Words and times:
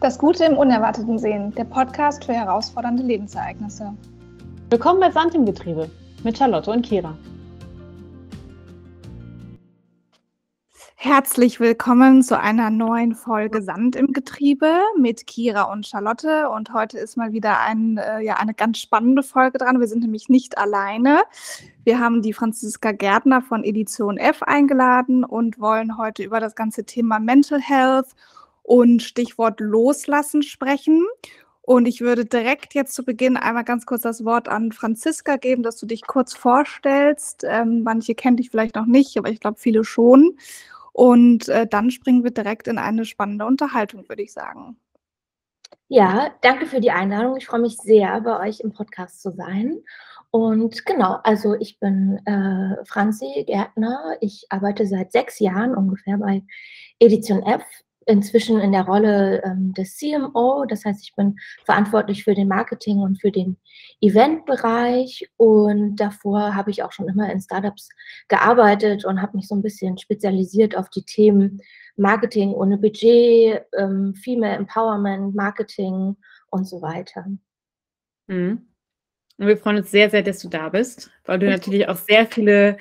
Das 0.00 0.18
Gute 0.18 0.44
im 0.44 0.58
Unerwarteten 0.58 1.18
sehen, 1.18 1.54
der 1.54 1.64
Podcast 1.64 2.26
für 2.26 2.34
herausfordernde 2.34 3.02
Lebensereignisse. 3.02 3.94
Willkommen 4.68 5.00
bei 5.00 5.10
Sand 5.10 5.34
im 5.34 5.46
Getriebe 5.46 5.90
mit 6.22 6.36
Charlotte 6.36 6.70
und 6.70 6.84
Kira. 6.84 7.16
Herzlich 10.96 11.60
willkommen 11.60 12.22
zu 12.22 12.38
einer 12.38 12.68
neuen 12.68 13.14
Folge 13.14 13.62
Sand 13.62 13.96
im 13.96 14.12
Getriebe 14.12 14.80
mit 14.98 15.26
Kira 15.26 15.62
und 15.62 15.86
Charlotte. 15.86 16.50
Und 16.50 16.74
heute 16.74 16.98
ist 16.98 17.16
mal 17.16 17.32
wieder 17.32 17.60
ein, 17.60 17.96
äh, 17.96 18.20
ja, 18.20 18.34
eine 18.34 18.52
ganz 18.52 18.78
spannende 18.78 19.22
Folge 19.22 19.56
dran. 19.56 19.80
Wir 19.80 19.86
sind 19.86 20.02
nämlich 20.02 20.28
nicht 20.28 20.58
alleine. 20.58 21.22
Wir 21.84 22.00
haben 22.00 22.20
die 22.20 22.34
Franziska 22.34 22.92
Gärtner 22.92 23.40
von 23.40 23.64
Edition 23.64 24.18
F 24.18 24.42
eingeladen 24.42 25.24
und 25.24 25.58
wollen 25.58 25.96
heute 25.96 26.22
über 26.22 26.38
das 26.38 26.54
ganze 26.54 26.84
Thema 26.84 27.18
Mental 27.18 27.60
Health 27.60 28.08
und 28.66 29.00
Stichwort 29.02 29.60
Loslassen 29.60 30.42
sprechen. 30.42 31.06
Und 31.62 31.86
ich 31.86 32.00
würde 32.00 32.24
direkt 32.24 32.74
jetzt 32.74 32.94
zu 32.94 33.04
Beginn 33.04 33.36
einmal 33.36 33.64
ganz 33.64 33.86
kurz 33.86 34.02
das 34.02 34.24
Wort 34.24 34.48
an 34.48 34.72
Franziska 34.72 35.36
geben, 35.36 35.62
dass 35.62 35.78
du 35.78 35.86
dich 35.86 36.02
kurz 36.02 36.34
vorstellst. 36.34 37.44
Ähm, 37.44 37.82
manche 37.82 38.14
kennen 38.14 38.36
dich 38.36 38.50
vielleicht 38.50 38.74
noch 38.74 38.86
nicht, 38.86 39.16
aber 39.16 39.30
ich 39.30 39.40
glaube 39.40 39.58
viele 39.58 39.84
schon. 39.84 40.36
Und 40.92 41.48
äh, 41.48 41.66
dann 41.66 41.90
springen 41.90 42.24
wir 42.24 42.32
direkt 42.32 42.68
in 42.68 42.78
eine 42.78 43.04
spannende 43.04 43.46
Unterhaltung, 43.46 44.08
würde 44.08 44.22
ich 44.22 44.32
sagen. 44.32 44.76
Ja, 45.88 46.30
danke 46.40 46.66
für 46.66 46.80
die 46.80 46.90
Einladung. 46.90 47.36
Ich 47.36 47.46
freue 47.46 47.60
mich 47.60 47.76
sehr, 47.76 48.20
bei 48.20 48.48
euch 48.48 48.60
im 48.60 48.72
Podcast 48.72 49.22
zu 49.22 49.30
sein. 49.30 49.78
Und 50.30 50.84
genau, 50.86 51.18
also 51.22 51.54
ich 51.54 51.78
bin 51.78 52.20
äh, 52.26 52.84
Franzi 52.84 53.44
Gärtner. 53.46 54.16
Ich 54.20 54.46
arbeite 54.50 54.86
seit 54.86 55.12
sechs 55.12 55.38
Jahren 55.38 55.74
ungefähr 55.76 56.18
bei 56.18 56.42
Edition 56.98 57.42
F 57.42 57.62
inzwischen 58.06 58.60
in 58.60 58.72
der 58.72 58.84
Rolle 58.84 59.42
ähm, 59.44 59.74
des 59.74 59.96
CMO. 59.96 60.64
Das 60.66 60.84
heißt, 60.84 61.02
ich 61.02 61.14
bin 61.14 61.36
verantwortlich 61.64 62.24
für 62.24 62.34
den 62.34 62.48
Marketing 62.48 62.98
und 62.98 63.20
für 63.20 63.30
den 63.30 63.58
Eventbereich. 64.00 65.28
Und 65.36 65.96
davor 65.96 66.54
habe 66.54 66.70
ich 66.70 66.82
auch 66.82 66.92
schon 66.92 67.08
immer 67.08 67.30
in 67.30 67.40
Startups 67.40 67.88
gearbeitet 68.28 69.04
und 69.04 69.20
habe 69.20 69.36
mich 69.36 69.48
so 69.48 69.54
ein 69.54 69.62
bisschen 69.62 69.98
spezialisiert 69.98 70.76
auf 70.76 70.88
die 70.88 71.02
Themen 71.02 71.60
Marketing 71.96 72.52
ohne 72.52 72.78
Budget, 72.78 73.62
ähm, 73.76 74.14
Female 74.14 74.56
Empowerment, 74.56 75.34
Marketing 75.34 76.16
und 76.50 76.66
so 76.66 76.80
weiter. 76.82 77.26
Mhm. 78.28 78.68
Und 79.38 79.46
wir 79.48 79.58
freuen 79.58 79.78
uns 79.78 79.90
sehr, 79.90 80.08
sehr, 80.08 80.22
dass 80.22 80.38
du 80.38 80.48
da 80.48 80.70
bist, 80.70 81.10
weil 81.24 81.38
du 81.38 81.46
natürlich 81.50 81.88
auch 81.88 81.96
sehr 81.96 82.26
viele 82.26 82.78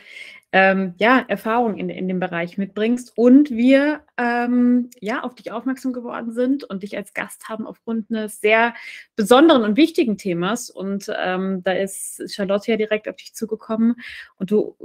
ähm, 0.58 0.94
ja, 1.00 1.22
Erfahrung 1.28 1.76
in, 1.76 1.90
in 1.90 2.08
dem 2.08 2.22
Bereich 2.22 2.58
mitbringst 2.58 3.12
und 3.18 3.50
wir 3.50 4.00
ähm, 4.16 4.90
ja 5.02 5.22
auf 5.22 5.36
dich 5.36 5.52
aufmerksam 5.52 5.92
geworden 5.92 6.32
sind 6.32 6.64
und 6.64 6.84
dich 6.84 6.96
als 6.96 7.14
Gast 7.14 7.50
haben 7.50 7.68
aufgrund 7.68 8.10
eines 8.10 8.40
sehr 8.40 8.74
besonderen 9.18 9.64
und 9.64 9.76
wichtigen 9.76 10.18
Themas. 10.18 10.70
Und 10.70 11.12
ähm, 11.22 11.62
da 11.66 11.74
ist 11.74 12.24
Charlotte 12.34 12.72
ja 12.72 12.78
direkt 12.78 13.10
auf 13.10 13.18
dich 13.18 13.36
zugekommen 13.36 13.98
und 14.38 14.50
du 14.50 14.78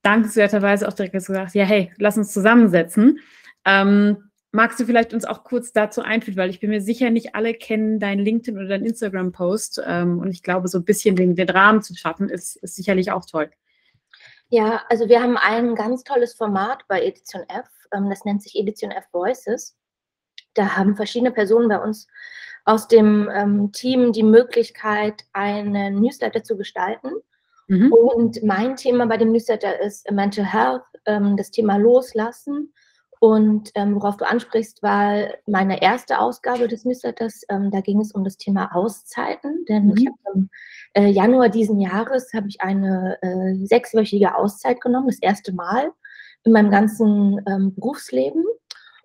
dankenswerterweise 0.00 0.88
auch 0.88 0.94
direkt 0.94 1.12
gesagt, 1.12 1.54
ja, 1.54 1.64
hey, 1.64 1.92
lass 1.98 2.16
uns 2.16 2.32
zusammensetzen. 2.32 3.18
Ähm, 3.66 4.30
magst 4.52 4.80
du 4.80 4.86
vielleicht 4.86 5.12
uns 5.12 5.26
auch 5.26 5.44
kurz 5.44 5.74
dazu 5.74 6.00
einführen, 6.00 6.38
weil 6.38 6.48
ich 6.48 6.60
bin 6.60 6.70
mir 6.70 6.80
sicher, 6.80 7.10
nicht 7.10 7.34
alle 7.34 7.52
kennen 7.52 8.00
deinen 8.00 8.24
LinkedIn 8.24 8.56
oder 8.56 8.68
deinen 8.68 8.86
Instagram-Post 8.86 9.82
ähm, 9.86 10.18
und 10.18 10.30
ich 10.30 10.42
glaube, 10.42 10.66
so 10.68 10.78
ein 10.78 10.86
bisschen 10.86 11.14
den, 11.14 11.34
den 11.34 11.50
Rahmen 11.50 11.82
zu 11.82 11.94
schaffen, 11.94 12.30
ist, 12.30 12.56
ist 12.56 12.76
sicherlich 12.76 13.12
auch 13.12 13.26
toll. 13.26 13.50
Ja, 14.50 14.82
also 14.88 15.08
wir 15.08 15.22
haben 15.22 15.36
ein 15.36 15.74
ganz 15.74 16.04
tolles 16.04 16.34
Format 16.34 16.82
bei 16.88 17.02
Edition 17.02 17.42
F, 17.48 17.68
ähm, 17.92 18.08
das 18.08 18.24
nennt 18.24 18.42
sich 18.42 18.56
Edition 18.56 18.90
F 18.90 19.04
Voices. 19.12 19.76
Da 20.54 20.76
haben 20.76 20.96
verschiedene 20.96 21.30
Personen 21.30 21.68
bei 21.68 21.78
uns 21.78 22.06
aus 22.64 22.88
dem 22.88 23.28
ähm, 23.32 23.72
Team 23.72 24.12
die 24.12 24.22
Möglichkeit, 24.22 25.24
einen 25.32 26.00
Newsletter 26.00 26.42
zu 26.42 26.56
gestalten. 26.56 27.10
Mhm. 27.68 27.92
Und 27.92 28.42
mein 28.42 28.76
Thema 28.76 29.06
bei 29.06 29.18
dem 29.18 29.32
Newsletter 29.32 29.78
ist 29.80 30.10
Mental 30.10 30.44
Health, 30.44 30.82
ähm, 31.04 31.36
das 31.36 31.50
Thema 31.50 31.76
Loslassen. 31.76 32.72
Und 33.20 33.72
worauf 33.74 34.16
du 34.16 34.28
ansprichst, 34.28 34.80
war 34.80 35.26
meine 35.46 35.82
erste 35.82 36.20
Ausgabe 36.20 36.68
des 36.68 36.84
Newsletters. 36.84 37.40
Da 37.48 37.80
ging 37.80 38.00
es 38.00 38.12
um 38.12 38.22
das 38.22 38.36
Thema 38.36 38.72
Auszeiten, 38.76 39.64
denn 39.68 39.86
mhm. 39.86 39.94
ich 39.96 40.06
habe 40.06 40.48
äh, 40.94 41.06
Januar 41.06 41.48
diesen 41.48 41.80
Jahres 41.80 42.32
habe 42.34 42.48
ich 42.48 42.60
eine 42.60 43.18
äh, 43.22 43.66
sechswöchige 43.66 44.36
Auszeit 44.36 44.80
genommen, 44.80 45.08
das 45.08 45.20
erste 45.20 45.52
Mal 45.52 45.92
in 46.44 46.52
meinem 46.52 46.70
ganzen 46.70 47.40
ähm, 47.46 47.74
Berufsleben. 47.74 48.44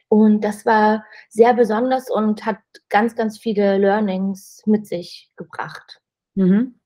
Und 0.07 0.41
das 0.41 0.65
war 0.65 1.03
sehr 1.29 1.53
besonders 1.53 2.09
und 2.09 2.45
hat 2.45 2.59
ganz, 2.89 3.15
ganz 3.15 3.39
viele 3.39 3.77
Learnings 3.79 4.61
mit 4.65 4.85
sich 4.87 5.31
gebracht. 5.35 6.01
Mhm. 6.35 6.79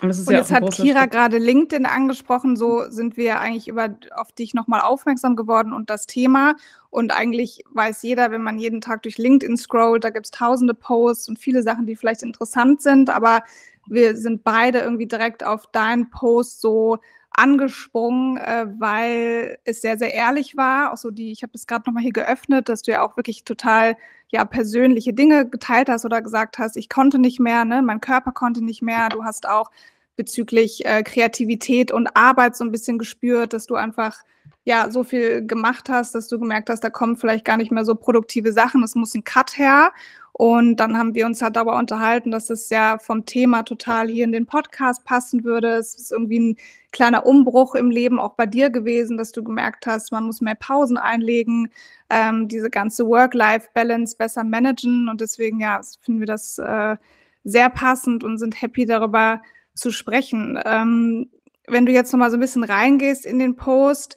Und, 0.00 0.10
und 0.10 0.26
ja 0.30 0.38
jetzt 0.38 0.50
hat 0.50 0.72
Kira 0.72 1.00
Schritt. 1.00 1.10
gerade 1.10 1.38
LinkedIn 1.38 1.86
angesprochen, 1.86 2.56
so 2.56 2.88
sind 2.88 3.16
wir 3.16 3.40
eigentlich 3.40 3.68
über, 3.68 3.94
auf 4.16 4.32
dich 4.32 4.54
nochmal 4.54 4.80
aufmerksam 4.80 5.36
geworden 5.36 5.72
und 5.72 5.90
das 5.90 6.06
Thema. 6.06 6.54
Und 6.90 7.12
eigentlich 7.12 7.62
weiß 7.70 8.02
jeder, 8.02 8.30
wenn 8.30 8.42
man 8.42 8.58
jeden 8.58 8.80
Tag 8.80 9.02
durch 9.02 9.18
LinkedIn 9.18 9.56
scrollt, 9.56 10.04
da 10.04 10.10
gibt 10.10 10.26
es 10.26 10.30
tausende 10.30 10.74
Posts 10.74 11.28
und 11.28 11.38
viele 11.38 11.62
Sachen, 11.62 11.86
die 11.86 11.96
vielleicht 11.96 12.22
interessant 12.22 12.82
sind, 12.82 13.10
aber 13.10 13.42
wir 13.86 14.16
sind 14.16 14.44
beide 14.44 14.80
irgendwie 14.80 15.06
direkt 15.06 15.44
auf 15.44 15.66
deinen 15.72 16.10
Post 16.10 16.60
so 16.60 16.98
angesprungen, 17.30 18.36
äh, 18.36 18.66
weil 18.78 19.58
es 19.64 19.80
sehr, 19.80 19.98
sehr 19.98 20.14
ehrlich 20.14 20.56
war. 20.56 20.92
Auch 20.92 20.96
so 20.96 21.10
die, 21.10 21.32
ich 21.32 21.42
habe 21.42 21.52
das 21.52 21.66
gerade 21.66 21.84
nochmal 21.86 22.02
hier 22.02 22.12
geöffnet, 22.12 22.68
dass 22.68 22.82
du 22.82 22.92
ja 22.92 23.02
auch 23.02 23.16
wirklich 23.16 23.44
total 23.44 23.96
ja 24.32 24.44
persönliche 24.44 25.12
Dinge 25.12 25.48
geteilt 25.48 25.88
hast 25.88 26.04
oder 26.04 26.22
gesagt 26.22 26.58
hast, 26.58 26.76
ich 26.76 26.88
konnte 26.88 27.18
nicht 27.18 27.38
mehr, 27.38 27.64
ne, 27.64 27.82
mein 27.82 28.00
Körper 28.00 28.32
konnte 28.32 28.64
nicht 28.64 28.82
mehr. 28.82 29.08
Du 29.10 29.24
hast 29.24 29.46
auch 29.48 29.70
bezüglich 30.16 30.84
äh, 30.84 31.02
Kreativität 31.02 31.92
und 31.92 32.08
Arbeit 32.16 32.56
so 32.56 32.64
ein 32.64 32.72
bisschen 32.72 32.98
gespürt, 32.98 33.52
dass 33.52 33.66
du 33.66 33.74
einfach 33.74 34.22
ja 34.64 34.90
so 34.90 35.04
viel 35.04 35.46
gemacht 35.46 35.88
hast, 35.88 36.14
dass 36.14 36.28
du 36.28 36.38
gemerkt 36.38 36.70
hast, 36.70 36.84
da 36.84 36.90
kommen 36.90 37.16
vielleicht 37.16 37.44
gar 37.44 37.56
nicht 37.56 37.72
mehr 37.72 37.84
so 37.84 37.94
produktive 37.94 38.52
Sachen, 38.52 38.82
es 38.82 38.94
muss 38.94 39.14
ein 39.14 39.24
Cut 39.24 39.58
her. 39.58 39.92
Und 40.34 40.76
dann 40.76 40.96
haben 40.96 41.14
wir 41.14 41.26
uns 41.26 41.42
halt 41.42 41.56
darüber 41.56 41.76
unterhalten, 41.76 42.30
dass 42.30 42.48
es 42.48 42.70
ja 42.70 42.98
vom 42.98 43.26
Thema 43.26 43.64
total 43.64 44.08
hier 44.08 44.24
in 44.24 44.32
den 44.32 44.46
Podcast 44.46 45.04
passen 45.04 45.44
würde. 45.44 45.74
Es 45.74 45.94
ist 45.94 46.10
irgendwie 46.10 46.40
ein 46.40 46.56
kleiner 46.90 47.26
Umbruch 47.26 47.74
im 47.74 47.90
Leben 47.90 48.18
auch 48.18 48.34
bei 48.34 48.46
dir 48.46 48.70
gewesen, 48.70 49.18
dass 49.18 49.32
du 49.32 49.44
gemerkt 49.44 49.86
hast, 49.86 50.10
man 50.10 50.24
muss 50.24 50.40
mehr 50.40 50.54
Pausen 50.54 50.96
einlegen, 50.96 51.70
ähm, 52.08 52.48
diese 52.48 52.70
ganze 52.70 53.06
Work-Life-Balance 53.06 54.16
besser 54.16 54.42
managen. 54.42 55.08
Und 55.10 55.20
deswegen, 55.20 55.60
ja, 55.60 55.80
finden 56.00 56.20
wir 56.20 56.26
das 56.26 56.58
äh, 56.58 56.96
sehr 57.44 57.68
passend 57.68 58.24
und 58.24 58.38
sind 58.38 58.60
happy 58.60 58.86
darüber 58.86 59.42
zu 59.74 59.90
sprechen. 59.90 60.58
Ähm, 60.64 61.30
wenn 61.66 61.86
du 61.86 61.92
jetzt 61.92 62.12
noch 62.12 62.18
mal 62.18 62.30
so 62.30 62.36
ein 62.36 62.40
bisschen 62.40 62.64
reingehst 62.64 63.24
in 63.24 63.38
den 63.38 63.56
Post, 63.56 64.16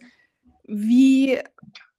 wie 0.66 1.40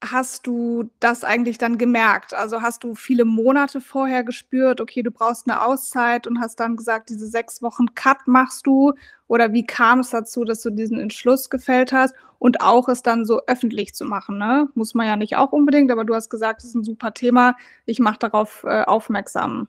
hast 0.02 0.46
du 0.46 0.90
das 1.00 1.24
eigentlich 1.24 1.58
dann 1.58 1.78
gemerkt? 1.78 2.34
Also 2.34 2.62
hast 2.62 2.84
du 2.84 2.94
viele 2.94 3.24
Monate 3.24 3.80
vorher 3.80 4.24
gespürt, 4.24 4.80
okay, 4.80 5.02
du 5.02 5.10
brauchst 5.10 5.48
eine 5.48 5.64
Auszeit 5.64 6.26
und 6.26 6.40
hast 6.40 6.60
dann 6.60 6.76
gesagt, 6.76 7.08
diese 7.08 7.26
sechs 7.26 7.62
Wochen 7.62 7.94
Cut 7.94 8.26
machst 8.26 8.66
du? 8.66 8.92
Oder 9.26 9.52
wie 9.52 9.64
kam 9.64 10.00
es 10.00 10.10
dazu, 10.10 10.44
dass 10.44 10.62
du 10.62 10.70
diesen 10.70 11.00
Entschluss 11.00 11.50
gefällt 11.50 11.92
hast 11.92 12.14
und 12.38 12.60
auch 12.60 12.88
es 12.88 13.02
dann 13.02 13.24
so 13.24 13.42
öffentlich 13.46 13.94
zu 13.94 14.04
machen? 14.04 14.38
Ne? 14.38 14.68
Muss 14.74 14.94
man 14.94 15.06
ja 15.06 15.16
nicht 15.16 15.36
auch 15.36 15.52
unbedingt, 15.52 15.90
aber 15.90 16.04
du 16.04 16.14
hast 16.14 16.28
gesagt, 16.28 16.60
das 16.60 16.70
ist 16.70 16.74
ein 16.74 16.84
super 16.84 17.14
Thema. 17.14 17.56
Ich 17.86 17.98
mache 17.98 18.18
darauf 18.18 18.64
äh, 18.64 18.82
aufmerksam. 18.84 19.68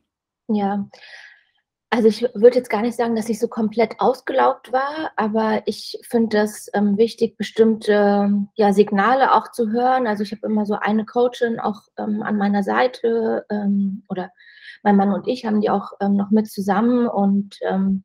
Ja, 0.49 0.87
also 1.89 2.09
ich 2.09 2.21
würde 2.33 2.57
jetzt 2.57 2.69
gar 2.69 2.81
nicht 2.81 2.97
sagen, 2.97 3.15
dass 3.15 3.29
ich 3.29 3.39
so 3.39 3.47
komplett 3.47 3.95
ausgelaugt 3.99 4.73
war, 4.73 5.11
aber 5.15 5.61
ich 5.65 5.97
finde 6.03 6.37
das 6.37 6.69
ähm, 6.73 6.97
wichtig, 6.97 7.37
bestimmte 7.37 8.47
ja, 8.55 8.73
Signale 8.73 9.33
auch 9.33 9.51
zu 9.51 9.71
hören. 9.71 10.05
Also 10.05 10.23
ich 10.23 10.31
habe 10.33 10.47
immer 10.47 10.65
so 10.65 10.75
eine 10.75 11.05
Coachin 11.05 11.59
auch 11.59 11.83
ähm, 11.97 12.23
an 12.23 12.37
meiner 12.37 12.63
Seite 12.63 13.45
ähm, 13.49 14.03
oder 14.09 14.31
mein 14.83 14.97
Mann 14.97 15.13
und 15.13 15.27
ich 15.27 15.45
haben 15.45 15.61
die 15.61 15.69
auch 15.69 15.93
ähm, 16.01 16.17
noch 16.17 16.29
mit 16.29 16.51
zusammen 16.51 17.07
und 17.07 17.57
ähm, 17.61 18.03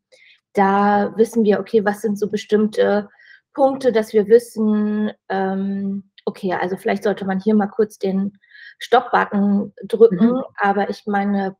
da 0.52 1.12
wissen 1.16 1.44
wir, 1.44 1.58
okay, 1.58 1.84
was 1.84 2.02
sind 2.02 2.18
so 2.18 2.30
bestimmte 2.30 3.08
Punkte, 3.52 3.90
dass 3.90 4.12
wir 4.12 4.28
wissen, 4.28 5.10
ähm, 5.28 6.10
okay, 6.24 6.52
also 6.54 6.76
vielleicht 6.76 7.02
sollte 7.02 7.24
man 7.24 7.40
hier 7.40 7.54
mal 7.54 7.66
kurz 7.66 7.98
den 7.98 8.38
Stopp-Button 8.78 9.72
drücken, 9.84 10.26
mhm. 10.26 10.42
aber 10.56 10.88
ich 10.88 11.04
meine, 11.06 11.56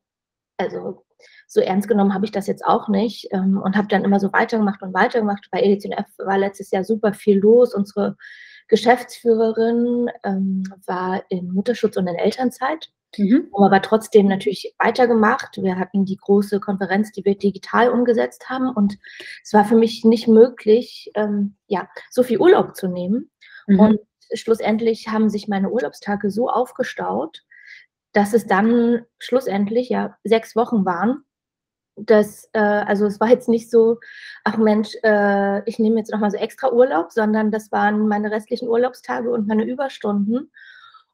also 0.56 1.04
so 1.52 1.60
ernst 1.60 1.86
genommen 1.86 2.14
habe 2.14 2.24
ich 2.24 2.32
das 2.32 2.46
jetzt 2.46 2.64
auch 2.64 2.88
nicht 2.88 3.28
ähm, 3.30 3.60
und 3.62 3.76
habe 3.76 3.86
dann 3.86 4.04
immer 4.04 4.18
so 4.18 4.32
weitergemacht 4.32 4.82
und 4.82 4.94
weitergemacht. 4.94 5.48
Bei 5.50 5.60
Edition 5.60 5.92
F 5.92 6.06
war 6.16 6.38
letztes 6.38 6.70
Jahr 6.70 6.82
super 6.82 7.12
viel 7.12 7.38
los. 7.38 7.74
Unsere 7.74 8.16
Geschäftsführerin 8.68 10.08
ähm, 10.24 10.62
war 10.86 11.22
in 11.28 11.52
Mutterschutz 11.52 11.98
und 11.98 12.06
in 12.06 12.14
Elternzeit. 12.14 12.88
Mhm. 13.18 13.50
Haben 13.54 13.64
aber 13.64 13.82
trotzdem 13.82 14.28
natürlich 14.28 14.74
weitergemacht. 14.78 15.62
Wir 15.62 15.78
hatten 15.78 16.06
die 16.06 16.16
große 16.16 16.58
Konferenz, 16.58 17.12
die 17.12 17.26
wir 17.26 17.36
digital 17.36 17.90
umgesetzt 17.90 18.48
haben. 18.48 18.70
Und 18.70 18.96
es 19.44 19.52
war 19.52 19.66
für 19.66 19.76
mich 19.76 20.06
nicht 20.06 20.28
möglich, 20.28 21.10
ähm, 21.14 21.56
ja, 21.66 21.86
so 22.08 22.22
viel 22.22 22.38
Urlaub 22.38 22.76
zu 22.76 22.88
nehmen. 22.88 23.30
Mhm. 23.66 23.78
Und 23.78 24.00
schlussendlich 24.32 25.08
haben 25.08 25.28
sich 25.28 25.48
meine 25.48 25.68
Urlaubstage 25.68 26.30
so 26.30 26.48
aufgestaut, 26.48 27.42
dass 28.14 28.32
es 28.32 28.46
dann 28.46 29.04
schlussendlich 29.18 29.90
ja 29.90 30.16
sechs 30.24 30.56
Wochen 30.56 30.86
waren. 30.86 31.24
Das, 31.96 32.48
äh, 32.52 32.58
also 32.58 33.06
es 33.06 33.20
war 33.20 33.28
jetzt 33.28 33.48
nicht 33.48 33.70
so, 33.70 33.98
ach 34.44 34.56
Mensch, 34.56 34.94
äh, 35.02 35.62
ich 35.68 35.78
nehme 35.78 35.98
jetzt 35.98 36.10
nochmal 36.10 36.30
so 36.30 36.38
extra 36.38 36.72
Urlaub, 36.72 37.12
sondern 37.12 37.50
das 37.50 37.70
waren 37.70 38.08
meine 38.08 38.30
restlichen 38.30 38.68
Urlaubstage 38.68 39.30
und 39.30 39.46
meine 39.46 39.64
Überstunden. 39.64 40.50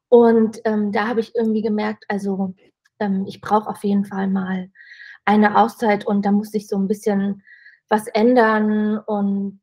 Und 0.09 0.61
ähm, 0.65 0.91
da 0.91 1.07
habe 1.07 1.19
ich 1.19 1.35
irgendwie 1.35 1.61
gemerkt, 1.61 2.05
also 2.07 2.55
ähm, 2.99 3.25
ich 3.27 3.41
brauche 3.41 3.69
auf 3.69 3.83
jeden 3.83 4.05
Fall 4.05 4.27
mal 4.27 4.69
eine 5.25 5.57
Auszeit 5.57 6.07
und 6.07 6.25
da 6.25 6.31
musste 6.31 6.57
ich 6.57 6.67
so 6.67 6.77
ein 6.77 6.87
bisschen 6.87 7.43
was 7.89 8.07
ändern 8.07 8.97
und 8.99 9.61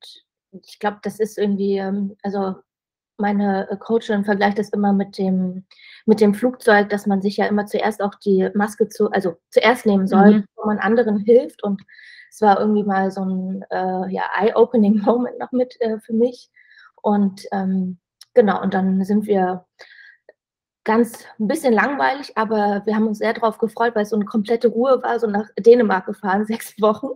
ich 0.64 0.78
glaube, 0.78 0.98
das 1.02 1.18
ist 1.18 1.38
irgendwie, 1.38 1.78
ähm, 1.78 2.16
also 2.22 2.56
meine 3.18 3.68
äh, 3.70 3.76
Coachin 3.76 4.24
vergleicht 4.24 4.58
das 4.58 4.70
immer 4.70 4.92
mit 4.92 5.18
dem, 5.18 5.64
mit 6.04 6.20
dem 6.20 6.34
Flugzeug, 6.34 6.88
dass 6.90 7.06
man 7.06 7.22
sich 7.22 7.36
ja 7.36 7.46
immer 7.46 7.66
zuerst 7.66 8.02
auch 8.02 8.14
die 8.16 8.48
Maske 8.54 8.88
zu, 8.88 9.10
also 9.10 9.36
zuerst 9.50 9.86
nehmen 9.86 10.06
soll, 10.06 10.32
mhm. 10.32 10.44
bevor 10.46 10.66
man 10.66 10.78
anderen 10.78 11.18
hilft. 11.18 11.62
Und 11.62 11.82
es 12.30 12.40
war 12.40 12.60
irgendwie 12.60 12.84
mal 12.84 13.10
so 13.10 13.24
ein 13.24 13.64
äh, 13.70 14.12
ja, 14.12 14.24
eye-opening 14.38 15.00
Moment 15.04 15.38
noch 15.38 15.52
mit 15.52 15.80
äh, 15.80 15.98
für 16.00 16.12
mich. 16.12 16.50
Und 17.02 17.46
ähm, 17.52 17.98
genau, 18.34 18.62
und 18.62 18.74
dann 18.74 19.04
sind 19.04 19.26
wir 19.26 19.64
ganz 20.84 21.24
ein 21.40 21.48
bisschen 21.48 21.72
langweilig, 21.72 22.36
aber 22.36 22.82
wir 22.86 22.94
haben 22.94 23.08
uns 23.08 23.18
sehr 23.18 23.32
darauf 23.32 23.58
gefreut, 23.58 23.94
weil 23.94 24.04
es 24.04 24.10
so 24.10 24.16
eine 24.16 24.24
komplette 24.24 24.68
Ruhe 24.68 25.02
war, 25.02 25.18
so 25.18 25.26
nach 25.26 25.48
Dänemark 25.58 26.06
gefahren, 26.06 26.44
sechs 26.46 26.80
Wochen. 26.80 27.08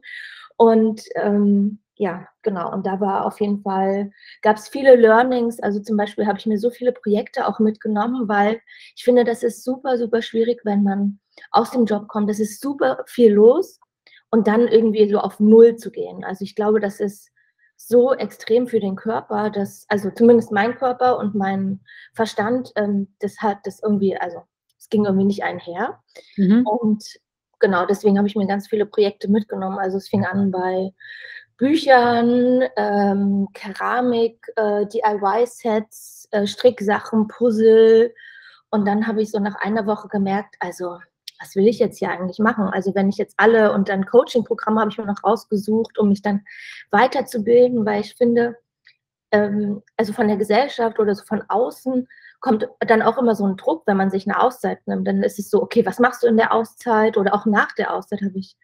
Und 0.57 1.03
ähm, 1.15 1.79
ja, 2.01 2.27
genau. 2.41 2.73
Und 2.73 2.87
da 2.87 2.99
war 2.99 3.27
auf 3.27 3.43
jeden 3.43 3.61
Fall, 3.61 4.11
gab 4.41 4.57
es 4.57 4.69
viele 4.69 4.97
Learnings. 4.97 5.61
Also 5.61 5.81
zum 5.81 5.99
Beispiel 5.99 6.27
habe 6.27 6.39
ich 6.39 6.47
mir 6.47 6.59
so 6.59 6.71
viele 6.71 6.93
Projekte 6.93 7.47
auch 7.47 7.59
mitgenommen, 7.59 8.27
weil 8.27 8.63
ich 8.97 9.05
finde, 9.05 9.23
das 9.23 9.43
ist 9.43 9.63
super, 9.63 9.99
super 9.99 10.23
schwierig, 10.23 10.63
wenn 10.65 10.83
man 10.83 11.21
aus 11.51 11.73
dem 11.73 11.85
Job 11.85 12.09
kommt. 12.09 12.31
Das 12.31 12.41
ist 12.41 12.63
super 12.63 13.05
viel 13.07 13.35
los 13.35 13.79
und 14.31 14.49
dann 14.49 14.67
irgendwie 14.67 15.11
so 15.11 15.19
auf 15.19 15.41
Null 15.41 15.77
zu 15.77 15.91
gehen. 15.91 16.25
Also 16.25 16.43
ich 16.43 16.55
glaube, 16.55 16.81
das 16.81 17.01
ist 17.01 17.29
so 17.77 18.15
extrem 18.15 18.67
für 18.67 18.81
den 18.81 18.97
Körper, 18.97 19.51
dass, 19.51 19.85
also 19.91 20.11
zumindest 20.11 20.53
mein 20.53 20.77
Körper 20.77 21.19
und 21.19 21.35
mein 21.35 21.81
Verstand, 22.15 22.73
ähm, 22.77 23.15
das 23.19 23.43
hat 23.43 23.59
das 23.65 23.83
irgendwie, 23.83 24.17
also 24.17 24.41
es 24.79 24.89
ging 24.89 25.05
irgendwie 25.05 25.27
nicht 25.27 25.43
einher. 25.43 26.01
Mhm. 26.39 26.67
Und 26.67 27.05
genau, 27.59 27.85
deswegen 27.85 28.17
habe 28.17 28.27
ich 28.27 28.37
mir 28.37 28.47
ganz 28.47 28.69
viele 28.69 28.87
Projekte 28.87 29.31
mitgenommen. 29.31 29.79
Also 29.79 29.99
es 29.99 30.09
fing 30.09 30.25
an 30.25 30.51
bei 30.51 30.95
Büchern, 31.61 32.65
ähm, 32.77 33.49
Keramik, 33.53 34.47
äh, 34.57 34.87
DIY-Sets, 34.87 36.29
äh, 36.31 36.47
Stricksachen, 36.47 37.29
Puzzle. 37.29 38.15
Und 38.71 38.89
dann 38.89 39.07
habe 39.07 39.21
ich 39.21 39.31
so 39.31 39.39
nach 39.39 39.57
einer 39.57 39.87
Woche 39.87 40.09
gemerkt, 40.09 40.57
also 40.59 40.99
was 41.39 41.55
will 41.57 41.69
ich 41.69 41.79
jetzt 41.79 41.99
hier 41.99 42.11
eigentlich 42.11 42.39
machen? 42.39 42.65
Also 42.65 42.95
wenn 42.95 43.11
ich 43.11 43.19
jetzt 43.19 43.35
alle 43.37 43.75
und 43.75 43.91
dann 43.91 44.07
Coaching-Programme 44.07 44.81
habe 44.81 44.91
ich 44.91 44.97
mir 44.97 45.05
noch 45.05 45.23
rausgesucht, 45.23 45.99
um 45.99 46.09
mich 46.09 46.23
dann 46.23 46.45
weiterzubilden, 46.91 47.85
weil 47.85 48.01
ich 48.01 48.15
finde, 48.15 48.57
ähm, 49.31 49.83
also 49.99 50.15
von 50.15 50.29
der 50.29 50.39
Gesellschaft 50.39 50.99
oder 50.99 51.15
so 51.15 51.25
von 51.25 51.43
außen 51.47 52.09
kommt 52.41 52.69
dann 52.81 53.03
auch 53.03 53.19
immer 53.19 53.35
so 53.35 53.45
ein 53.45 53.59
Druck, 53.59 53.83
wenn 53.85 53.99
man 53.99 54.11
sich 54.11 54.27
eine 54.27 54.41
Auszeit 54.41 54.87
nimmt. 54.87 55.07
Dann 55.07 55.23
ist 55.23 55.39
es 55.39 55.51
so, 55.51 55.63
okay, 55.63 55.85
was 55.85 55.99
machst 55.99 56.23
du 56.23 56.27
in 56.27 56.39
der 56.39 56.55
Auszeit 56.55 57.19
oder 57.19 57.35
auch 57.35 57.45
nach 57.45 57.73
der 57.73 57.93
Auszeit 57.93 58.23
habe 58.23 58.39
ich 58.39 58.57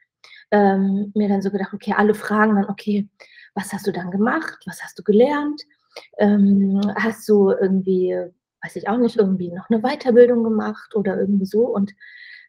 ähm, 0.50 1.12
mir 1.14 1.28
dann 1.28 1.43
so 1.43 1.50
gedacht, 1.50 1.72
okay, 1.72 1.94
alle 1.96 2.14
fragen 2.14 2.56
dann, 2.56 2.66
okay, 2.66 3.08
was 3.54 3.72
hast 3.72 3.87
du 3.87 3.93
dann 3.93 4.10
gemacht? 4.10 4.58
Was 4.66 4.82
hast 4.82 4.98
du 4.98 5.02
gelernt? 5.02 5.62
Ähm, 6.19 6.81
hast 6.96 7.28
du 7.28 7.50
irgendwie, 7.50 8.14
weiß 8.62 8.76
ich 8.76 8.88
auch 8.88 8.98
nicht, 8.98 9.16
irgendwie 9.16 9.50
noch 9.50 9.70
eine 9.70 9.81
Weiterbildung 9.81 10.44
gemacht 10.44 10.94
oder 10.94 11.19
irgendwie 11.19 11.46
so? 11.46 11.66
Und 11.66 11.93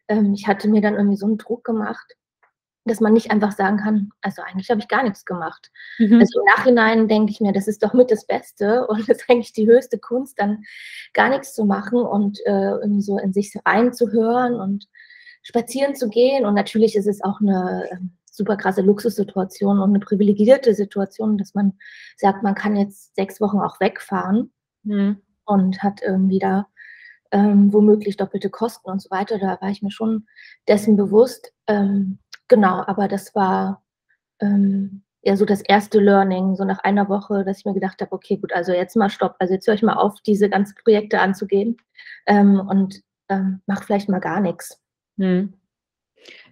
ähm, 0.08 0.34
ich 0.34 0.46
hatte 0.46 0.68
mir 0.68 0.80
dann 0.80 0.94
irgendwie 0.94 1.16
so 1.16 1.26
einen 1.26 1.38
Druck 1.38 1.64
gemacht, 1.64 2.14
dass 2.88 3.00
man 3.00 3.12
nicht 3.12 3.30
einfach 3.30 3.52
sagen 3.52 3.78
kann, 3.78 4.10
also 4.22 4.42
eigentlich 4.42 4.70
habe 4.70 4.80
ich 4.80 4.88
gar 4.88 5.02
nichts 5.02 5.24
gemacht. 5.24 5.70
Mhm. 5.98 6.20
Also 6.20 6.40
im 6.40 6.46
Nachhinein 6.56 7.08
denke 7.08 7.30
ich 7.30 7.40
mir, 7.40 7.52
das 7.52 7.68
ist 7.68 7.82
doch 7.82 7.92
mit 7.92 8.10
das 8.10 8.26
Beste 8.26 8.86
und 8.88 9.08
das 9.08 9.18
ist 9.18 9.30
eigentlich 9.30 9.52
die 9.52 9.66
höchste 9.66 9.98
Kunst, 9.98 10.40
dann 10.40 10.64
gar 11.12 11.28
nichts 11.28 11.54
zu 11.54 11.64
machen 11.64 12.00
und 12.00 12.38
äh, 12.46 12.70
irgendwie 12.70 13.02
so 13.02 13.18
in 13.18 13.32
sich 13.32 13.54
reinzuhören 13.64 14.54
und 14.54 14.88
spazieren 15.48 15.94
zu 15.94 16.10
gehen. 16.10 16.44
Und 16.44 16.54
natürlich 16.54 16.94
ist 16.94 17.06
es 17.06 17.24
auch 17.24 17.40
eine 17.40 17.88
ähm, 17.90 18.10
super 18.30 18.56
krasse 18.56 18.82
Luxussituation 18.82 19.80
und 19.80 19.88
eine 19.88 20.00
privilegierte 20.00 20.74
Situation, 20.74 21.38
dass 21.38 21.54
man 21.54 21.72
sagt, 22.18 22.42
man 22.42 22.54
kann 22.54 22.76
jetzt 22.76 23.16
sechs 23.16 23.40
Wochen 23.40 23.58
auch 23.58 23.80
wegfahren 23.80 24.52
mhm. 24.82 25.22
und 25.46 25.82
hat 25.82 26.02
irgendwie 26.02 26.38
da 26.38 26.66
ähm, 27.32 27.72
womöglich 27.72 28.18
doppelte 28.18 28.50
Kosten 28.50 28.90
und 28.90 29.00
so 29.00 29.10
weiter. 29.10 29.38
Da 29.38 29.58
war 29.62 29.70
ich 29.70 29.80
mir 29.80 29.90
schon 29.90 30.26
dessen 30.68 30.96
bewusst. 30.96 31.50
Ähm, 31.66 32.18
genau, 32.46 32.84
aber 32.86 33.08
das 33.08 33.34
war 33.34 33.82
ähm, 34.40 35.02
ja 35.22 35.34
so 35.34 35.46
das 35.46 35.62
erste 35.62 35.98
Learning, 35.98 36.56
so 36.56 36.64
nach 36.64 36.80
einer 36.80 37.08
Woche, 37.08 37.42
dass 37.42 37.60
ich 37.60 37.64
mir 37.64 37.74
gedacht 37.74 38.02
habe, 38.02 38.12
okay, 38.12 38.36
gut, 38.36 38.52
also 38.52 38.72
jetzt 38.72 38.96
mal 38.96 39.08
stopp, 39.08 39.36
also 39.38 39.54
jetzt 39.54 39.66
höre 39.66 39.74
ich 39.74 39.82
mal 39.82 39.96
auf, 39.96 40.20
diese 40.26 40.50
ganzen 40.50 40.74
Projekte 40.74 41.20
anzugehen 41.20 41.78
ähm, 42.26 42.60
und 42.60 43.00
ähm, 43.30 43.62
mach 43.66 43.82
vielleicht 43.82 44.10
mal 44.10 44.20
gar 44.20 44.40
nichts. 44.40 44.78
Hm. 45.18 45.52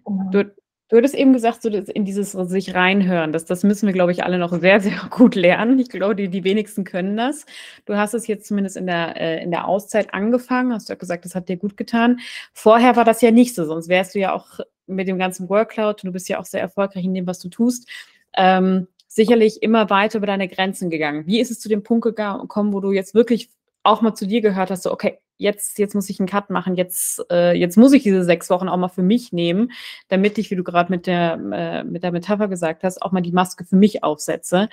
Genau. 0.04 0.30
Du, 0.30 0.44
du 0.88 0.96
hattest 0.96 1.14
eben 1.14 1.32
gesagt, 1.32 1.62
so 1.62 1.68
in 1.68 2.04
dieses 2.04 2.32
sich 2.32 2.74
reinhören, 2.74 3.32
das, 3.32 3.44
das 3.44 3.64
müssen 3.64 3.86
wir, 3.86 3.92
glaube 3.92 4.12
ich, 4.12 4.24
alle 4.24 4.38
noch 4.38 4.52
sehr, 4.60 4.80
sehr 4.80 4.98
gut 5.10 5.34
lernen. 5.34 5.78
Ich 5.78 5.88
glaube, 5.88 6.14
die, 6.16 6.28
die 6.28 6.44
wenigsten 6.44 6.84
können 6.84 7.16
das. 7.16 7.46
Du 7.86 7.96
hast 7.96 8.14
es 8.14 8.26
jetzt 8.26 8.46
zumindest 8.46 8.76
in 8.76 8.86
der, 8.86 9.20
äh, 9.20 9.42
in 9.42 9.50
der 9.50 9.66
Auszeit 9.66 10.14
angefangen, 10.14 10.72
hast 10.72 10.88
du 10.88 10.92
ja 10.92 10.98
gesagt, 10.98 11.24
das 11.24 11.34
hat 11.34 11.48
dir 11.48 11.56
gut 11.56 11.76
getan. 11.76 12.20
Vorher 12.52 12.96
war 12.96 13.04
das 13.04 13.20
ja 13.22 13.30
nicht 13.30 13.54
so, 13.54 13.64
sonst 13.64 13.88
wärst 13.88 14.14
du 14.14 14.20
ja 14.20 14.32
auch 14.34 14.60
mit 14.86 15.08
dem 15.08 15.18
ganzen 15.18 15.48
Workload, 15.48 16.00
du 16.04 16.12
bist 16.12 16.28
ja 16.28 16.38
auch 16.38 16.44
sehr 16.44 16.60
erfolgreich 16.60 17.04
in 17.04 17.14
dem, 17.14 17.26
was 17.26 17.40
du 17.40 17.48
tust, 17.48 17.88
ähm, 18.36 18.86
sicherlich 19.08 19.62
immer 19.62 19.90
weiter 19.90 20.18
über 20.18 20.26
deine 20.26 20.46
Grenzen 20.46 20.90
gegangen. 20.90 21.26
Wie 21.26 21.40
ist 21.40 21.50
es 21.50 21.58
zu 21.58 21.68
dem 21.68 21.82
Punkt 21.82 22.04
gekommen, 22.04 22.72
wo 22.72 22.80
du 22.80 22.92
jetzt 22.92 23.14
wirklich 23.14 23.50
auch 23.82 24.02
mal 24.02 24.14
zu 24.14 24.26
dir 24.26 24.40
gehört 24.40 24.70
hast, 24.70 24.84
so, 24.84 24.92
okay, 24.92 25.18
jetzt, 25.38 25.78
jetzt 25.78 25.94
muss 25.94 26.08
ich 26.10 26.20
einen 26.20 26.28
Cut 26.28 26.50
machen, 26.50 26.74
jetzt, 26.74 27.24
äh, 27.30 27.52
jetzt 27.56 27.76
muss 27.76 27.92
ich 27.92 28.02
diese 28.02 28.24
sechs 28.24 28.50
Wochen 28.50 28.68
auch 28.68 28.76
mal 28.76 28.88
für 28.88 29.02
mich 29.02 29.32
nehmen, 29.32 29.72
damit 30.08 30.38
ich, 30.38 30.50
wie 30.50 30.56
du 30.56 30.64
gerade 30.64 30.90
mit 30.90 31.06
der, 31.06 31.34
äh, 31.52 31.84
mit 31.84 32.02
der 32.02 32.12
Metapher 32.12 32.48
gesagt 32.48 32.84
hast, 32.84 33.02
auch 33.02 33.12
mal 33.12 33.20
die 33.20 33.32
Maske 33.32 33.64
für 33.64 33.76
mich 33.76 34.02
aufsetze. 34.02 34.68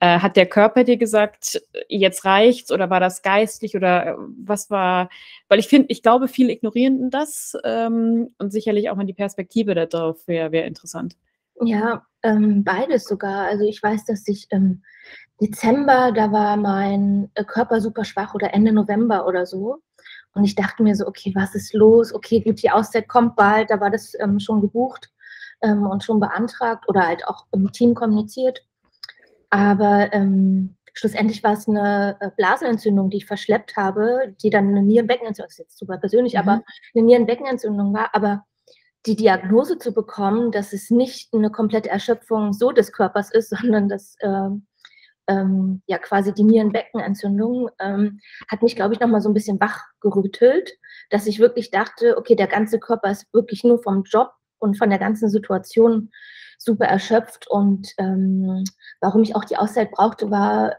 Äh, 0.00 0.18
hat 0.18 0.36
der 0.36 0.46
Körper 0.46 0.84
dir 0.84 0.98
gesagt, 0.98 1.62
jetzt 1.88 2.24
reicht's 2.24 2.70
oder 2.70 2.90
war 2.90 3.00
das 3.00 3.22
geistig 3.22 3.76
oder 3.76 4.06
äh, 4.06 4.14
was 4.44 4.70
war, 4.70 5.08
weil 5.48 5.58
ich 5.58 5.68
finde, 5.68 5.88
ich 5.90 6.02
glaube, 6.02 6.28
viele 6.28 6.52
ignorieren 6.52 7.10
das 7.10 7.56
ähm, 7.64 8.34
und 8.38 8.52
sicherlich 8.52 8.90
auch 8.90 8.96
mal 8.96 9.06
die 9.06 9.14
Perspektive 9.14 9.74
darauf 9.74 10.26
wäre 10.28 10.52
wär 10.52 10.66
interessant. 10.66 11.16
Ja, 11.62 12.04
ähm, 12.22 12.64
beides 12.64 13.04
sogar. 13.04 13.46
Also 13.46 13.64
ich 13.64 13.82
weiß, 13.82 14.04
dass 14.04 14.28
ich 14.28 14.46
im 14.50 14.82
Dezember, 15.40 16.12
da 16.12 16.32
war 16.32 16.56
mein 16.56 17.30
äh, 17.34 17.44
Körper 17.44 17.80
super 17.80 18.04
schwach 18.04 18.34
oder 18.34 18.54
Ende 18.54 18.72
November 18.72 19.26
oder 19.26 19.46
so. 19.46 19.82
Und 20.36 20.44
ich 20.44 20.54
dachte 20.54 20.82
mir 20.82 20.94
so, 20.94 21.06
okay, 21.06 21.32
was 21.34 21.54
ist 21.54 21.72
los? 21.72 22.14
Okay, 22.14 22.40
gut, 22.40 22.62
die 22.62 22.70
Auszeit 22.70 23.08
kommt 23.08 23.36
bald. 23.36 23.70
Da 23.70 23.80
war 23.80 23.90
das 23.90 24.12
ähm, 24.20 24.38
schon 24.38 24.60
gebucht 24.60 25.10
ähm, 25.62 25.86
und 25.86 26.04
schon 26.04 26.20
beantragt 26.20 26.84
oder 26.88 27.06
halt 27.06 27.26
auch 27.26 27.46
im 27.52 27.72
Team 27.72 27.94
kommuniziert. 27.94 28.66
Aber 29.48 30.12
ähm, 30.12 30.76
schlussendlich 30.92 31.42
war 31.42 31.54
es 31.54 31.66
eine 31.66 32.18
äh, 32.20 32.30
Blasenentzündung, 32.36 33.08
die 33.08 33.18
ich 33.18 33.26
verschleppt 33.26 33.76
habe, 33.76 34.34
die 34.42 34.50
dann 34.50 34.68
eine 34.68 34.82
Nierenbeckenentzündung, 34.82 35.48
das 35.48 35.54
ist 35.54 35.58
jetzt 35.58 35.78
super 35.78 35.96
persönlich, 35.96 36.34
mhm. 36.34 36.40
aber 36.40 36.62
eine 36.94 37.04
Nierenbeckenentzündung 37.04 37.94
war. 37.94 38.10
Aber 38.12 38.44
die 39.06 39.16
Diagnose 39.16 39.78
zu 39.78 39.94
bekommen, 39.94 40.52
dass 40.52 40.74
es 40.74 40.90
nicht 40.90 41.32
eine 41.32 41.50
komplette 41.50 41.88
Erschöpfung 41.88 42.52
so 42.52 42.72
des 42.72 42.92
Körpers 42.92 43.32
ist, 43.32 43.50
sondern 43.58 43.88
dass 43.88 44.16
äh, 44.18 44.50
ähm, 45.28 45.82
ja 45.86 45.98
quasi 45.98 46.32
die 46.32 46.44
Nierenbeckenentzündung, 46.44 47.70
ähm, 47.80 48.20
hat 48.48 48.62
mich, 48.62 48.76
glaube 48.76 48.94
ich, 48.94 49.00
nochmal 49.00 49.20
so 49.20 49.28
ein 49.28 49.34
bisschen 49.34 49.60
wachgerüttelt, 49.60 50.72
dass 51.10 51.26
ich 51.26 51.38
wirklich 51.38 51.70
dachte, 51.70 52.16
okay, 52.16 52.34
der 52.34 52.46
ganze 52.46 52.78
Körper 52.78 53.10
ist 53.10 53.32
wirklich 53.32 53.64
nur 53.64 53.82
vom 53.82 54.04
Job 54.04 54.30
und 54.58 54.76
von 54.78 54.90
der 54.90 54.98
ganzen 54.98 55.28
Situation 55.28 56.10
super 56.58 56.86
erschöpft. 56.86 57.48
Und 57.48 57.92
ähm, 57.98 58.64
warum 59.00 59.22
ich 59.22 59.36
auch 59.36 59.44
die 59.44 59.56
Auszeit 59.56 59.90
brauchte, 59.92 60.30
war, 60.30 60.76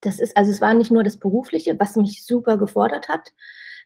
das 0.00 0.18
ist, 0.18 0.36
also 0.36 0.50
es 0.50 0.60
war 0.60 0.74
nicht 0.74 0.90
nur 0.90 1.04
das 1.04 1.18
Berufliche, 1.18 1.78
was 1.78 1.96
mich 1.96 2.24
super 2.24 2.58
gefordert 2.58 3.08
hat 3.08 3.32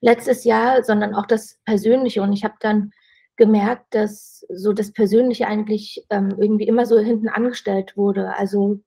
letztes 0.00 0.44
Jahr, 0.44 0.84
sondern 0.84 1.14
auch 1.14 1.26
das 1.26 1.58
Persönliche. 1.64 2.22
Und 2.22 2.32
ich 2.32 2.44
habe 2.44 2.54
dann 2.60 2.92
gemerkt, 3.36 3.94
dass 3.94 4.44
so 4.48 4.72
das 4.72 4.92
Persönliche 4.92 5.46
eigentlich 5.46 6.04
ähm, 6.10 6.34
irgendwie 6.38 6.66
immer 6.66 6.86
so 6.86 6.98
hinten 6.98 7.28
angestellt 7.28 7.96
wurde. 7.96 8.34
Also 8.36 8.80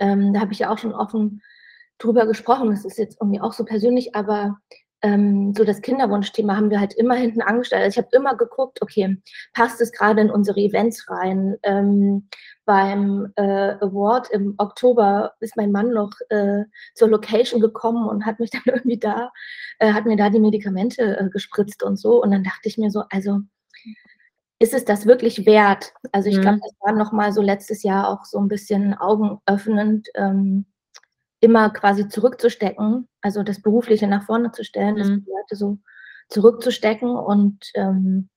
ähm, 0.00 0.32
da 0.34 0.40
habe 0.40 0.52
ich 0.52 0.58
ja 0.60 0.70
auch 0.70 0.78
schon 0.78 0.92
offen 0.92 1.42
drüber 1.98 2.26
gesprochen. 2.26 2.70
Das 2.70 2.84
ist 2.84 2.98
jetzt 2.98 3.18
irgendwie 3.20 3.40
auch 3.40 3.52
so 3.52 3.64
persönlich, 3.64 4.14
aber 4.14 4.58
ähm, 5.02 5.54
so 5.56 5.64
das 5.64 5.80
Kinderwunschthema 5.80 6.56
haben 6.56 6.70
wir 6.70 6.80
halt 6.80 6.94
immer 6.94 7.14
hinten 7.14 7.40
angestellt. 7.40 7.82
Also 7.84 8.00
ich 8.00 8.04
habe 8.04 8.16
immer 8.16 8.36
geguckt, 8.36 8.82
okay, 8.82 9.16
passt 9.54 9.80
es 9.80 9.92
gerade 9.92 10.20
in 10.20 10.30
unsere 10.30 10.60
Events 10.60 11.08
rein? 11.08 11.56
Ähm, 11.62 12.28
beim 12.66 13.32
äh, 13.36 13.72
Award 13.80 14.30
im 14.30 14.54
Oktober 14.58 15.32
ist 15.40 15.56
mein 15.56 15.72
Mann 15.72 15.90
noch 15.90 16.12
äh, 16.28 16.64
zur 16.94 17.08
Location 17.08 17.60
gekommen 17.60 18.08
und 18.08 18.26
hat 18.26 18.40
mich 18.40 18.50
dann 18.50 18.62
irgendwie 18.66 18.98
da, 18.98 19.30
äh, 19.78 19.92
hat 19.92 20.06
mir 20.06 20.16
da 20.16 20.30
die 20.30 20.40
Medikamente 20.40 21.18
äh, 21.18 21.28
gespritzt 21.30 21.82
und 21.82 21.96
so. 21.98 22.22
Und 22.22 22.30
dann 22.30 22.44
dachte 22.44 22.68
ich 22.68 22.78
mir 22.78 22.90
so, 22.90 23.04
also 23.10 23.40
ist 24.60 24.74
es 24.74 24.84
das 24.84 25.06
wirklich 25.06 25.46
wert? 25.46 25.92
Also 26.12 26.28
ich 26.28 26.36
mhm. 26.36 26.42
glaube, 26.42 26.60
das 26.62 26.74
war 26.80 26.92
nochmal 26.92 27.32
so 27.32 27.42
letztes 27.42 27.82
Jahr 27.82 28.08
auch 28.08 28.24
so 28.24 28.38
ein 28.38 28.48
bisschen 28.48 28.94
augenöffnend. 28.94 30.08
Ähm, 30.14 30.66
immer 31.40 31.70
quasi 31.70 32.06
zurückzustecken, 32.08 33.08
also 33.22 33.42
das 33.42 33.62
Berufliche 33.62 34.06
nach 34.06 34.24
vorne 34.24 34.52
zu 34.52 34.62
stellen, 34.62 34.94
mhm. 34.94 34.98
das 34.98 35.08
Private 35.08 35.56
so 35.56 35.78
zurückzustecken. 36.28 37.10
Und 37.10 37.70
ähm, 37.74 38.28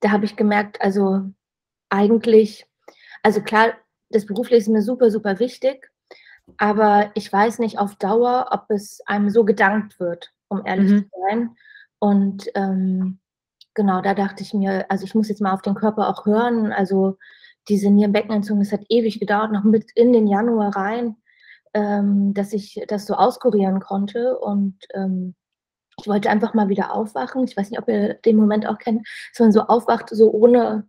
da 0.00 0.10
habe 0.10 0.24
ich 0.24 0.36
gemerkt, 0.36 0.80
also 0.80 1.22
eigentlich, 1.88 2.66
also 3.22 3.40
klar, 3.40 3.74
das 4.10 4.26
Berufliche 4.26 4.56
ist 4.56 4.68
mir 4.68 4.82
super, 4.82 5.10
super 5.10 5.38
wichtig, 5.38 5.90
aber 6.56 7.10
ich 7.14 7.32
weiß 7.32 7.58
nicht 7.60 7.78
auf 7.78 7.94
Dauer, 7.96 8.48
ob 8.50 8.70
es 8.70 9.00
einem 9.06 9.30
so 9.30 9.44
gedankt 9.44 10.00
wird, 10.00 10.32
um 10.48 10.66
ehrlich 10.66 10.90
mhm. 10.90 11.04
zu 11.04 11.10
sein. 11.28 11.56
Und 12.00 12.50
ähm, 12.54 13.20
genau, 13.78 14.02
da 14.02 14.12
dachte 14.12 14.42
ich 14.42 14.52
mir, 14.52 14.90
also 14.90 15.04
ich 15.04 15.14
muss 15.14 15.30
jetzt 15.30 15.40
mal 15.40 15.54
auf 15.54 15.62
den 15.62 15.74
Körper 15.74 16.10
auch 16.10 16.26
hören. 16.26 16.72
Also 16.72 17.16
diese 17.68 17.90
Nierenbeckenentzündung, 17.90 18.62
das 18.62 18.72
hat 18.72 18.84
ewig 18.90 19.20
gedauert, 19.20 19.52
noch 19.52 19.64
mit 19.64 19.90
in 19.94 20.12
den 20.12 20.26
Januar 20.26 20.76
rein 20.76 21.16
ähm, 21.74 22.34
dass 22.34 22.52
ich 22.52 22.80
das 22.88 23.06
so 23.06 23.14
auskurieren 23.14 23.80
konnte. 23.80 24.38
Und 24.38 24.76
ähm, 24.94 25.34
ich 25.98 26.06
wollte 26.06 26.30
einfach 26.30 26.54
mal 26.54 26.68
wieder 26.68 26.94
aufwachen. 26.94 27.44
Ich 27.44 27.56
weiß 27.56 27.70
nicht, 27.70 27.80
ob 27.80 27.88
ihr 27.88 28.14
den 28.14 28.36
Moment 28.36 28.66
auch 28.66 28.78
kennt, 28.78 29.06
dass 29.32 29.40
man 29.40 29.52
so 29.52 29.62
aufwacht, 29.62 30.10
so 30.10 30.30
ohne, 30.30 30.88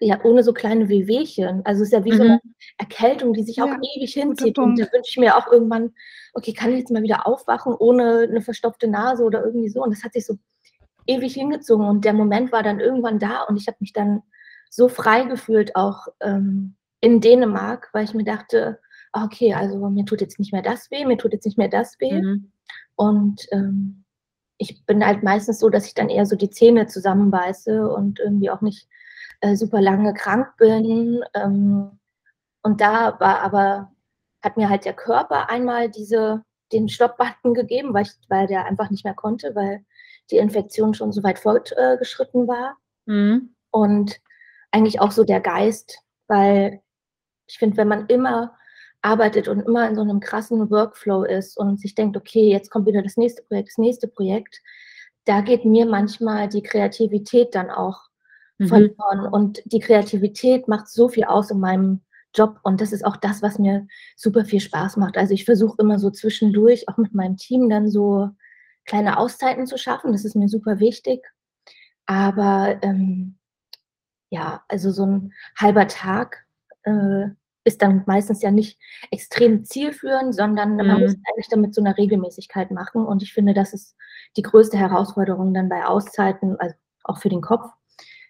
ja, 0.00 0.18
ohne 0.24 0.42
so 0.42 0.52
kleine 0.52 0.88
Wehwehchen. 0.88 1.64
Also 1.64 1.82
es 1.82 1.88
ist 1.88 1.92
ja 1.92 2.04
wie 2.04 2.12
mhm. 2.12 2.16
so 2.16 2.22
eine. 2.22 2.40
Erkältung, 2.78 3.32
die 3.32 3.42
sich 3.42 3.62
auch 3.62 3.68
ja, 3.68 3.78
ewig 3.96 4.12
hinzieht. 4.12 4.58
Und 4.58 4.78
da 4.78 4.84
wünsche 4.92 5.10
ich 5.10 5.16
mir 5.16 5.36
auch 5.36 5.50
irgendwann, 5.50 5.94
okay, 6.34 6.52
kann 6.52 6.72
ich 6.72 6.80
jetzt 6.80 6.90
mal 6.90 7.02
wieder 7.02 7.26
aufwachen 7.26 7.74
ohne 7.74 8.26
eine 8.28 8.42
verstopfte 8.42 8.88
Nase 8.88 9.24
oder 9.24 9.44
irgendwie 9.44 9.68
so. 9.68 9.82
Und 9.82 9.94
das 9.94 10.04
hat 10.04 10.12
sich 10.12 10.26
so 10.26 10.36
ewig 11.06 11.34
hingezogen. 11.34 11.86
Und 11.86 12.04
der 12.04 12.12
Moment 12.12 12.52
war 12.52 12.62
dann 12.62 12.80
irgendwann 12.80 13.18
da 13.18 13.42
und 13.42 13.56
ich 13.56 13.66
habe 13.66 13.78
mich 13.80 13.92
dann 13.92 14.22
so 14.70 14.88
frei 14.88 15.24
gefühlt, 15.24 15.76
auch 15.76 16.08
ähm, 16.20 16.76
in 17.00 17.20
Dänemark, 17.20 17.90
weil 17.92 18.04
ich 18.04 18.14
mir 18.14 18.24
dachte, 18.24 18.80
okay, 19.12 19.54
also 19.54 19.88
mir 19.88 20.04
tut 20.04 20.20
jetzt 20.20 20.38
nicht 20.38 20.52
mehr 20.52 20.62
das 20.62 20.90
weh, 20.90 21.04
mir 21.04 21.16
tut 21.16 21.32
jetzt 21.32 21.46
nicht 21.46 21.58
mehr 21.58 21.68
das 21.68 21.98
weh. 22.00 22.20
Mhm. 22.20 22.52
Und 22.96 23.46
ähm, 23.52 24.04
ich 24.58 24.84
bin 24.86 25.04
halt 25.04 25.22
meistens 25.22 25.58
so, 25.58 25.68
dass 25.68 25.86
ich 25.86 25.94
dann 25.94 26.08
eher 26.08 26.26
so 26.26 26.36
die 26.36 26.50
Zähne 26.50 26.86
zusammenbeiße 26.86 27.88
und 27.88 28.18
irgendwie 28.20 28.50
auch 28.50 28.60
nicht 28.60 28.88
äh, 29.40 29.54
super 29.56 29.80
lange 29.80 30.14
krank 30.14 30.56
bin. 30.56 31.22
Ähm, 31.34 31.98
und 32.62 32.80
da 32.80 33.18
war 33.20 33.40
aber, 33.40 33.92
hat 34.42 34.56
mir 34.56 34.68
halt 34.68 34.84
der 34.84 34.94
Körper 34.94 35.50
einmal 35.50 35.90
diese, 35.90 36.42
den 36.72 36.88
Stoppbutton 36.88 37.54
gegeben, 37.54 37.94
weil, 37.94 38.04
ich, 38.04 38.12
weil 38.28 38.46
der 38.46 38.64
einfach 38.64 38.90
nicht 38.90 39.04
mehr 39.04 39.14
konnte, 39.14 39.54
weil 39.54 39.84
die 40.30 40.38
Infektion 40.38 40.94
schon 40.94 41.12
so 41.12 41.22
weit 41.22 41.38
fortgeschritten 41.38 42.48
war. 42.48 42.76
Mhm. 43.06 43.54
Und 43.70 44.20
eigentlich 44.70 45.00
auch 45.00 45.10
so 45.10 45.24
der 45.24 45.40
Geist, 45.40 45.98
weil 46.26 46.80
ich 47.46 47.58
finde, 47.58 47.76
wenn 47.76 47.88
man 47.88 48.06
immer 48.06 48.54
arbeitet 49.02 49.46
und 49.48 49.60
immer 49.60 49.88
in 49.88 49.94
so 49.94 50.02
einem 50.02 50.20
krassen 50.20 50.70
Workflow 50.70 51.22
ist 51.22 51.56
und 51.56 51.80
sich 51.80 51.94
denkt, 51.94 52.16
okay, 52.16 52.50
jetzt 52.50 52.70
kommt 52.70 52.86
wieder 52.86 53.02
das 53.02 53.16
nächste 53.16 53.42
Projekt, 53.42 53.68
das 53.68 53.78
nächste 53.78 54.08
Projekt, 54.08 54.60
da 55.24 55.40
geht 55.40 55.64
mir 55.64 55.86
manchmal 55.86 56.48
die 56.48 56.62
Kreativität 56.62 57.54
dann 57.54 57.70
auch 57.70 58.00
mhm. 58.58 58.68
verloren. 58.68 59.32
Und 59.32 59.62
die 59.64 59.80
Kreativität 59.80 60.68
macht 60.68 60.88
so 60.88 61.08
viel 61.08 61.24
aus 61.24 61.50
in 61.50 61.60
meinem 61.60 62.02
Job 62.34 62.58
und 62.62 62.80
das 62.80 62.92
ist 62.92 63.04
auch 63.04 63.16
das, 63.16 63.42
was 63.42 63.58
mir 63.58 63.86
super 64.16 64.44
viel 64.44 64.60
Spaß 64.60 64.96
macht. 64.98 65.16
Also 65.16 65.32
ich 65.32 65.44
versuche 65.44 65.76
immer 65.78 65.98
so 65.98 66.10
zwischendurch 66.10 66.88
auch 66.88 66.98
mit 66.98 67.14
meinem 67.14 67.36
Team 67.36 67.68
dann 67.70 67.88
so 67.88 68.30
kleine 68.86 69.18
Auszeiten 69.18 69.66
zu 69.66 69.76
schaffen. 69.78 70.12
Das 70.12 70.24
ist 70.24 70.36
mir 70.36 70.48
super 70.48 70.78
wichtig. 70.78 71.24
Aber 72.06 72.78
ähm, 72.82 73.36
ja, 74.30 74.64
also 74.68 74.90
so 74.90 75.04
ein 75.04 75.32
halber 75.58 75.88
Tag 75.88 76.46
äh, 76.84 77.26
ist 77.64 77.82
dann 77.82 78.04
meistens 78.06 78.42
ja 78.42 78.50
nicht 78.50 78.78
extrem 79.10 79.64
zielführend, 79.64 80.34
sondern 80.34 80.76
mhm. 80.76 80.86
man 80.86 81.00
muss 81.00 81.16
eigentlich 81.26 81.48
damit 81.50 81.74
so 81.74 81.82
eine 81.82 81.96
Regelmäßigkeit 81.96 82.70
machen. 82.70 83.04
Und 83.04 83.22
ich 83.22 83.32
finde, 83.32 83.54
das 83.54 83.72
ist 83.72 83.96
die 84.36 84.42
größte 84.42 84.78
Herausforderung 84.78 85.52
dann 85.52 85.68
bei 85.68 85.84
Auszeiten, 85.84 86.58
also 86.60 86.74
auch 87.04 87.18
für 87.18 87.28
den 87.28 87.40
Kopf, 87.40 87.68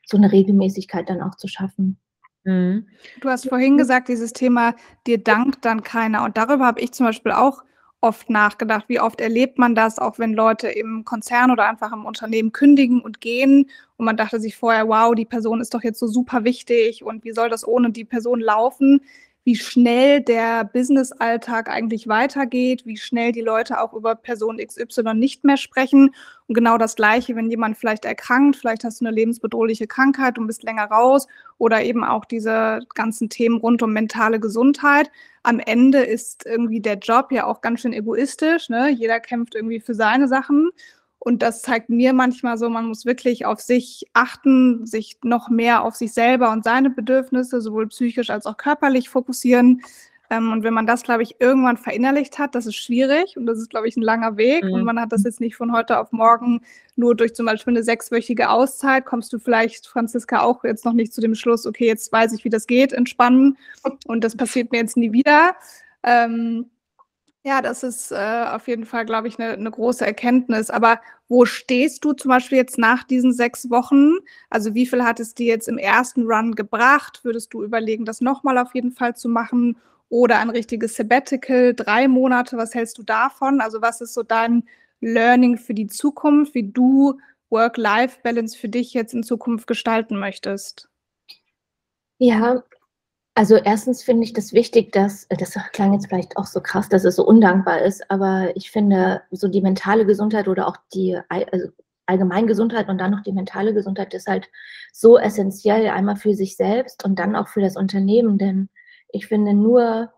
so 0.07 0.17
eine 0.17 0.33
Regelmäßigkeit 0.33 1.09
dann 1.09 1.21
auch 1.21 1.37
zu 1.37 1.49
schaffen. 1.49 1.99
Mhm. 2.45 2.87
Du 3.21 3.29
hast 3.29 3.49
vorhin 3.49 3.77
gesagt, 3.77 4.09
dieses 4.09 4.33
Thema, 4.33 4.75
dir 5.07 5.23
dankt 5.23 5.65
dann 5.65 5.83
keiner. 5.83 6.25
Und 6.25 6.37
darüber 6.39 6.65
habe 6.65 6.81
ich 6.81 6.93
zum 6.93 7.05
Beispiel 7.05 7.33
auch 7.33 7.63
oft 8.01 8.31
nachgedacht. 8.31 8.85
Wie 8.89 9.01
oft 9.01 9.21
erlebt 9.21 9.59
man 9.59 9.75
das, 9.75 9.99
auch 9.99 10.19
wenn 10.19 10.33
Leute 10.35 10.69
im 10.69 11.05
Konzern 11.05 11.51
oder 11.51 11.69
einfach 11.69 11.93
im 11.93 12.05
Unternehmen 12.05 12.53
kündigen 12.53 13.01
und 13.01 13.21
gehen 13.21 13.71
und 13.97 14.05
man 14.05 14.17
dachte 14.17 14.41
sich 14.41 14.57
vorher, 14.57 14.89
wow, 14.89 15.15
die 15.15 15.25
Person 15.25 15.61
ist 15.61 15.75
doch 15.75 15.83
jetzt 15.83 15.99
so 15.99 16.07
super 16.07 16.45
wichtig 16.45 17.03
und 17.05 17.25
wie 17.25 17.33
soll 17.33 17.49
das 17.51 17.67
ohne 17.67 17.91
die 17.91 18.05
Person 18.05 18.41
laufen? 18.41 19.01
Wie 19.47 19.55
schnell 19.55 20.21
der 20.21 20.65
Business-Alltag 20.65 21.69
eigentlich 21.69 22.09
weitergeht, 22.09 22.85
wie 22.85 22.97
schnell 22.97 23.31
die 23.31 23.43
Leute 23.43 23.81
auch 23.81 23.93
über 23.95 24.17
Person 24.17 24.59
XY 24.59 25.15
nicht 25.15 25.45
mehr 25.45 25.57
sprechen. 25.57 26.13
Und 26.49 26.55
genau 26.57 26.79
das 26.79 26.97
Gleiche, 26.97 27.37
wenn 27.37 27.49
jemand 27.49 27.79
vielleicht 27.79 28.05
erkrankt, 28.05 28.57
vielleicht 28.57 28.83
hast 28.83 29.01
du 29.01 29.07
eine 29.07 29.15
lebensbedrohliche 29.15 29.87
Krankheit 29.87 30.37
und 30.37 30.49
bist 30.49 30.65
länger 30.65 30.87
raus 30.87 31.29
oder 31.59 31.85
eben 31.85 32.03
auch 32.03 32.25
diese 32.25 32.81
ganzen 32.97 33.29
Themen 33.29 33.59
rund 33.59 33.85
um 33.85 33.93
mentale 33.93 34.41
Gesundheit. 34.41 35.13
Am 35.45 35.61
Ende 35.61 35.99
ist 36.01 36.45
irgendwie 36.45 36.81
der 36.81 36.99
Job 36.99 37.31
ja 37.31 37.47
auch 37.47 37.61
ganz 37.61 37.83
schön 37.83 37.93
egoistisch. 37.93 38.69
Ne? 38.69 38.91
Jeder 38.91 39.21
kämpft 39.21 39.55
irgendwie 39.55 39.79
für 39.79 39.95
seine 39.95 40.27
Sachen. 40.27 40.71
Und 41.27 41.43
das 41.43 41.61
zeigt 41.61 41.89
mir 41.89 42.13
manchmal 42.13 42.57
so, 42.57 42.71
man 42.71 42.87
muss 42.87 43.05
wirklich 43.05 43.47
auf 43.47 43.59
sich 43.59 44.07
achten, 44.13 44.87
sich 44.87 45.19
noch 45.25 45.49
mehr 45.49 45.83
auf 45.83 45.97
sich 45.97 46.13
selber 46.13 46.53
und 46.53 46.63
seine 46.63 46.89
Bedürfnisse, 46.89 47.61
sowohl 47.61 47.89
psychisch 47.89 48.31
als 48.31 48.47
auch 48.47 48.57
körperlich 48.57 49.09
fokussieren. 49.09 49.83
Ähm, 50.31 50.53
und 50.53 50.63
wenn 50.63 50.73
man 50.73 50.87
das, 50.87 51.03
glaube 51.03 51.25
ich, 51.25 51.41
irgendwann 51.41 51.79
verinnerlicht 51.79 52.39
hat, 52.39 52.55
das 52.55 52.67
ist 52.67 52.77
schwierig 52.77 53.37
und 53.37 53.47
das 53.47 53.59
ist, 53.59 53.71
glaube 53.71 53.89
ich, 53.89 53.97
ein 53.97 54.03
langer 54.03 54.37
Weg. 54.37 54.63
Mhm. 54.63 54.73
Und 54.73 54.85
man 54.85 55.01
hat 55.01 55.11
das 55.11 55.25
jetzt 55.25 55.41
nicht 55.41 55.57
von 55.57 55.73
heute 55.73 55.99
auf 55.99 56.13
morgen 56.13 56.61
nur 56.95 57.17
durch 57.17 57.35
zum 57.35 57.47
Beispiel 57.47 57.73
eine 57.73 57.83
sechswöchige 57.83 58.49
Auszeit. 58.49 59.05
Kommst 59.05 59.33
du 59.33 59.41
vielleicht, 59.41 59.89
Franziska, 59.89 60.43
auch 60.43 60.63
jetzt 60.63 60.85
noch 60.85 60.93
nicht 60.93 61.13
zu 61.13 61.21
dem 61.21 61.35
Schluss, 61.35 61.67
okay, 61.67 61.89
jetzt 61.89 62.13
weiß 62.13 62.35
ich, 62.35 62.45
wie 62.45 62.51
das 62.51 62.69
geht, 62.69 62.93
entspannen. 62.93 63.59
Und 64.07 64.23
das 64.23 64.37
passiert 64.37 64.71
mir 64.71 64.79
jetzt 64.79 64.97
nie 64.97 65.11
wieder. 65.11 65.57
Ähm, 66.05 66.71
ja, 67.47 67.63
das 67.63 67.85
ist 67.85 68.11
äh, 68.11 68.45
auf 68.49 68.67
jeden 68.67 68.85
Fall, 68.85 69.07
glaube 69.07 69.29
ich, 69.29 69.39
eine 69.39 69.57
ne 69.57 69.71
große 69.71 70.05
Erkenntnis. 70.05 70.69
Aber 70.69 71.01
wo 71.29 71.45
stehst 71.45 72.05
du 72.05 72.13
zum 72.13 72.31
Beispiel 72.31 72.59
jetzt 72.59 72.77
nach 72.77 73.05
diesen 73.05 73.33
sechs 73.33 73.71
Wochen? 73.71 74.15
Also 74.51 74.75
wie 74.75 74.85
viel 74.85 75.05
hat 75.05 75.21
es 75.21 75.33
dir 75.33 75.47
jetzt 75.47 75.69
im 75.69 75.79
ersten 75.79 76.25
Run 76.27 76.57
gebracht? 76.57 77.21
Würdest 77.23 77.55
du 77.55 77.63
überlegen, 77.63 78.05
das 78.05 78.21
nochmal 78.21 78.59
auf 78.59 78.75
jeden 78.75 78.91
Fall 78.91 79.15
zu 79.15 79.29
machen? 79.29 79.77
Oder 80.09 80.41
ein 80.41 80.51
richtiges 80.51 80.97
Sabbatical, 80.97 81.73
drei 81.73 82.09
Monate, 82.09 82.57
was 82.57 82.75
hältst 82.75 82.99
du 82.99 83.05
davon? 83.05 83.61
Also 83.61 83.81
was 83.81 84.01
ist 84.01 84.15
so 84.15 84.25
dein 84.25 84.65
Learning 85.01 85.57
für 85.57 85.75
die 85.75 85.87
Zukunft, 85.87 86.53
wie 86.57 86.69
du 86.73 87.21
Work-Life-Balance 87.51 88.59
für 88.59 88.69
dich 88.69 88.93
jetzt 88.93 89.15
in 89.15 89.23
Zukunft 89.23 89.69
gestalten 89.69 90.19
möchtest? 90.19 90.89
Ja, 92.19 92.65
also 93.37 93.57
erstens 93.57 94.03
finde 94.03 94.25
ich 94.25 94.33
das 94.33 94.55
wichtig, 94.55 94.93
dass, 94.93 95.29
das 95.29 95.59
klang 95.73 95.93
jetzt 95.93 96.09
vielleicht 96.09 96.39
auch 96.39 96.47
so 96.47 96.63
krass, 96.63 96.89
dass 96.89 97.05
es 97.05 97.17
so 97.17 97.27
undankbar 97.27 97.83
ist, 97.83 98.11
aber 98.11 98.57
ich 98.57 98.71
finde, 98.71 99.21
so 99.31 99.49
die 99.49 99.61
mentale 99.61 100.07
Gesundheit 100.07 100.49
oder 100.49 100.67
auch 100.67 100.79
die 100.95 101.19
also 101.29 101.69
Allgemeingesundheit 102.07 102.89
und 102.89 102.97
dann 102.99 103.11
noch 103.11 103.23
die 103.23 103.33
mentale 103.33 103.75
Gesundheit 103.75 104.15
ist 104.15 104.27
halt 104.27 104.49
so 104.91 105.19
essentiell, 105.19 105.89
einmal 105.89 106.17
für 106.17 106.33
sich 106.33 106.57
selbst 106.57 107.05
und 107.05 107.19
dann 107.19 107.37
auch 107.37 107.49
für 107.49 107.61
das 107.61 107.77
Unternehmen, 107.77 108.39
denn 108.39 108.71
ich 109.11 109.27
finde 109.27 109.53
nur 109.53 110.11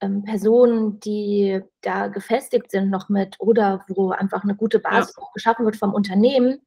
ähm, 0.00 0.24
Personen, 0.24 0.98
die 0.98 1.60
da 1.80 2.08
gefestigt 2.08 2.72
sind 2.72 2.90
noch 2.90 3.08
mit 3.08 3.36
oder 3.38 3.84
wo 3.86 4.10
einfach 4.10 4.42
eine 4.42 4.56
gute 4.56 4.80
Basis 4.80 5.14
ja. 5.16 5.24
geschaffen 5.32 5.64
wird 5.64 5.76
vom 5.76 5.94
Unternehmen, 5.94 6.58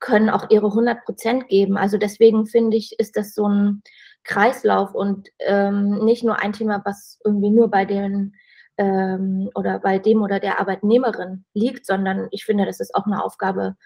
können 0.00 0.28
auch 0.28 0.50
ihre 0.50 0.66
100 0.66 1.04
Prozent 1.04 1.48
geben. 1.48 1.76
Also 1.76 1.98
deswegen 1.98 2.46
finde 2.46 2.76
ich, 2.76 2.98
ist 2.98 3.16
das 3.16 3.32
so 3.32 3.48
ein 3.48 3.82
Kreislauf 4.26 4.94
und 4.94 5.28
ähm, 5.40 6.04
nicht 6.04 6.24
nur 6.24 6.40
ein 6.40 6.52
Thema, 6.52 6.82
was 6.84 7.18
irgendwie 7.24 7.50
nur 7.50 7.70
bei 7.70 7.84
den 7.84 8.34
ähm, 8.78 9.50
oder 9.54 9.78
bei 9.78 9.98
dem 9.98 10.22
oder 10.22 10.40
der 10.40 10.60
Arbeitnehmerin 10.60 11.44
liegt, 11.54 11.86
sondern 11.86 12.28
ich 12.30 12.44
finde, 12.44 12.66
das 12.66 12.80
ist 12.80 12.94
auch 12.94 13.06
eine 13.06 13.24
Aufgabe 13.24 13.76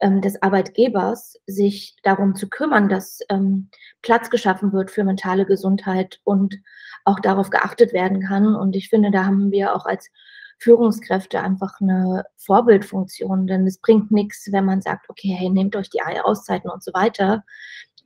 ähm, 0.00 0.20
des 0.20 0.40
Arbeitgebers, 0.42 1.36
sich 1.46 1.96
darum 2.02 2.36
zu 2.36 2.48
kümmern, 2.48 2.88
dass 2.88 3.20
ähm, 3.28 3.70
Platz 4.02 4.30
geschaffen 4.30 4.72
wird 4.72 4.90
für 4.90 5.04
mentale 5.04 5.46
Gesundheit 5.46 6.20
und 6.24 6.56
auch 7.04 7.20
darauf 7.20 7.50
geachtet 7.50 7.92
werden 7.92 8.20
kann. 8.20 8.54
Und 8.54 8.76
ich 8.76 8.88
finde, 8.88 9.10
da 9.10 9.24
haben 9.24 9.50
wir 9.50 9.74
auch 9.74 9.86
als 9.86 10.10
Führungskräfte 10.58 11.40
einfach 11.40 11.80
eine 11.80 12.24
Vorbildfunktion, 12.36 13.46
denn 13.46 13.66
es 13.66 13.78
bringt 13.78 14.10
nichts, 14.10 14.48
wenn 14.52 14.64
man 14.64 14.80
sagt, 14.80 15.10
okay, 15.10 15.34
hey, 15.36 15.50
nehmt 15.50 15.76
euch 15.76 15.90
die 15.90 16.00
Auszeiten 16.00 16.70
und 16.70 16.82
so 16.82 16.92
weiter, 16.94 17.44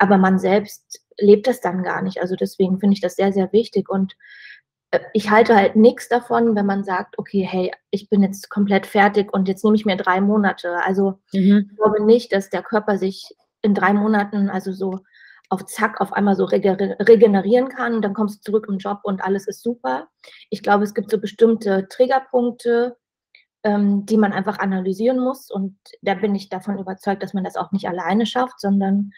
aber 0.01 0.17
man 0.17 0.39
selbst 0.39 1.03
lebt 1.19 1.47
das 1.47 1.61
dann 1.61 1.83
gar 1.83 2.03
nicht. 2.03 2.21
Also 2.21 2.35
deswegen 2.35 2.81
finde 2.81 2.95
ich 2.95 3.01
das 3.01 3.17
sehr, 3.17 3.33
sehr 3.33 3.53
wichtig 3.53 3.89
und 3.89 4.17
äh, 4.91 5.01
ich 5.13 5.31
halte 5.31 5.55
halt 5.55 5.77
nichts 5.77 6.09
davon, 6.09 6.57
wenn 6.57 6.67
man 6.67 6.85
sagt, 6.85 7.19
okay, 7.19 7.47
hey, 7.49 7.71
ich 7.91 8.09
bin 8.09 8.23
jetzt 8.23 8.49
komplett 8.49 8.87
fertig 8.87 9.33
und 9.33 9.47
jetzt 9.47 9.63
nehme 9.63 9.77
ich 9.77 9.85
mir 9.85 9.97
drei 9.97 10.21
Monate. 10.21 10.83
Also 10.85 11.21
mhm. 11.33 11.69
ich 11.71 11.77
glaube 11.77 12.03
nicht, 12.05 12.33
dass 12.33 12.49
der 12.51 12.63
Körper 12.63 12.97
sich 12.97 13.29
in 13.63 13.75
drei 13.75 13.93
Monaten, 13.93 14.49
also 14.49 14.73
so 14.73 15.01
auf 15.51 15.67
Zack, 15.67 16.01
auf 16.01 16.13
einmal 16.15 16.37
so 16.37 16.45
regenerieren 16.45 17.69
kann. 17.69 18.01
Dann 18.01 18.15
kommst 18.15 18.39
du 18.39 18.53
zurück 18.53 18.67
im 18.69 18.79
Job 18.79 19.01
und 19.03 19.23
alles 19.23 19.47
ist 19.49 19.63
super. 19.63 20.09
Ich 20.49 20.63
glaube, 20.63 20.85
es 20.85 20.95
gibt 20.95 21.11
so 21.11 21.19
bestimmte 21.19 21.89
Triggerpunkte, 21.91 22.97
ähm, 23.65 24.07
die 24.07 24.17
man 24.17 24.33
einfach 24.33 24.61
analysieren 24.61 25.19
muss. 25.19 25.51
Und 25.51 25.77
da 26.01 26.15
bin 26.15 26.35
ich 26.35 26.49
davon 26.49 26.79
überzeugt, 26.79 27.23
dass 27.23 27.35
man 27.35 27.45
das 27.45 27.57
auch 27.57 27.73
nicht 27.73 27.87
alleine 27.89 28.25
schafft, 28.25 28.61
sondern 28.61 29.11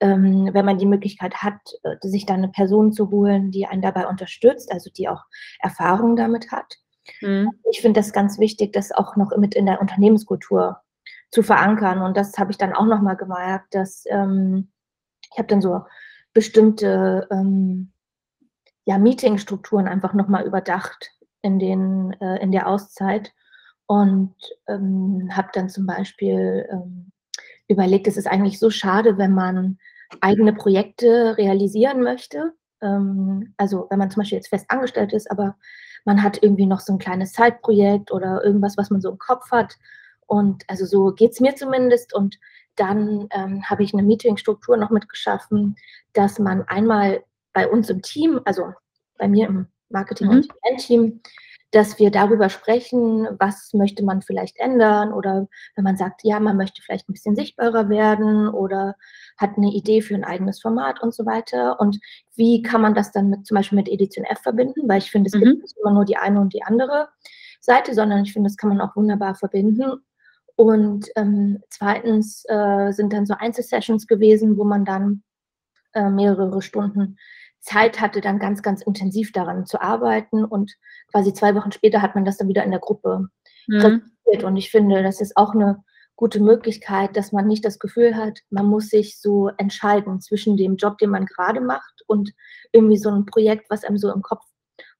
ähm, 0.00 0.50
wenn 0.52 0.64
man 0.64 0.78
die 0.78 0.86
Möglichkeit 0.86 1.42
hat, 1.42 1.60
äh, 1.82 1.96
sich 2.00 2.26
da 2.26 2.34
eine 2.34 2.48
Person 2.48 2.92
zu 2.92 3.10
holen, 3.10 3.50
die 3.50 3.66
einen 3.66 3.82
dabei 3.82 4.06
unterstützt, 4.06 4.72
also 4.72 4.90
die 4.90 5.08
auch 5.08 5.24
Erfahrung 5.60 6.16
damit 6.16 6.50
hat. 6.50 6.76
Mhm. 7.20 7.50
Ich 7.70 7.80
finde 7.80 8.00
das 8.00 8.12
ganz 8.12 8.38
wichtig, 8.38 8.72
das 8.72 8.92
auch 8.92 9.16
noch 9.16 9.36
mit 9.36 9.54
in 9.54 9.66
der 9.66 9.80
Unternehmenskultur 9.80 10.80
zu 11.30 11.42
verankern. 11.42 12.02
Und 12.02 12.16
das 12.16 12.36
habe 12.38 12.50
ich 12.50 12.58
dann 12.58 12.72
auch 12.72 12.86
nochmal 12.86 13.16
gemerkt, 13.16 13.74
dass 13.74 14.04
ähm, 14.08 14.70
ich 15.32 15.38
habe 15.38 15.48
dann 15.48 15.60
so 15.60 15.82
bestimmte 16.32 17.28
ähm, 17.30 17.92
ja, 18.84 18.98
Meetingstrukturen 18.98 19.88
einfach 19.88 20.14
nochmal 20.14 20.46
überdacht 20.46 21.12
in, 21.42 21.58
den, 21.58 22.12
äh, 22.20 22.42
in 22.42 22.52
der 22.52 22.66
Auszeit 22.66 23.32
und 23.86 24.34
ähm, 24.68 25.28
habe 25.32 25.48
dann 25.52 25.68
zum 25.68 25.86
Beispiel 25.86 26.68
ähm, 26.70 27.12
überlegt, 27.68 28.06
es 28.06 28.16
ist 28.16 28.26
eigentlich 28.26 28.58
so 28.58 28.70
schade, 28.70 29.18
wenn 29.18 29.32
man 29.32 29.78
eigene 30.20 30.52
Projekte 30.52 31.36
realisieren 31.36 32.02
möchte. 32.02 32.52
Ähm, 32.82 33.54
also 33.56 33.86
wenn 33.90 33.98
man 33.98 34.10
zum 34.10 34.20
Beispiel 34.20 34.38
jetzt 34.38 34.48
fest 34.48 34.66
angestellt 34.68 35.12
ist, 35.12 35.30
aber 35.30 35.56
man 36.04 36.22
hat 36.22 36.42
irgendwie 36.42 36.66
noch 36.66 36.80
so 36.80 36.92
ein 36.92 36.98
kleines 36.98 37.32
Zeitprojekt 37.32 38.10
oder 38.10 38.42
irgendwas, 38.44 38.76
was 38.76 38.90
man 38.90 39.00
so 39.00 39.10
im 39.10 39.18
Kopf 39.18 39.50
hat. 39.50 39.76
Und 40.26 40.64
also 40.68 40.86
so 40.86 41.12
geht 41.12 41.32
es 41.32 41.40
mir 41.40 41.54
zumindest. 41.54 42.14
Und 42.14 42.38
dann 42.76 43.28
ähm, 43.32 43.62
habe 43.68 43.82
ich 43.82 43.92
eine 43.92 44.02
Meetingstruktur 44.02 44.76
noch 44.76 44.90
mitgeschaffen, 44.90 45.76
dass 46.12 46.38
man 46.38 46.62
einmal 46.62 47.22
bei 47.52 47.68
uns 47.68 47.90
im 47.90 48.00
Team, 48.00 48.40
also 48.44 48.72
bei 49.18 49.28
mir 49.28 49.48
im 49.48 49.66
Marketing- 49.90 50.28
mhm. 50.28 50.36
und 50.36 50.48
Event-Team, 50.62 51.20
dass 51.72 51.98
wir 51.98 52.10
darüber 52.10 52.48
sprechen, 52.48 53.28
was 53.38 53.72
möchte 53.72 54.04
man 54.04 54.22
vielleicht 54.22 54.58
ändern 54.58 55.12
oder 55.12 55.46
wenn 55.76 55.84
man 55.84 55.96
sagt, 55.96 56.22
ja, 56.24 56.40
man 56.40 56.56
möchte 56.56 56.82
vielleicht 56.82 57.08
ein 57.08 57.12
bisschen 57.12 57.36
sichtbarer 57.36 57.88
werden 57.88 58.48
oder 58.48 58.96
hat 59.38 59.56
eine 59.56 59.72
Idee 59.72 60.02
für 60.02 60.14
ein 60.14 60.24
eigenes 60.24 60.60
Format 60.60 61.00
und 61.00 61.14
so 61.14 61.26
weiter. 61.26 61.78
Und 61.78 62.00
wie 62.34 62.62
kann 62.62 62.80
man 62.80 62.94
das 62.94 63.12
dann 63.12 63.30
mit, 63.30 63.46
zum 63.46 63.54
Beispiel 63.54 63.76
mit 63.76 63.88
Edition 63.88 64.24
F 64.24 64.40
verbinden? 64.40 64.88
Weil 64.88 64.98
ich 64.98 65.10
finde, 65.10 65.28
es 65.28 65.34
mhm. 65.34 65.44
gibt 65.44 65.62
nicht 65.62 65.76
immer 65.78 65.92
nur 65.92 66.04
die 66.04 66.16
eine 66.16 66.40
und 66.40 66.52
die 66.52 66.64
andere 66.64 67.08
Seite, 67.60 67.94
sondern 67.94 68.24
ich 68.24 68.32
finde, 68.32 68.48
das 68.48 68.56
kann 68.56 68.70
man 68.70 68.80
auch 68.80 68.96
wunderbar 68.96 69.36
verbinden. 69.36 70.02
Und 70.56 71.08
ähm, 71.16 71.62
zweitens 71.70 72.44
äh, 72.48 72.90
sind 72.92 73.12
dann 73.12 73.26
so 73.26 73.34
Einzelsessions 73.38 74.06
gewesen, 74.06 74.58
wo 74.58 74.64
man 74.64 74.84
dann 74.84 75.22
äh, 75.94 76.10
mehrere 76.10 76.62
Stunden 76.62 77.16
Zeit 77.60 78.00
hatte, 78.00 78.20
dann 78.20 78.38
ganz, 78.38 78.62
ganz 78.62 78.82
intensiv 78.82 79.32
daran 79.32 79.66
zu 79.66 79.80
arbeiten. 79.80 80.44
Und 80.44 80.72
quasi 81.10 81.32
zwei 81.32 81.54
Wochen 81.54 81.72
später 81.72 82.02
hat 82.02 82.14
man 82.14 82.24
das 82.24 82.38
dann 82.38 82.48
wieder 82.48 82.64
in 82.64 82.70
der 82.70 82.80
Gruppe 82.80 83.28
mhm. 83.66 84.02
Und 84.44 84.56
ich 84.56 84.70
finde, 84.70 85.02
das 85.02 85.20
ist 85.20 85.36
auch 85.36 85.54
eine 85.54 85.82
gute 86.14 86.38
Möglichkeit, 86.38 87.16
dass 87.16 87.32
man 87.32 87.48
nicht 87.48 87.64
das 87.64 87.78
Gefühl 87.78 88.14
hat, 88.14 88.40
man 88.50 88.66
muss 88.66 88.90
sich 88.90 89.20
so 89.20 89.48
entscheiden 89.56 90.20
zwischen 90.20 90.56
dem 90.56 90.76
Job, 90.76 90.98
den 90.98 91.10
man 91.10 91.26
gerade 91.26 91.60
macht 91.60 92.04
und 92.06 92.32
irgendwie 92.72 92.98
so 92.98 93.10
ein 93.10 93.26
Projekt, 93.26 93.70
was 93.70 93.84
einem 93.84 93.98
so 93.98 94.12
im 94.12 94.22
Kopf 94.22 94.44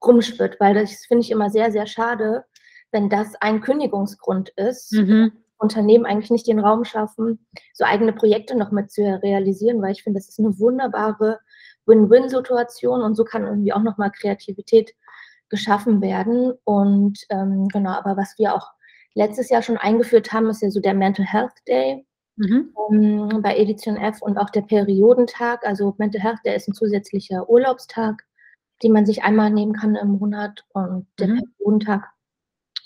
rumschwirrt, 0.04 0.58
weil 0.58 0.74
das 0.74 1.04
finde 1.06 1.20
ich 1.20 1.30
immer 1.30 1.50
sehr, 1.50 1.70
sehr 1.70 1.86
schade, 1.86 2.44
wenn 2.90 3.08
das 3.08 3.34
ein 3.40 3.60
Kündigungsgrund 3.60 4.48
ist. 4.56 4.92
Mhm. 4.92 5.32
Unternehmen 5.58 6.06
eigentlich 6.06 6.30
nicht 6.30 6.46
den 6.46 6.58
Raum 6.58 6.86
schaffen, 6.86 7.46
so 7.74 7.84
eigene 7.84 8.14
Projekte 8.14 8.56
noch 8.56 8.72
mit 8.72 8.90
zu 8.90 9.02
realisieren, 9.02 9.82
weil 9.82 9.92
ich 9.92 10.02
finde, 10.02 10.18
das 10.18 10.30
ist 10.30 10.38
eine 10.38 10.58
wunderbare 10.58 11.38
Win-Win-Situation 11.90 13.02
und 13.02 13.14
so 13.14 13.24
kann 13.24 13.44
irgendwie 13.44 13.72
auch 13.72 13.82
nochmal 13.82 14.10
Kreativität 14.10 14.94
geschaffen 15.48 16.00
werden. 16.00 16.52
Und 16.64 17.18
ähm, 17.28 17.68
genau, 17.68 17.90
aber 17.90 18.16
was 18.16 18.38
wir 18.38 18.54
auch 18.54 18.70
letztes 19.14 19.50
Jahr 19.50 19.62
schon 19.62 19.76
eingeführt 19.76 20.32
haben, 20.32 20.48
ist 20.48 20.62
ja 20.62 20.70
so 20.70 20.80
der 20.80 20.94
Mental 20.94 21.26
Health 21.26 21.52
Day 21.68 22.06
mhm. 22.36 22.72
ähm, 22.92 23.42
bei 23.42 23.56
Edition 23.56 23.96
F 23.96 24.22
und 24.22 24.38
auch 24.38 24.50
der 24.50 24.62
Periodentag. 24.62 25.66
Also 25.66 25.94
Mental 25.98 26.22
Health 26.22 26.40
Day 26.44 26.56
ist 26.56 26.68
ein 26.68 26.74
zusätzlicher 26.74 27.50
Urlaubstag, 27.50 28.22
den 28.82 28.92
man 28.92 29.04
sich 29.04 29.22
einmal 29.22 29.50
nehmen 29.50 29.74
kann 29.74 29.96
im 29.96 30.18
Monat 30.18 30.64
und 30.72 31.06
der 31.18 31.28
mhm. 31.28 31.40
Periodentag 31.58 32.08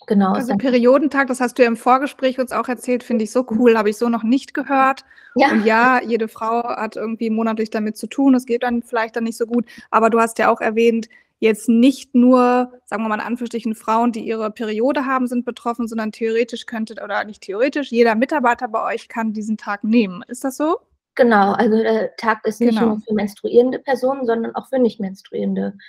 Genau. 0.07 0.33
Also 0.33 0.55
Periodentag, 0.57 1.29
das 1.29 1.41
hast 1.41 1.59
du 1.59 1.63
ja 1.63 1.69
im 1.69 1.77
Vorgespräch 1.77 2.39
uns 2.39 2.53
auch 2.53 2.69
erzählt, 2.69 3.03
finde 3.03 3.25
ich 3.25 3.33
so 3.33 3.47
cool, 3.51 3.79
habe 3.79 3.91
ich 3.91 3.97
so 3.97 4.09
noch 4.09 4.23
nicht 4.23 4.55
gehört. 4.55 5.05
Ja. 5.35 5.51
Und 5.51 5.65
ja, 5.65 6.01
jede 6.03 6.29
Frau 6.29 6.63
hat 6.63 6.97
irgendwie 6.97 7.31
monatlich 7.31 7.71
damit 7.71 7.97
zu 7.97 8.07
tun, 8.07 8.35
es 8.35 8.47
geht 8.47 8.63
dann 8.63 8.83
vielleicht 8.83 9.17
dann 9.17 9.25
nicht 9.25 9.39
so 9.39 9.47
gut, 9.47 9.65
aber 9.91 10.11
du 10.11 10.21
hast 10.21 10.39
ja 10.39 10.51
auch 10.51 10.61
erwähnt, 10.61 11.09
jetzt 11.41 11.69
nicht 11.69 12.15
nur, 12.15 12.73
sagen 12.85 13.03
wir 13.03 13.09
mal 13.09 13.17
in 13.17 13.21
Anführungsstrichen, 13.21 13.75
Frauen, 13.75 14.13
die 14.13 14.27
ihre 14.27 14.51
Periode 14.51 15.07
haben, 15.07 15.27
sind 15.27 15.45
betroffen, 15.45 15.89
sondern 15.89 16.13
theoretisch 16.13 16.67
könnte, 16.67 17.03
oder 17.03 17.25
nicht 17.25 17.43
theoretisch, 17.43 17.91
jeder 17.91 18.15
Mitarbeiter 18.15 18.69
bei 18.69 18.95
euch 18.95 19.09
kann 19.09 19.33
diesen 19.33 19.57
Tag 19.57 19.85
nehmen. 19.85 20.23
Ist 20.29 20.45
das 20.45 20.57
so? 20.57 20.77
Genau, 21.17 21.53
also 21.53 21.77
der 21.77 22.17
Tag 22.17 22.45
ist 22.47 22.61
nicht 22.61 22.79
genau. 22.79 22.87
nur 22.87 23.01
für 23.07 23.15
menstruierende 23.15 23.79
Personen, 23.79 24.27
sondern 24.27 24.55
auch 24.55 24.69
für 24.69 24.79
nicht 24.79 25.01
menstruierende 25.01 25.63
Personen. 25.63 25.83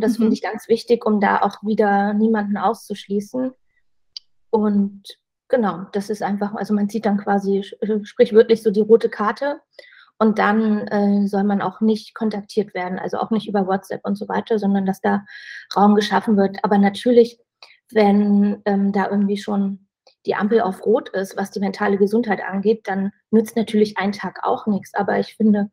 Das 0.00 0.18
mhm. 0.18 0.22
finde 0.22 0.34
ich 0.34 0.42
ganz 0.42 0.68
wichtig, 0.68 1.04
um 1.04 1.20
da 1.20 1.42
auch 1.42 1.62
wieder 1.62 2.14
niemanden 2.14 2.56
auszuschließen. 2.56 3.52
Und 4.50 5.02
genau, 5.48 5.86
das 5.92 6.10
ist 6.10 6.22
einfach, 6.22 6.54
also 6.54 6.74
man 6.74 6.88
zieht 6.88 7.06
dann 7.06 7.18
quasi 7.18 7.62
sprichwörtlich 8.02 8.62
so 8.62 8.70
die 8.70 8.80
rote 8.80 9.08
Karte 9.08 9.60
und 10.18 10.38
dann 10.38 10.86
äh, 10.88 11.26
soll 11.26 11.44
man 11.44 11.60
auch 11.60 11.80
nicht 11.80 12.14
kontaktiert 12.14 12.74
werden, 12.74 12.98
also 12.98 13.18
auch 13.18 13.30
nicht 13.30 13.48
über 13.48 13.66
WhatsApp 13.66 14.02
und 14.04 14.16
so 14.16 14.28
weiter, 14.28 14.58
sondern 14.58 14.86
dass 14.86 15.00
da 15.00 15.24
Raum 15.74 15.94
geschaffen 15.94 16.36
wird. 16.36 16.58
Aber 16.62 16.78
natürlich, 16.78 17.40
wenn 17.90 18.62
ähm, 18.64 18.92
da 18.92 19.10
irgendwie 19.10 19.36
schon 19.36 19.88
die 20.26 20.36
Ampel 20.36 20.60
auf 20.60 20.86
Rot 20.86 21.08
ist, 21.08 21.36
was 21.36 21.50
die 21.50 21.60
mentale 21.60 21.98
Gesundheit 21.98 22.40
angeht, 22.40 22.82
dann 22.86 23.10
nützt 23.30 23.56
natürlich 23.56 23.98
ein 23.98 24.12
Tag 24.12 24.40
auch 24.44 24.66
nichts. 24.66 24.94
Aber 24.94 25.18
ich 25.18 25.34
finde, 25.34 25.70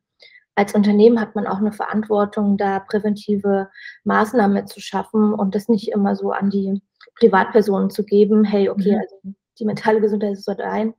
als 0.59 0.75
Unternehmen 0.75 1.21
hat 1.21 1.35
man 1.35 1.47
auch 1.47 1.59
eine 1.59 1.71
Verantwortung, 1.71 2.57
da 2.57 2.81
präventive 2.81 3.69
Maßnahmen 4.03 4.67
zu 4.67 4.81
schaffen 4.81 5.33
und 5.33 5.55
das 5.55 5.69
nicht 5.69 5.89
immer 5.93 6.17
so 6.17 6.33
an 6.33 6.49
die 6.49 6.81
Privatpersonen 7.17 7.89
zu 7.89 8.03
geben, 8.03 8.43
hey, 8.43 8.69
okay, 8.69 8.95
mhm. 8.95 8.99
also 8.99 9.15
die 9.57 9.63
mentale 9.63 10.01
Gesundheit 10.01 10.33
ist 10.33 10.43
so 10.43 10.53
dein, 10.53 10.95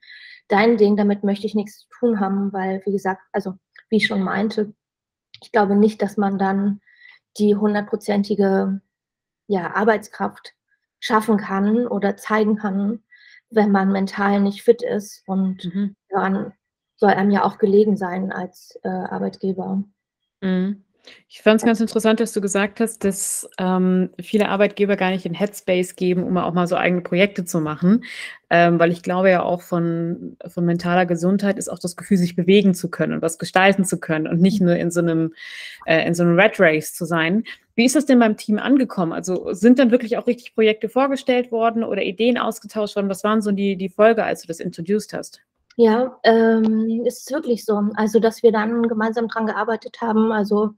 dein 0.48 0.78
Ding, 0.78 0.96
damit 0.96 1.24
möchte 1.24 1.46
ich 1.46 1.54
nichts 1.54 1.80
zu 1.80 1.88
tun 1.98 2.20
haben, 2.20 2.54
weil, 2.54 2.80
wie 2.86 2.92
gesagt, 2.92 3.20
also 3.32 3.52
wie 3.90 3.96
ich 3.98 4.06
schon 4.06 4.22
meinte, 4.22 4.72
ich 5.42 5.52
glaube 5.52 5.76
nicht, 5.76 6.00
dass 6.00 6.16
man 6.16 6.38
dann 6.38 6.80
die 7.36 7.54
hundertprozentige 7.54 8.80
ja, 9.46 9.74
Arbeitskraft 9.74 10.54
schaffen 11.00 11.36
kann 11.36 11.86
oder 11.86 12.16
zeigen 12.16 12.56
kann, 12.56 13.04
wenn 13.50 13.70
man 13.70 13.92
mental 13.92 14.40
nicht 14.40 14.62
fit 14.62 14.82
ist. 14.82 15.22
Und 15.26 15.66
mhm. 15.66 15.96
daran 16.08 16.54
soll 17.00 17.10
einem 17.10 17.30
ja 17.30 17.44
auch 17.44 17.58
gelegen 17.58 17.96
sein 17.96 18.30
als 18.30 18.78
äh, 18.84 18.88
Arbeitgeber. 18.88 19.82
Mhm. 20.42 20.84
Ich 21.28 21.40
fand 21.40 21.60
es 21.60 21.64
ganz 21.64 21.80
interessant, 21.80 22.20
dass 22.20 22.34
du 22.34 22.42
gesagt 22.42 22.78
hast, 22.78 23.04
dass 23.04 23.48
ähm, 23.58 24.10
viele 24.20 24.50
Arbeitgeber 24.50 24.96
gar 24.96 25.10
nicht 25.10 25.24
den 25.24 25.32
Headspace 25.32 25.96
geben, 25.96 26.24
um 26.24 26.36
auch 26.36 26.52
mal 26.52 26.66
so 26.66 26.76
eigene 26.76 27.00
Projekte 27.00 27.46
zu 27.46 27.60
machen. 27.60 28.04
Ähm, 28.50 28.78
weil 28.78 28.92
ich 28.92 29.02
glaube 29.02 29.30
ja 29.30 29.42
auch 29.42 29.62
von, 29.62 30.36
von 30.46 30.66
mentaler 30.66 31.06
Gesundheit 31.06 31.56
ist 31.56 31.70
auch 31.70 31.78
das 31.78 31.96
Gefühl, 31.96 32.18
sich 32.18 32.36
bewegen 32.36 32.74
zu 32.74 32.90
können 32.90 33.14
und 33.14 33.22
was 33.22 33.38
gestalten 33.38 33.86
zu 33.86 33.98
können 33.98 34.26
und 34.26 34.42
nicht 34.42 34.60
nur 34.60 34.76
in 34.76 34.90
so 34.90 35.00
einem, 35.00 35.32
äh, 35.86 36.06
in 36.06 36.14
so 36.14 36.22
einem 36.22 36.38
Red 36.38 36.60
Race 36.60 36.92
zu 36.92 37.06
sein. 37.06 37.44
Wie 37.76 37.86
ist 37.86 37.96
das 37.96 38.04
denn 38.06 38.18
beim 38.18 38.36
Team 38.36 38.58
angekommen? 38.58 39.12
Also 39.14 39.54
sind 39.54 39.78
dann 39.78 39.90
wirklich 39.90 40.18
auch 40.18 40.26
richtig 40.26 40.54
Projekte 40.54 40.90
vorgestellt 40.90 41.50
worden 41.50 41.82
oder 41.82 42.02
Ideen 42.02 42.36
ausgetauscht 42.36 42.96
worden? 42.96 43.08
Was 43.08 43.24
waren 43.24 43.40
so 43.40 43.52
die, 43.52 43.76
die 43.76 43.88
Folge, 43.88 44.24
als 44.24 44.42
du 44.42 44.48
das 44.48 44.60
introduced 44.60 45.14
hast? 45.14 45.40
Ja, 45.80 46.20
ähm, 46.24 47.06
ist 47.06 47.32
wirklich 47.32 47.64
so. 47.64 47.82
Also, 47.94 48.20
dass 48.20 48.42
wir 48.42 48.52
dann 48.52 48.82
gemeinsam 48.86 49.28
dran 49.28 49.46
gearbeitet 49.46 50.02
haben, 50.02 50.30
also 50.30 50.72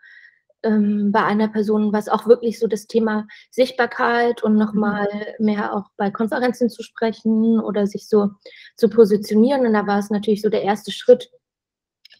ähm, 0.62 1.10
bei 1.10 1.24
einer 1.24 1.48
Person, 1.48 1.92
was 1.92 2.08
auch 2.08 2.28
wirklich 2.28 2.60
so 2.60 2.68
das 2.68 2.86
Thema 2.86 3.26
Sichtbarkeit 3.50 4.44
und 4.44 4.54
nochmal 4.56 5.08
mhm. 5.38 5.46
mehr 5.46 5.74
auch 5.74 5.86
bei 5.96 6.12
Konferenzen 6.12 6.70
zu 6.70 6.84
sprechen 6.84 7.58
oder 7.58 7.88
sich 7.88 8.08
so 8.08 8.30
zu 8.76 8.88
positionieren. 8.88 9.66
Und 9.66 9.72
da 9.72 9.88
war 9.88 9.98
es 9.98 10.10
natürlich 10.10 10.40
so 10.40 10.50
der 10.50 10.62
erste 10.62 10.92
Schritt, 10.92 11.32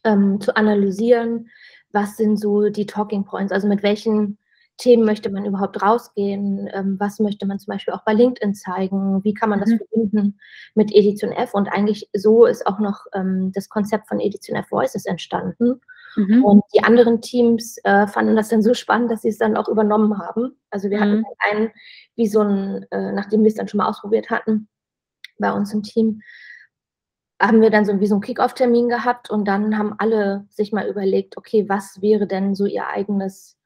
ähm, 0.03 0.41
zu 0.41 0.57
analysieren, 0.57 1.51
was 1.93 2.17
sind 2.17 2.37
so 2.37 2.69
die 2.69 2.87
Talking 2.87 3.25
Points, 3.25 3.53
also 3.53 3.69
mit 3.69 3.85
welchen 3.85 4.39
Themen 4.79 5.05
möchte 5.05 5.31
man 5.31 5.45
überhaupt 5.45 5.83
rausgehen, 5.83 6.69
ähm, 6.73 6.97
was 6.99 7.21
möchte 7.21 7.47
man 7.47 7.59
zum 7.59 7.73
Beispiel 7.73 7.95
auch 7.95 8.05
bei 8.05 8.15
LinkedIn 8.15 8.55
zeigen, 8.55 9.23
wie 9.23 9.35
kann 9.35 9.51
man 9.51 9.61
das 9.61 9.71
mhm. 9.71 9.79
verbinden 9.79 10.41
mit 10.75 10.93
Edition 10.93 11.31
F 11.33 11.55
und 11.55 11.69
eigentlich 11.69 12.09
so 12.15 12.47
ist 12.47 12.67
auch 12.67 12.79
noch 12.79 13.05
ähm, 13.13 13.53
das 13.55 13.69
Konzept 13.69 14.09
von 14.09 14.21
Edition 14.21 14.57
F 14.57 14.71
Voices 14.71 15.07
entstanden. 15.07 15.81
Mhm. 16.17 16.45
Und 16.45 16.65
die 16.75 16.83
anderen 16.83 17.21
Teams 17.21 17.79
äh, 17.85 18.07
fanden 18.07 18.37
das 18.37 18.49
dann 18.49 18.63
so 18.63 18.75
spannend, 18.75 19.11
dass 19.11 19.23
sie 19.23 19.29
es 19.29 19.39
dann 19.39 19.57
auch 19.57 19.69
übernommen 19.69 20.19
haben. 20.19 20.59
Also 20.71 20.91
wir 20.91 20.99
mhm. 20.99 21.03
hatten 21.03 21.25
einen, 21.39 21.71
wie 22.17 22.27
so 22.27 22.41
ein, 22.41 22.87
äh, 22.91 23.13
nachdem 23.13 23.43
wir 23.43 23.49
es 23.49 23.55
dann 23.55 23.69
schon 23.69 23.79
mal 23.79 23.89
ausprobiert 23.89 24.31
hatten, 24.31 24.69
bei 25.39 25.53
uns 25.53 25.73
im 25.73 25.83
Team, 25.83 26.21
haben 27.41 27.61
wir 27.61 27.71
dann 27.71 27.85
so 27.85 27.99
wie 28.01 28.07
so 28.07 28.15
einen 28.15 28.23
Kick-Off-Termin 28.23 28.89
gehabt 28.89 29.31
und 29.31 29.47
dann 29.47 29.77
haben 29.77 29.95
alle 29.99 30.47
sich 30.49 30.73
mal 30.73 30.87
überlegt, 30.89 31.37
okay, 31.37 31.69
was 31.69 32.01
wäre 32.01 32.27
denn 32.27 32.55
so 32.55 32.67
ihr 32.67 32.87
eigenes 32.87 33.57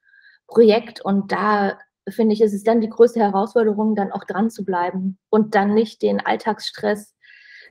Projekt? 0.46 1.00
Und 1.00 1.32
da 1.32 1.78
finde 2.08 2.34
ich, 2.34 2.40
ist 2.40 2.54
es 2.54 2.62
dann 2.62 2.80
die 2.80 2.88
größte 2.88 3.20
Herausforderung, 3.20 3.94
dann 3.94 4.12
auch 4.12 4.24
dran 4.24 4.50
zu 4.50 4.64
bleiben 4.64 5.18
und 5.30 5.54
dann 5.54 5.74
nicht 5.74 6.02
den 6.02 6.20
Alltagsstress 6.20 7.14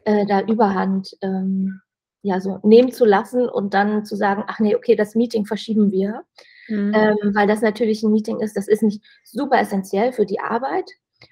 äh, 0.03 0.25
da 0.25 0.41
überhand 0.41 1.15
ähm, 1.21 1.81
ja, 2.21 2.41
so 2.41 2.59
nehmen 2.63 2.91
zu 2.91 3.05
lassen 3.05 3.47
und 3.47 3.73
dann 3.73 4.03
zu 4.03 4.15
sagen, 4.15 4.43
ach 4.47 4.59
nee, 4.59 4.75
okay, 4.75 4.95
das 4.95 5.13
Meeting 5.13 5.45
verschieben 5.45 5.91
wir. 5.91 6.23
Mhm. 6.67 6.91
Ähm, 6.95 7.35
weil 7.35 7.47
das 7.47 7.61
natürlich 7.61 8.01
ein 8.01 8.11
Meeting 8.11 8.39
ist, 8.39 8.57
das 8.57 8.67
ist 8.67 8.81
nicht 8.81 9.03
super 9.23 9.59
essentiell 9.59 10.11
für 10.11 10.25
die 10.25 10.39
Arbeit, 10.39 10.89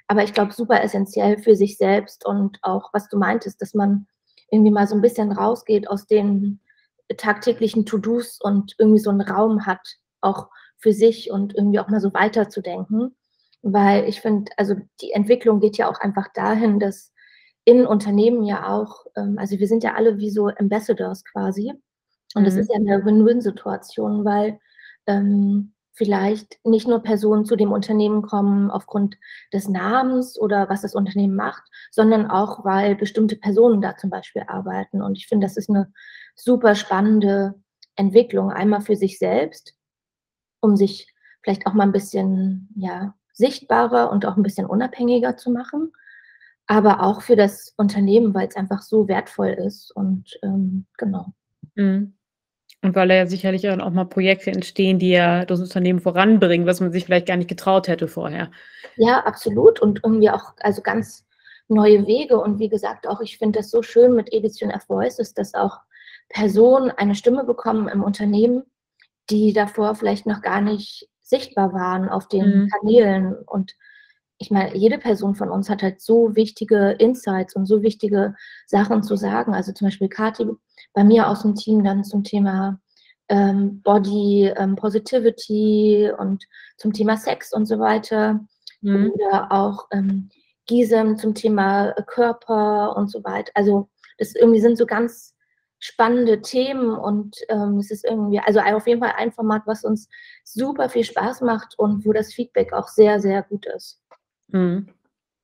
aber 0.08 0.24
ich 0.24 0.34
glaube 0.34 0.54
super 0.54 0.84
essentiell 0.84 1.40
für 1.40 1.56
sich 1.56 1.78
selbst 1.78 2.26
und 2.26 2.60
auch, 2.62 2.92
was 2.94 3.10
du 3.10 3.18
meintest, 3.18 3.60
dass 3.60 3.74
man 3.74 4.06
irgendwie 4.52 4.72
mal 4.72 4.88
so 4.88 4.94
ein 4.94 5.02
bisschen 5.02 5.32
rausgeht 5.32 5.90
aus 5.90 6.06
den 6.06 6.60
tagtäglichen 7.18 7.88
To-Dos 7.88 8.40
und 8.40 8.76
irgendwie 8.78 9.00
so 9.00 9.10
einen 9.10 9.22
Raum 9.22 9.66
hat, 9.66 9.98
auch 10.22 10.50
für 10.84 10.92
sich 10.94 11.32
und 11.32 11.56
irgendwie 11.56 11.80
auch 11.80 11.88
mal 11.88 12.02
so 12.02 12.14
weiterzudenken. 12.14 13.16
Weil 13.62 14.04
ich 14.10 14.20
finde, 14.20 14.52
also 14.58 14.76
die 15.02 15.14
Entwicklung 15.14 15.62
geht 15.62 15.78
ja 15.78 15.90
auch 15.90 16.00
einfach 16.02 16.28
dahin, 16.34 16.80
dass 16.80 17.14
in 17.64 17.88
Unternehmen 17.88 18.44
ja 18.44 18.68
auch, 18.68 19.06
ähm, 19.16 19.38
also 19.40 19.58
wir 19.58 19.68
sind 19.68 19.84
ja 19.84 19.94
alle 19.96 20.18
wie 20.18 20.30
so 20.30 20.50
Ambassadors 20.50 21.24
quasi. 21.24 21.72
Und 22.36 22.44
das 22.46 22.56
mhm. 22.56 22.60
ist 22.60 22.70
ja 22.70 22.76
eine 22.76 23.06
Win-Win-Situation, 23.06 24.26
weil 24.26 24.60
ähm, 25.08 25.74
vielleicht 25.94 26.60
nicht 26.66 26.88
nur 26.88 27.02
Personen 27.02 27.46
zu 27.46 27.56
dem 27.56 27.72
Unternehmen 27.72 28.22
kommen 28.22 28.70
aufgrund 28.70 29.16
des 29.54 29.70
Namens 29.70 30.38
oder 30.38 30.68
was 30.68 30.82
das 30.82 30.96
Unternehmen 30.96 31.36
macht, 31.36 31.64
sondern 31.92 32.30
auch, 32.30 32.66
weil 32.66 32.96
bestimmte 32.96 33.38
Personen 33.38 33.80
da 33.80 33.96
zum 33.96 34.10
Beispiel 34.10 34.44
arbeiten. 34.48 35.02
Und 35.02 35.18
ich 35.18 35.28
finde, 35.28 35.46
das 35.46 35.56
ist 35.56 35.70
eine 35.70 35.94
super 36.36 36.76
spannende 36.76 37.54
Entwicklung, 37.96 38.52
einmal 38.52 38.82
für 38.82 38.98
sich 38.98 39.18
selbst, 39.20 39.76
um 40.64 40.76
sich 40.76 41.14
vielleicht 41.42 41.68
auch 41.68 41.74
mal 41.74 41.84
ein 41.84 41.92
bisschen 41.92 42.70
ja, 42.76 43.14
sichtbarer 43.34 44.12
und 44.12 44.26
auch 44.26 44.38
ein 44.38 44.44
bisschen 44.44 44.66
unabhängiger 44.66 45.36
zu 45.36 45.52
machen, 45.52 45.92
aber 46.68 47.04
auch 47.04 47.22
für 47.22 47.36
das 47.36 47.74
Unternehmen, 47.78 48.34
weil 48.34 48.48
es 48.48 48.56
einfach 48.56 48.82
so 48.82 49.08
wertvoll 49.08 49.50
ist. 49.50 49.92
Und 49.92 50.40
ähm, 50.42 50.86
genau. 50.98 51.34
Mhm. 51.76 52.14
Und 52.82 52.96
weil 52.96 53.12
ja 53.12 53.26
sicherlich 53.26 53.70
auch 53.70 53.90
mal 53.92 54.06
Projekte 54.06 54.52
entstehen, 54.52 55.00
die 55.00 55.12
ja 55.12 55.46
das 55.46 55.62
Unternehmen 55.62 56.02
voranbringen, 56.02 56.68
was 56.68 56.82
man 56.82 56.92
sich 56.92 57.06
vielleicht 57.06 57.28
gar 57.28 57.38
nicht 57.38 57.50
getraut 57.50 57.88
hätte 57.88 58.10
vorher. 58.10 58.52
Ja, 58.98 59.20
absolut. 59.26 59.80
Und 59.80 60.02
irgendwie 60.04 60.30
auch, 60.30 60.54
also 60.60 60.82
ganz 60.82 61.26
neue 61.70 62.06
Wege. 62.08 62.40
Und 62.40 62.60
wie 62.60 62.68
gesagt, 62.68 63.08
auch 63.08 63.22
ich 63.22 63.38
finde 63.38 63.60
das 63.60 63.72
so 63.72 63.82
schön 63.82 64.16
mit 64.16 64.34
Edition 64.34 64.70
F 64.70 64.90
Voices, 64.90 65.34
dass 65.34 65.54
auch 65.54 65.80
Personen 66.28 66.92
eine 66.92 67.16
Stimme 67.16 67.46
bekommen 67.46 67.88
im 67.88 68.04
Unternehmen, 68.04 68.64
die 69.30 69.54
davor 69.54 69.96
vielleicht 69.96 70.26
noch 70.26 70.42
gar 70.42 70.62
nicht 70.62 71.10
sichtbar 71.22 71.74
waren 71.74 72.10
auf 72.10 72.28
den 72.28 72.64
mhm. 72.64 72.70
Kanälen. 72.70 73.36
Und 73.46 73.76
ich 74.38 74.52
meine, 74.52 74.76
jede 74.76 74.98
Person 74.98 75.36
von 75.36 75.50
uns 75.50 75.70
hat 75.70 75.82
halt 75.82 76.02
so 76.02 76.36
wichtige 76.36 76.92
Insights 77.00 77.56
und 77.56 77.66
so 77.66 77.82
wichtige 77.82 78.36
Sachen 78.68 79.04
zu 79.04 79.16
sagen. 79.16 79.54
Also 79.54 79.72
zum 79.72 79.88
Beispiel 79.88 80.10
Kathi 80.10 80.46
bei 80.94 81.04
mir 81.04 81.28
aus 81.28 81.42
dem 81.42 81.56
Team 81.56 81.84
dann 81.84 82.04
zum 82.04 82.24
Thema 82.24 82.80
ähm, 83.30 83.82
Body 83.82 84.52
ähm, 84.58 84.76
Positivity 84.76 86.12
und 86.18 86.44
zum 86.78 86.94
Thema 86.94 87.18
Sex 87.18 87.54
und 87.54 87.66
so 87.66 87.80
weiter. 87.80 88.42
Mhm. 88.82 89.12
Oder 89.12 89.52
auch 89.52 89.88
ähm, 89.92 90.30
Gisem 90.68 91.18
zum 91.18 91.34
Thema 91.34 91.94
Körper 92.08 92.96
und 92.96 93.10
so 93.10 93.24
weiter. 93.24 93.52
Also 93.56 93.90
das 94.18 94.36
irgendwie 94.36 94.62
sind 94.62 94.78
so 94.78 94.86
ganz 94.86 95.33
spannende 95.84 96.42
Themen 96.42 96.96
und 96.96 97.36
ähm, 97.50 97.78
es 97.78 97.92
ist 97.92 98.06
irgendwie, 98.06 98.40
also 98.40 98.62
auf 98.62 98.88
jeden 98.88 99.02
Fall 99.02 99.16
ein 99.18 99.34
Format, 99.34 99.64
was 99.66 99.84
uns 99.84 100.08
super 100.46 100.88
viel 100.88 101.04
Spaß 101.04 101.42
macht 101.42 101.78
und 101.78 102.06
wo 102.06 102.14
das 102.14 102.34
Feedback 102.34 102.72
auch 102.72 102.88
sehr, 102.88 103.20
sehr 103.20 103.44
gut 103.44 103.66
ist. 103.66 104.00
Mhm. 104.48 104.88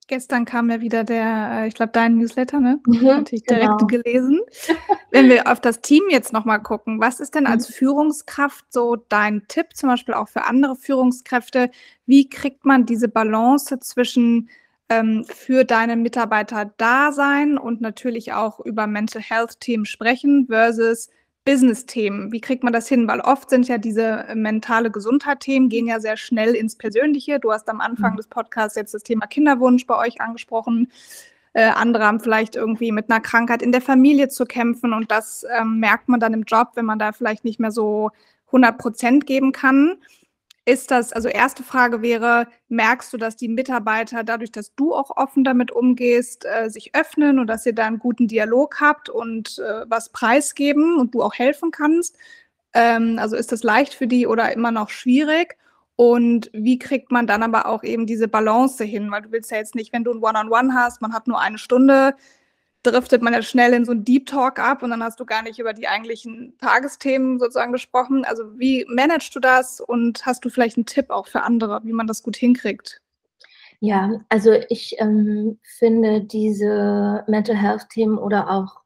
Gestern 0.08 0.46
kam 0.46 0.70
ja 0.72 0.80
wieder 0.80 1.04
der, 1.04 1.50
äh, 1.52 1.68
ich 1.68 1.74
glaube, 1.74 1.92
dein 1.92 2.16
Newsletter, 2.16 2.62
ne? 2.62 2.80
Mhm, 2.88 3.04
Natürlich 3.04 3.44
direkt 3.44 3.80
genau. 3.80 3.86
gelesen. 3.88 4.40
Wenn 5.12 5.28
wir 5.28 5.52
auf 5.52 5.60
das 5.60 5.82
Team 5.82 6.04
jetzt 6.10 6.32
nochmal 6.32 6.62
gucken, 6.62 7.02
was 7.02 7.20
ist 7.20 7.36
denn 7.36 7.46
als 7.46 7.68
mhm. 7.68 7.74
Führungskraft 7.74 8.72
so 8.72 8.96
dein 8.96 9.44
Tipp, 9.50 9.76
zum 9.76 9.90
Beispiel 9.90 10.14
auch 10.14 10.30
für 10.30 10.46
andere 10.46 10.78
Führungskräfte? 10.78 11.70
Wie 12.06 12.30
kriegt 12.30 12.64
man 12.64 12.86
diese 12.86 13.10
Balance 13.10 13.78
zwischen 13.82 14.50
ähm, 14.90 15.26
für 15.26 15.64
deine 15.64 15.96
Mitarbeiter 15.96 16.72
da 16.78 17.12
sein 17.12 17.58
und 17.58 17.82
natürlich 17.82 18.34
auch 18.34 18.60
über 18.60 18.88
Mental 18.88 19.22
Health 19.22 19.60
Themen 19.60 19.86
sprechen 19.86 20.48
versus 20.48 21.10
Business-Themen. 21.46 22.32
Wie 22.32 22.42
kriegt 22.42 22.64
man 22.64 22.74
das 22.74 22.88
hin? 22.88 23.08
Weil 23.08 23.22
oft 23.22 23.50
sind 23.50 23.68
ja 23.68 23.78
diese 23.78 24.26
äh, 24.28 24.36
mentale 24.36 24.92
Gesundheit-Themen, 24.92 25.70
gehen 25.70 25.88
ja 25.88 26.00
sehr 26.00 26.18
schnell 26.18 26.54
ins 26.54 26.76
Persönliche. 26.76 27.40
Du 27.40 27.52
hast 27.52 27.70
am 27.70 27.82
Anfang 27.82 28.14
mhm. 28.14 28.18
des 28.18 28.28
Podcasts 28.28 28.76
jetzt 28.76 28.94
das 28.94 29.04
Thema 29.04 29.26
Kinderwunsch 29.26 29.86
bei 29.86 29.98
euch 29.98 30.22
angesprochen. 30.22 30.92
Äh, 31.54 31.70
andere 31.70 32.06
haben 32.06 32.20
vielleicht 32.20 32.56
irgendwie 32.56 32.92
mit 32.92 33.10
einer 33.10 33.22
Krankheit 33.22 33.62
in 33.62 33.72
der 33.72 33.82
Familie 33.82 34.30
zu 34.30 34.46
kämpfen 34.46 34.94
und 34.94 35.10
das 35.10 35.46
ähm, 35.58 35.80
merkt 35.80 36.08
man 36.08 36.20
dann 36.20 36.34
im 36.34 36.44
Job, 36.44 36.70
wenn 36.76 36.86
man 36.86 37.00
da 37.00 37.12
vielleicht 37.12 37.44
nicht 37.44 37.60
mehr 37.60 37.72
so 37.72 38.12
100 38.48 38.78
Prozent 38.78 39.26
geben 39.26 39.52
kann. 39.52 39.98
Ist 40.70 40.92
das, 40.92 41.14
also 41.14 41.30
erste 41.30 41.64
Frage 41.64 42.04
wäre, 42.04 42.46
merkst 42.68 43.12
du, 43.12 43.18
dass 43.18 43.36
die 43.36 43.48
Mitarbeiter 43.48 44.24
dadurch, 44.24 44.52
dass 44.52 44.76
du 44.76 44.94
auch 44.94 45.18
offen 45.18 45.44
damit 45.44 45.72
umgehst, 45.72 46.46
äh, 46.46 46.70
sich 46.70 46.94
öffnen 46.94 47.40
und 47.40 47.48
dass 47.48 47.66
ihr 47.66 47.74
da 47.74 47.88
einen 47.88 47.98
guten 47.98 48.28
Dialog 48.28 48.80
habt 48.80 49.10
und 49.10 49.58
äh, 49.58 49.90
was 49.90 50.10
preisgeben 50.10 51.00
und 51.00 51.16
du 51.16 51.24
auch 51.24 51.34
helfen 51.34 51.72
kannst? 51.72 52.20
Ähm, 52.74 53.18
also 53.18 53.36
ist 53.36 53.52
das 53.52 53.64
leicht 53.64 53.96
für 53.96 54.06
die 54.06 54.28
oder 54.28 54.54
immer 54.54 54.70
noch 54.70 54.92
schwierig? 54.92 55.58
Und 55.96 56.52
wie 56.54 56.78
kriegt 56.78 57.12
man 57.12 57.26
dann 57.26 57.42
aber 57.42 57.66
auch 57.66 57.84
eben 57.84 58.06
diese 58.06 58.28
Balance 58.28 58.84
hin? 58.84 59.10
Weil 59.10 59.24
du 59.24 59.32
willst 59.32 59.50
ja 59.50 59.58
jetzt 59.58 59.74
nicht, 59.74 59.92
wenn 59.92 60.04
du 60.04 60.12
ein 60.12 60.20
One-on-One 60.20 60.50
-on 60.50 60.70
-One 60.70 60.74
hast, 60.76 61.02
man 61.02 61.14
hat 61.14 61.26
nur 61.26 61.40
eine 61.42 61.58
Stunde, 61.58 62.14
driftet 62.84 63.22
man 63.22 63.34
ja 63.34 63.42
schnell 63.42 63.74
in 63.74 63.86
so 63.86 63.92
einen 63.92 64.06
Deep 64.06 64.26
Talk 64.26 64.60
ab 64.60 64.84
und 64.84 64.90
dann 64.92 65.04
hast 65.04 65.20
du 65.20 65.26
gar 65.26 65.44
nicht 65.44 65.60
über 65.60 65.74
die 65.74 65.88
eigentlichen 65.88 66.58
Tagesthemen 66.60 67.40
sozusagen 67.40 67.74
gesprochen. 67.74 68.24
Also 68.26 68.58
wie 68.58 68.86
managst 68.88 69.36
du 69.36 69.40
das 69.40 69.82
und 69.82 70.26
hast 70.26 70.46
du 70.46 70.50
vielleicht 70.50 70.78
einen 70.78 70.86
Tipp 70.86 71.10
auch 71.10 71.28
für 71.28 71.44
andere, 71.44 71.82
wie 71.84 71.94
man 71.94 72.08
das 72.08 72.24
gut 72.24 72.38
hinkriegt? 72.38 73.02
Ja, 73.82 74.22
also 74.30 74.54
ich 74.70 74.96
ähm, 75.00 75.60
finde 75.64 76.22
diese 76.22 77.24
Mental 77.28 77.56
Health 77.56 77.90
Themen 77.90 78.18
oder 78.18 78.50
auch 78.50 78.82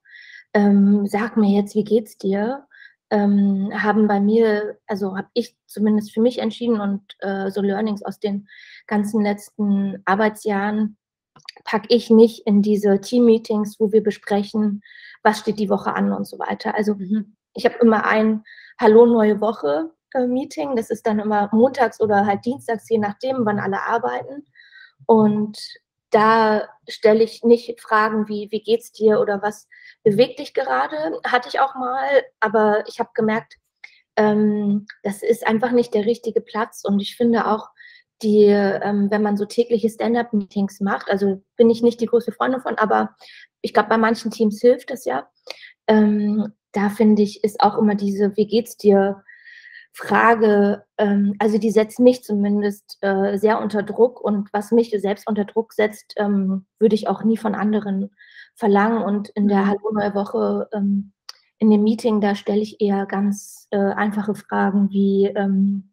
ähm, 0.53 1.07
sag 1.07 1.35
mir 1.35 1.49
jetzt, 1.49 1.75
wie 1.75 1.83
geht's 1.83 2.17
dir, 2.17 2.67
ähm, 3.09 3.71
haben 3.73 4.07
bei 4.07 4.19
mir, 4.19 4.77
also 4.87 5.17
habe 5.17 5.27
ich 5.33 5.55
zumindest 5.65 6.13
für 6.13 6.21
mich 6.21 6.39
entschieden 6.39 6.79
und 6.79 7.01
äh, 7.19 7.49
so 7.49 7.61
Learnings 7.61 8.03
aus 8.03 8.19
den 8.19 8.47
ganzen 8.87 9.21
letzten 9.23 10.01
Arbeitsjahren 10.05 10.97
packe 11.63 11.87
ich 11.89 12.09
nicht 12.09 12.45
in 12.45 12.61
diese 12.61 12.99
Team-Meetings, 12.99 13.79
wo 13.79 13.91
wir 13.91 14.03
besprechen, 14.03 14.81
was 15.23 15.39
steht 15.39 15.59
die 15.59 15.69
Woche 15.69 15.93
an 15.93 16.11
und 16.11 16.25
so 16.25 16.39
weiter. 16.39 16.75
Also 16.75 16.95
mhm. 16.95 17.35
ich 17.53 17.65
habe 17.65 17.75
immer 17.75 18.05
ein 18.05 18.43
Hallo 18.79 19.05
neue 19.05 19.39
Woche 19.39 19.91
äh, 20.13 20.27
Meeting. 20.27 20.75
Das 20.75 20.89
ist 20.89 21.07
dann 21.07 21.19
immer 21.19 21.49
montags 21.51 21.99
oder 21.99 22.25
halt 22.25 22.45
dienstags, 22.45 22.89
je 22.89 22.97
nachdem, 22.97 23.45
wann 23.45 23.59
alle 23.59 23.81
arbeiten. 23.81 24.45
Und 25.05 25.57
da 26.09 26.67
stelle 26.87 27.23
ich 27.23 27.43
nicht 27.43 27.81
Fragen 27.81 28.27
wie, 28.27 28.49
wie 28.51 28.61
geht's 28.61 28.91
dir 28.91 29.19
oder 29.19 29.41
was 29.41 29.67
bewegt 30.03 30.39
dich 30.39 30.53
gerade? 30.53 31.19
Hatte 31.25 31.49
ich 31.49 31.59
auch 31.59 31.75
mal, 31.75 32.23
aber 32.39 32.83
ich 32.87 32.99
habe 32.99 33.09
gemerkt, 33.15 33.57
ähm, 34.15 34.85
das 35.01 35.23
ist 35.23 35.45
einfach 35.47 35.71
nicht 35.71 35.93
der 35.93 36.05
richtige 36.05 36.41
Platz. 36.41 36.83
Und 36.85 36.99
ich 36.99 37.15
finde 37.15 37.47
auch, 37.47 37.69
die, 38.21 38.45
ähm, 38.45 39.09
wenn 39.11 39.21
man 39.21 39.37
so 39.37 39.45
tägliche 39.45 39.89
Stand-up-Meetings 39.89 40.79
macht, 40.79 41.09
also 41.09 41.41
bin 41.57 41.69
ich 41.69 41.81
nicht 41.81 41.99
die 41.99 42.05
größte 42.05 42.31
Freundin 42.31 42.61
von, 42.61 42.77
aber 42.77 43.15
ich 43.61 43.73
glaube, 43.73 43.89
bei 43.89 43.97
manchen 43.97 44.31
Teams 44.31 44.61
hilft 44.61 44.89
das 44.89 45.05
ja. 45.05 45.27
Ähm, 45.87 46.53
da 46.71 46.89
finde 46.89 47.21
ich, 47.21 47.43
ist 47.43 47.61
auch 47.61 47.77
immer 47.77 47.95
diese, 47.95 48.35
wie 48.37 48.47
geht's 48.47 48.77
dir? 48.77 49.23
Frage, 49.95 50.83
ähm, 50.97 51.35
also 51.37 51.59
die 51.59 51.69
setzt 51.69 51.99
mich 51.99 52.23
zumindest 52.23 52.97
äh, 53.01 53.37
sehr 53.37 53.61
unter 53.61 53.83
Druck 53.83 54.19
und 54.19 54.51
was 54.51 54.71
mich 54.71 54.89
selbst 54.89 55.27
unter 55.27 55.45
Druck 55.45 55.73
setzt, 55.73 56.15
ähm, 56.17 56.65
würde 56.79 56.95
ich 56.95 57.07
auch 57.07 57.23
nie 57.23 57.37
von 57.37 57.53
anderen 57.53 58.09
verlangen. 58.55 59.03
Und 59.03 59.29
in 59.29 59.47
der 59.47 59.59
mhm. 59.59 59.67
Hallo 59.67 59.91
Neue 59.93 60.15
Woche, 60.15 60.67
ähm, 60.73 61.13
in 61.59 61.69
dem 61.69 61.83
Meeting, 61.83 62.21
da 62.21 62.33
stelle 62.33 62.61
ich 62.61 62.81
eher 62.81 63.05
ganz 63.05 63.67
äh, 63.69 63.77
einfache 63.77 64.33
Fragen 64.33 64.89
wie, 64.89 65.27
ähm, 65.27 65.91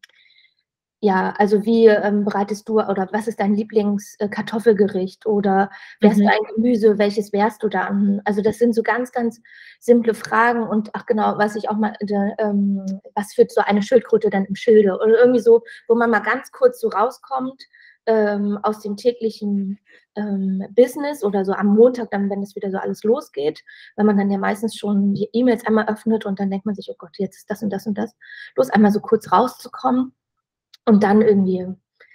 ja, 1.02 1.32
also 1.38 1.64
wie 1.64 1.86
ähm, 1.86 2.24
bereitest 2.24 2.68
du 2.68 2.78
oder 2.78 3.08
was 3.12 3.26
ist 3.26 3.40
dein 3.40 3.54
Lieblingskartoffelgericht 3.54 5.24
äh, 5.24 5.28
oder 5.28 5.70
wärst 6.00 6.18
mhm. 6.18 6.24
du 6.24 6.28
ein 6.28 6.54
Gemüse, 6.54 6.98
welches 6.98 7.32
wärst 7.32 7.62
du 7.62 7.68
dann? 7.68 8.20
Also 8.26 8.42
das 8.42 8.58
sind 8.58 8.74
so 8.74 8.82
ganz, 8.82 9.10
ganz 9.10 9.40
simple 9.78 10.12
Fragen 10.12 10.62
und 10.62 10.90
ach 10.92 11.06
genau, 11.06 11.38
was 11.38 11.56
ich 11.56 11.70
auch 11.70 11.76
mal, 11.76 11.94
äh, 12.00 12.30
ähm, 12.38 12.84
was 13.14 13.32
führt 13.32 13.50
so 13.50 13.62
eine 13.62 13.80
Schildkröte 13.82 14.28
dann 14.28 14.44
im 14.44 14.54
Schilde 14.54 14.94
oder 14.94 15.18
irgendwie 15.18 15.40
so, 15.40 15.62
wo 15.88 15.94
man 15.94 16.10
mal 16.10 16.20
ganz 16.20 16.52
kurz 16.52 16.80
so 16.80 16.88
rauskommt 16.88 17.62
ähm, 18.04 18.58
aus 18.62 18.80
dem 18.80 18.96
täglichen 18.96 19.78
ähm, 20.16 20.66
Business 20.76 21.24
oder 21.24 21.46
so 21.46 21.52
am 21.54 21.68
Montag, 21.68 22.10
dann, 22.10 22.28
wenn 22.28 22.42
es 22.42 22.56
wieder 22.56 22.70
so 22.70 22.76
alles 22.76 23.04
losgeht, 23.04 23.64
weil 23.96 24.04
man 24.04 24.18
dann 24.18 24.30
ja 24.30 24.36
meistens 24.36 24.76
schon 24.76 25.14
die 25.14 25.30
E-Mails 25.32 25.66
einmal 25.66 25.88
öffnet 25.88 26.26
und 26.26 26.40
dann 26.40 26.50
denkt 26.50 26.66
man 26.66 26.74
sich, 26.74 26.90
oh 26.90 26.96
Gott, 26.98 27.16
jetzt 27.16 27.36
ist 27.36 27.50
das 27.50 27.62
und 27.62 27.70
das 27.70 27.86
und 27.86 27.96
das. 27.96 28.14
Bloß 28.54 28.68
einmal 28.68 28.90
so 28.90 29.00
kurz 29.00 29.32
rauszukommen 29.32 30.12
und 30.84 31.02
dann 31.02 31.22
irgendwie, 31.22 31.66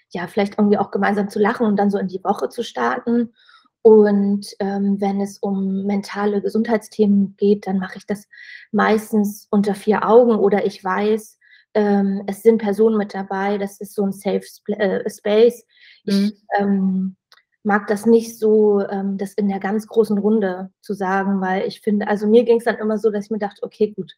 ja, 0.09 0.27
vielleicht 0.27 0.57
irgendwie 0.57 0.77
auch 0.77 0.91
gemeinsam 0.91 1.29
zu 1.29 1.39
lachen 1.39 1.65
und 1.65 1.77
dann 1.77 1.91
so 1.91 1.97
in 1.97 2.07
die 2.07 2.23
Woche 2.23 2.49
zu 2.49 2.63
starten. 2.63 3.33
Und 3.81 4.47
ähm, 4.59 4.99
wenn 4.99 5.21
es 5.21 5.37
um 5.37 5.85
mentale 5.85 6.41
Gesundheitsthemen 6.41 7.35
geht, 7.37 7.67
dann 7.67 7.77
mache 7.77 7.97
ich 7.97 8.05
das 8.07 8.27
meistens 8.71 9.47
unter 9.51 9.75
vier 9.75 10.07
Augen 10.07 10.35
oder 10.35 10.65
ich 10.65 10.83
weiß, 10.83 11.37
ähm, 11.75 12.23
es 12.25 12.41
sind 12.41 12.57
Personen 12.57 12.97
mit 12.97 13.13
dabei, 13.13 13.57
das 13.57 13.79
ist 13.79 13.93
so 13.93 14.03
ein 14.03 14.13
Safe 14.13 14.41
äh, 14.67 15.07
Space. 15.09 15.65
Ich 16.05 16.15
mhm. 16.15 16.33
ähm, 16.57 17.15
mag 17.63 17.87
das 17.87 18.05
nicht 18.05 18.39
so, 18.39 18.81
ähm, 18.87 19.17
das 19.17 19.33
in 19.33 19.49
der 19.49 19.59
ganz 19.59 19.85
großen 19.87 20.17
Runde 20.17 20.71
zu 20.81 20.93
sagen, 20.93 21.41
weil 21.41 21.67
ich 21.67 21.81
finde, 21.81 22.07
also 22.07 22.27
mir 22.27 22.45
ging 22.45 22.59
es 22.59 22.63
dann 22.63 22.77
immer 22.77 22.97
so, 22.97 23.11
dass 23.11 23.25
ich 23.25 23.31
mir 23.31 23.39
dachte, 23.39 23.61
okay, 23.63 23.91
gut, 23.95 24.13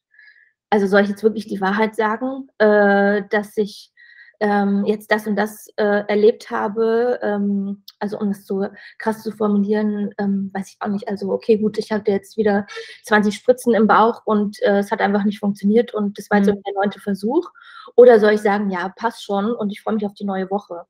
also 0.70 0.86
soll 0.86 1.02
ich 1.02 1.10
jetzt 1.10 1.24
wirklich 1.24 1.48
die 1.48 1.62
Wahrheit 1.62 1.96
sagen, 1.96 2.48
äh, 2.60 3.24
dass 3.30 3.58
ich 3.58 3.92
ähm, 4.40 4.86
jetzt 4.86 5.12
das 5.12 5.26
und 5.26 5.36
das 5.36 5.68
äh, 5.78 6.04
erlebt 6.08 6.52
habe, 6.52 7.20
ähm, 7.22 7.84
also 8.00 8.20
um 8.20 8.30
es 8.30 8.46
so 8.46 8.68
krass 9.00 9.24
zu 9.24 9.32
formulieren, 9.32 10.14
ähm, 10.18 10.52
weiß 10.54 10.70
ich 10.70 10.78
auch 10.80 10.90
nicht. 10.90 11.08
Also 11.08 11.32
okay, 11.32 11.58
gut, 11.58 11.78
ich 11.78 11.92
hatte 11.92 12.12
jetzt 12.12 12.38
wieder 12.38 12.68
20 13.04 13.34
Spritzen 13.34 13.74
im 13.74 13.88
Bauch 13.88 14.22
und 14.26 14.62
äh, 14.62 14.80
es 14.80 14.92
hat 14.92 15.02
einfach 15.02 15.24
nicht 15.24 15.40
funktioniert 15.40 15.94
und 15.94 16.18
das 16.18 16.30
war 16.30 16.38
jetzt 16.38 16.48
mhm. 16.48 16.62
der 16.66 16.74
neunte 16.76 17.00
Versuch. 17.00 17.50
Oder 17.96 18.20
soll 18.20 18.34
ich 18.34 18.42
sagen, 18.42 18.70
ja, 18.70 18.90
passt 18.90 19.24
schon 19.24 19.54
und 19.54 19.72
ich 19.72 19.82
freue 19.82 19.96
mich 19.96 20.06
auf 20.06 20.14
die 20.14 20.26
neue 20.26 20.50
Woche. 20.52 20.86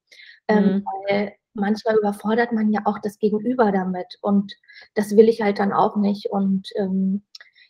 Ähm, 0.48 0.66
mhm. 0.66 0.86
Weil 1.08 1.34
manchmal 1.54 1.98
überfordert 1.98 2.52
man 2.52 2.72
ja 2.72 2.82
auch 2.86 3.00
das 3.00 3.18
Gegenüber 3.18 3.72
damit 3.72 4.18
und 4.22 4.54
das 4.94 5.16
will 5.16 5.30
ich 5.30 5.42
halt 5.42 5.60
dann 5.60 5.74
auch 5.74 5.96
nicht. 5.96 6.28
Und 6.30 6.70
ähm, 6.76 7.24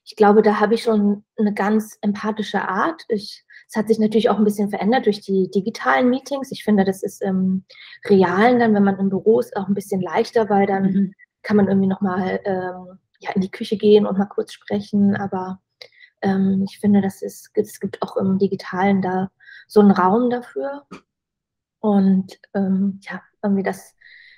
ich 0.03 0.15
glaube, 0.15 0.41
da 0.41 0.59
habe 0.59 0.73
ich 0.73 0.83
schon 0.83 1.23
eine 1.37 1.53
ganz 1.53 1.97
empathische 2.01 2.67
Art. 2.67 3.03
Ich 3.09 3.45
es 3.69 3.75
hat 3.75 3.87
sich 3.87 3.99
natürlich 3.99 4.29
auch 4.29 4.37
ein 4.37 4.45
bisschen 4.45 4.69
verändert 4.69 5.05
durch 5.05 5.21
die 5.21 5.51
digitalen 5.51 6.09
Meetings. 6.09 6.51
Ich 6.51 6.63
finde, 6.63 6.85
das 6.85 7.03
ist 7.03 7.21
im 7.21 7.65
Realen 8.05 8.59
dann, 8.59 8.73
wenn 8.73 8.83
man 8.83 8.97
im 8.97 9.09
Büro 9.09 9.39
ist, 9.39 9.55
auch 9.57 9.67
ein 9.67 9.73
bisschen 9.73 10.01
leichter, 10.01 10.49
weil 10.49 10.65
dann 10.65 10.83
mhm. 10.83 11.13
kann 11.43 11.57
man 11.57 11.67
irgendwie 11.67 11.87
nochmal 11.89 12.39
ähm, 12.45 12.99
ja, 13.19 13.31
in 13.33 13.41
die 13.41 13.51
Küche 13.51 13.77
gehen 13.77 14.05
und 14.05 14.17
mal 14.17 14.25
kurz 14.25 14.53
sprechen. 14.53 15.15
Aber 15.17 15.59
ähm, 16.21 16.63
ich 16.63 16.79
finde, 16.79 17.01
das 17.01 17.21
ist, 17.21 17.51
es 17.55 17.79
gibt 17.79 18.01
auch 18.01 18.15
im 18.15 18.37
Digitalen 18.37 19.01
da 19.01 19.31
so 19.67 19.81
einen 19.81 19.91
Raum 19.91 20.29
dafür. 20.29 20.85
Und 21.79 22.39
ähm, 22.53 22.99
ja, 23.03 23.21
irgendwie 23.43 23.63
das 23.63 23.95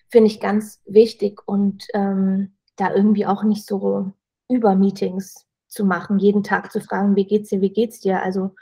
finde 0.09 0.27
ich 0.27 0.39
ganz 0.39 0.81
wichtig 0.85 1.39
und 1.47 1.85
ähm, 1.93 2.55
da 2.77 2.93
irgendwie 2.93 3.27
auch 3.27 3.43
nicht 3.43 3.65
so 3.65 4.11
über 4.49 4.73
Meetings 4.75 5.45
zu 5.67 5.85
machen, 5.85 6.17
jeden 6.17 6.43
Tag 6.43 6.71
zu 6.71 6.81
fragen, 6.81 7.15
wie 7.15 7.25
geht's 7.25 7.49
dir, 7.49 7.61
wie 7.61 7.71
geht's 7.71 7.99
dir? 7.99 8.23
Also 8.23 8.55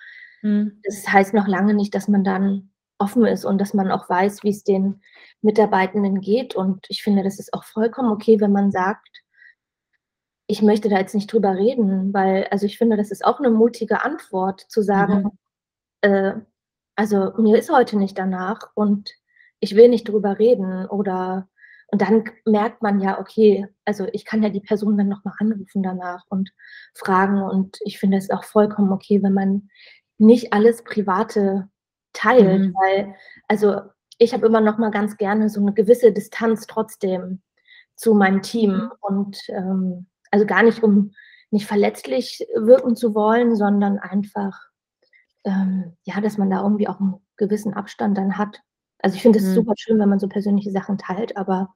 Mhm. 0.47 0.79
Das 0.83 1.07
heißt 1.07 1.33
noch 1.33 1.47
lange 1.47 1.73
nicht, 1.73 1.93
dass 1.93 2.07
man 2.07 2.23
dann 2.23 2.69
offen 2.99 3.25
ist 3.25 3.45
und 3.45 3.59
dass 3.59 3.73
man 3.73 3.91
auch 3.91 4.09
weiß, 4.09 4.43
wie 4.43 4.49
es 4.49 4.63
den 4.63 5.01
Mitarbeitenden 5.41 6.21
geht. 6.21 6.55
Und 6.55 6.85
ich 6.89 7.03
finde, 7.03 7.23
das 7.23 7.39
ist 7.39 7.53
auch 7.53 7.63
vollkommen 7.63 8.11
okay, 8.11 8.39
wenn 8.39 8.51
man 8.51 8.71
sagt, 8.71 9.23
ich 10.47 10.61
möchte 10.61 10.89
da 10.89 10.97
jetzt 10.97 11.13
nicht 11.13 11.31
drüber 11.31 11.55
reden, 11.55 12.13
weil, 12.13 12.47
also 12.51 12.65
ich 12.65 12.77
finde, 12.77 12.95
das 12.95 13.11
ist 13.11 13.25
auch 13.25 13.39
eine 13.39 13.49
mutige 13.49 14.03
Antwort 14.03 14.61
zu 14.69 14.81
sagen, 14.81 15.23
mhm. 15.23 16.09
äh, 16.09 16.33
also 16.95 17.33
mir 17.37 17.57
ist 17.59 17.71
heute 17.71 17.97
nicht 17.97 18.17
danach 18.17 18.59
und 18.73 19.13
ich 19.59 19.75
will 19.75 19.89
nicht 19.89 20.07
drüber 20.07 20.39
reden 20.39 20.85
oder 20.87 21.47
und 21.89 22.01
dann 22.01 22.25
merkt 22.45 22.81
man 22.81 22.99
ja, 22.99 23.17
okay, 23.17 23.65
also 23.85 24.07
ich 24.11 24.25
kann 24.25 24.43
ja 24.43 24.49
die 24.49 24.59
Person 24.59 24.97
dann 24.97 25.07
nochmal 25.07 25.35
anrufen 25.39 25.83
danach 25.83 26.25
und 26.27 26.51
fragen 26.93 27.41
und 27.41 27.77
ich 27.85 27.97
finde 27.97 28.17
es 28.17 28.29
auch 28.29 28.43
vollkommen 28.43 28.91
okay, 28.91 29.23
wenn 29.23 29.33
man 29.33 29.69
nicht 30.17 30.53
alles 30.53 30.83
Private 30.83 31.69
teilt, 32.13 32.61
mhm. 32.61 32.73
weil, 32.75 33.15
also 33.47 33.81
ich 34.17 34.33
habe 34.33 34.47
immer 34.47 34.61
noch 34.61 34.77
mal 34.77 34.91
ganz 34.91 35.17
gerne 35.17 35.49
so 35.49 35.61
eine 35.61 35.73
gewisse 35.73 36.11
Distanz 36.11 36.65
trotzdem 36.67 37.41
zu 37.95 38.13
meinem 38.13 38.41
Team 38.41 38.71
mhm. 38.71 38.91
und 39.01 39.37
ähm, 39.49 40.07
also 40.31 40.45
gar 40.45 40.63
nicht, 40.63 40.83
um 40.83 41.11
nicht 41.51 41.65
verletzlich 41.65 42.45
wirken 42.55 42.95
zu 42.95 43.15
wollen, 43.15 43.55
sondern 43.55 43.99
einfach, 43.99 44.59
ähm, 45.45 45.95
ja, 46.03 46.19
dass 46.19 46.37
man 46.37 46.49
da 46.49 46.61
irgendwie 46.61 46.87
auch 46.87 46.99
einen 46.99 47.15
gewissen 47.37 47.73
Abstand 47.73 48.17
dann 48.17 48.37
hat. 48.37 48.59
Also 48.99 49.15
ich 49.15 49.21
finde 49.21 49.39
es 49.39 49.45
mhm. 49.45 49.53
super 49.53 49.73
schön, 49.77 49.99
wenn 49.99 50.09
man 50.09 50.19
so 50.19 50.27
persönliche 50.27 50.71
Sachen 50.71 50.97
teilt, 50.97 51.37
aber 51.37 51.73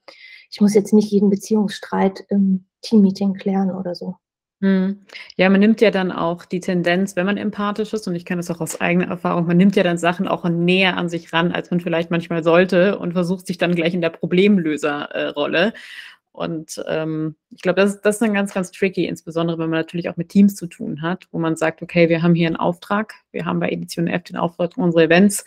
ich 0.50 0.60
muss 0.60 0.74
jetzt 0.74 0.94
nicht 0.94 1.12
jeden 1.12 1.30
Beziehungsstreit 1.30 2.26
im 2.30 2.66
Teammeeting 2.82 3.36
klären 3.36 3.72
oder 3.72 3.96
so. 3.96 4.16
Mhm. 4.64 5.00
Ja, 5.38 5.50
man 5.50 5.60
nimmt 5.60 5.82
ja 5.82 5.90
dann 5.90 6.12
auch 6.12 6.46
die 6.46 6.60
Tendenz, 6.60 7.16
wenn 7.16 7.26
man 7.26 7.38
empathisch 7.38 7.94
ist, 7.94 8.08
und 8.08 8.14
ich 8.14 8.26
kenne 8.26 8.40
das 8.42 8.52
auch 8.52 8.62
aus 8.62 8.80
eigener 8.80 9.08
Erfahrung, 9.08 9.48
man 9.48 9.58
nimmt 9.58 9.76
ja 9.76 9.82
dann 9.82 9.98
Sachen 9.98 10.28
auch 10.28 10.48
näher 10.48 10.98
an 10.98 11.10
sich 11.10 11.34
ran, 11.34 11.52
als 11.52 11.72
man 11.72 11.80
vielleicht 11.80 12.12
manchmal 12.12 12.44
sollte 12.44 13.00
und 13.00 13.14
versucht 13.14 13.48
sich 13.48 13.58
dann 13.58 13.74
gleich 13.74 13.96
in 13.96 14.02
der 14.02 14.12
Problemlöserrolle. 14.12 15.74
Und 16.34 16.82
ähm, 16.88 17.36
ich 17.50 17.62
glaube, 17.62 17.82
das, 17.82 18.00
das 18.02 18.16
ist 18.16 18.22
dann 18.22 18.34
ganz, 18.34 18.54
ganz 18.54 18.72
tricky, 18.72 19.06
insbesondere 19.06 19.58
wenn 19.58 19.70
man 19.70 19.80
natürlich 19.80 20.08
auch 20.08 20.16
mit 20.16 20.30
Teams 20.30 20.56
zu 20.56 20.66
tun 20.68 21.02
hat, 21.02 21.28
wo 21.32 21.40
man 21.40 21.58
sagt, 21.58 21.82
okay, 21.82 22.08
wir 22.08 22.22
haben 22.24 22.36
hier 22.36 22.48
einen 22.48 22.56
Auftrag, 22.56 23.16
wir 23.32 23.46
haben 23.46 23.60
bei 23.60 23.70
Edition 23.70 24.08
F 24.08 24.24
den 24.24 24.38
Auftrag, 24.38 24.78
unsere 24.78 25.04
Events 25.04 25.44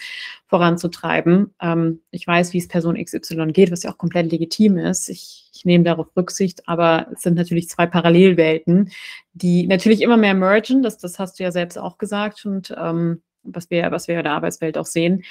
voranzutreiben. 0.46 1.54
Ähm, 1.60 2.02
ich 2.10 2.26
weiß, 2.26 2.52
wie 2.52 2.58
es 2.58 2.68
Person 2.68 3.02
XY 3.02 3.52
geht, 3.52 3.70
was 3.70 3.82
ja 3.82 3.92
auch 3.92 3.98
komplett 3.98 4.30
legitim 4.30 4.76
ist. 4.76 5.08
Ich, 5.08 5.50
ich 5.54 5.64
nehme 5.64 5.84
darauf 5.84 6.08
Rücksicht, 6.16 6.68
aber 6.68 7.06
es 7.14 7.22
sind 7.22 7.34
natürlich 7.34 7.70
zwei 7.70 7.86
Parallelwelten, 7.86 8.90
die 9.32 9.66
natürlich 9.66 10.02
immer 10.02 10.18
mehr 10.18 10.34
mergen, 10.34 10.82
das, 10.82 10.98
das 10.98 11.18
hast 11.18 11.38
du 11.38 11.44
ja 11.44 11.50
selbst 11.50 11.78
auch 11.78 11.96
gesagt 11.96 12.44
und 12.44 12.74
ähm, 12.76 13.22
was 13.42 13.70
wir, 13.70 13.90
was 13.90 14.08
wir 14.08 14.18
in 14.18 14.24
der 14.24 14.32
Arbeitswelt 14.32 14.76
auch 14.76 14.86
sehen. 14.86 15.24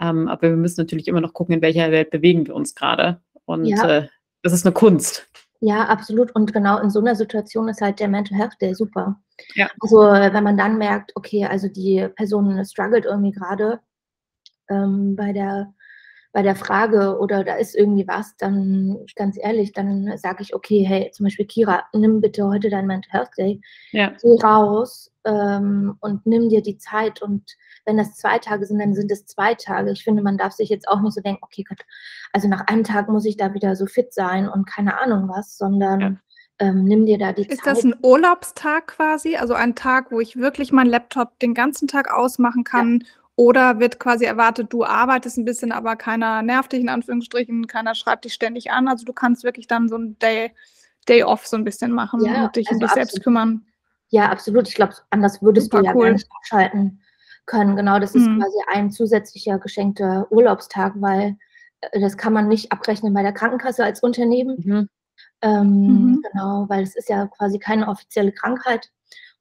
Ähm, 0.00 0.28
aber 0.28 0.48
wir 0.48 0.56
müssen 0.56 0.80
natürlich 0.80 1.08
immer 1.08 1.20
noch 1.20 1.34
gucken, 1.34 1.54
in 1.54 1.62
welcher 1.62 1.90
Welt 1.90 2.10
bewegen 2.10 2.46
wir 2.46 2.54
uns 2.54 2.74
gerade. 2.74 3.20
Und 3.44 3.66
ja. 3.66 3.98
äh, 3.98 4.08
das 4.44 4.52
ist 4.52 4.66
eine 4.66 4.74
Kunst. 4.74 5.26
Ja, 5.60 5.86
absolut. 5.86 6.34
Und 6.36 6.52
genau 6.52 6.78
in 6.78 6.90
so 6.90 7.00
einer 7.00 7.16
Situation 7.16 7.68
ist 7.68 7.80
halt 7.80 7.98
der 7.98 8.08
Mental 8.08 8.38
Health 8.38 8.56
Day 8.60 8.74
super. 8.74 9.18
Ja. 9.54 9.68
Also 9.80 9.98
wenn 9.98 10.44
man 10.44 10.58
dann 10.58 10.76
merkt, 10.76 11.12
okay, 11.14 11.46
also 11.46 11.68
die 11.68 12.06
Person 12.16 12.62
struggelt 12.66 13.06
irgendwie 13.06 13.32
gerade 13.32 13.80
ähm, 14.68 15.16
bei 15.16 15.32
der 15.32 15.72
bei 16.34 16.42
der 16.42 16.56
Frage 16.56 17.16
oder 17.20 17.44
da 17.44 17.54
ist 17.54 17.76
irgendwie 17.76 18.08
was, 18.08 18.36
dann 18.36 18.98
ganz 19.14 19.38
ehrlich, 19.40 19.72
dann 19.72 20.18
sage 20.18 20.42
ich, 20.42 20.52
okay, 20.52 20.84
hey, 20.84 21.08
zum 21.12 21.24
Beispiel 21.24 21.46
Kira, 21.46 21.84
nimm 21.92 22.20
bitte 22.20 22.44
heute 22.44 22.70
dein 22.70 22.88
Mental 22.88 23.12
Health 23.12 23.30
Day, 23.38 23.60
ja. 23.92 24.12
geh 24.20 24.36
raus 24.42 25.12
ähm, 25.24 25.96
und 26.00 26.26
nimm 26.26 26.48
dir 26.48 26.60
die 26.60 26.76
Zeit 26.76 27.22
und 27.22 27.44
wenn 27.86 27.96
das 27.96 28.16
zwei 28.16 28.38
Tage 28.40 28.66
sind, 28.66 28.80
dann 28.80 28.94
sind 28.94 29.12
es 29.12 29.26
zwei 29.26 29.54
Tage. 29.54 29.92
Ich 29.92 30.02
finde, 30.02 30.22
man 30.22 30.36
darf 30.36 30.52
sich 30.54 30.70
jetzt 30.70 30.88
auch 30.88 31.00
nicht 31.00 31.14
so 31.14 31.20
denken, 31.20 31.42
okay, 31.42 31.62
Gott, 31.68 31.82
also 32.32 32.48
nach 32.48 32.66
einem 32.66 32.82
Tag 32.82 33.08
muss 33.08 33.26
ich 33.26 33.36
da 33.36 33.54
wieder 33.54 33.76
so 33.76 33.86
fit 33.86 34.12
sein 34.12 34.48
und 34.48 34.66
keine 34.66 35.00
Ahnung 35.00 35.28
was, 35.28 35.56
sondern 35.56 36.00
ja. 36.00 36.16
Ähm, 36.60 36.84
nimm 36.84 37.04
dir 37.04 37.18
da 37.18 37.32
die 37.32 37.42
ist 37.42 37.48
Zeit. 37.48 37.58
Ist 37.58 37.66
das 37.66 37.84
ein 37.84 37.96
Urlaubstag 38.00 38.86
quasi? 38.86 39.34
Also 39.34 39.54
ein 39.54 39.74
Tag, 39.74 40.12
wo 40.12 40.20
ich 40.20 40.36
wirklich 40.36 40.70
meinen 40.70 40.88
Laptop 40.88 41.36
den 41.40 41.52
ganzen 41.52 41.88
Tag 41.88 42.12
ausmachen 42.12 42.62
kann 42.62 43.00
ja. 43.02 43.08
Oder 43.36 43.80
wird 43.80 43.98
quasi 43.98 44.24
erwartet, 44.24 44.72
du 44.72 44.84
arbeitest 44.84 45.38
ein 45.38 45.44
bisschen, 45.44 45.72
aber 45.72 45.96
keiner 45.96 46.42
nervt 46.42 46.72
dich 46.72 46.80
in 46.80 46.88
Anführungsstrichen, 46.88 47.66
keiner 47.66 47.94
schreibt 47.96 48.24
dich 48.24 48.34
ständig 48.34 48.70
an. 48.70 48.86
Also 48.86 49.04
du 49.04 49.12
kannst 49.12 49.42
wirklich 49.42 49.66
dann 49.66 49.88
so 49.88 49.96
ein 49.96 50.18
Day, 50.20 50.52
Day 51.08 51.24
off 51.24 51.46
so 51.46 51.56
ein 51.56 51.64
bisschen 51.64 51.90
machen 51.90 52.24
ja, 52.24 52.44
und 52.44 52.56
dich 52.56 52.68
also 52.68 52.76
um 52.76 52.80
dich 52.80 52.90
absolut. 52.90 53.10
selbst 53.10 53.24
kümmern. 53.24 53.66
Ja, 54.10 54.30
absolut. 54.30 54.68
Ich 54.68 54.76
glaube, 54.76 54.94
anders 55.10 55.42
würdest 55.42 55.66
Super 55.66 55.80
du 55.80 55.84
ja 55.86 55.94
cool. 55.94 56.04
gar 56.04 56.12
nicht 56.12 56.28
abschalten 56.36 57.00
können. 57.46 57.74
Genau, 57.74 57.98
das 57.98 58.14
ist 58.14 58.26
mhm. 58.26 58.40
quasi 58.40 58.56
ein 58.72 58.90
zusätzlicher 58.92 59.58
geschenkter 59.58 60.30
Urlaubstag, 60.30 60.92
weil 60.96 61.36
äh, 61.80 62.00
das 62.00 62.16
kann 62.16 62.32
man 62.32 62.46
nicht 62.46 62.70
abrechnen 62.70 63.12
bei 63.12 63.22
der 63.22 63.32
Krankenkasse 63.32 63.84
als 63.84 64.00
Unternehmen. 64.00 64.56
Mhm. 64.58 64.88
Ähm, 65.42 65.66
mhm. 65.66 66.22
Genau, 66.30 66.66
weil 66.68 66.84
es 66.84 66.94
ist 66.94 67.08
ja 67.08 67.26
quasi 67.26 67.58
keine 67.58 67.88
offizielle 67.88 68.30
Krankheit. 68.32 68.90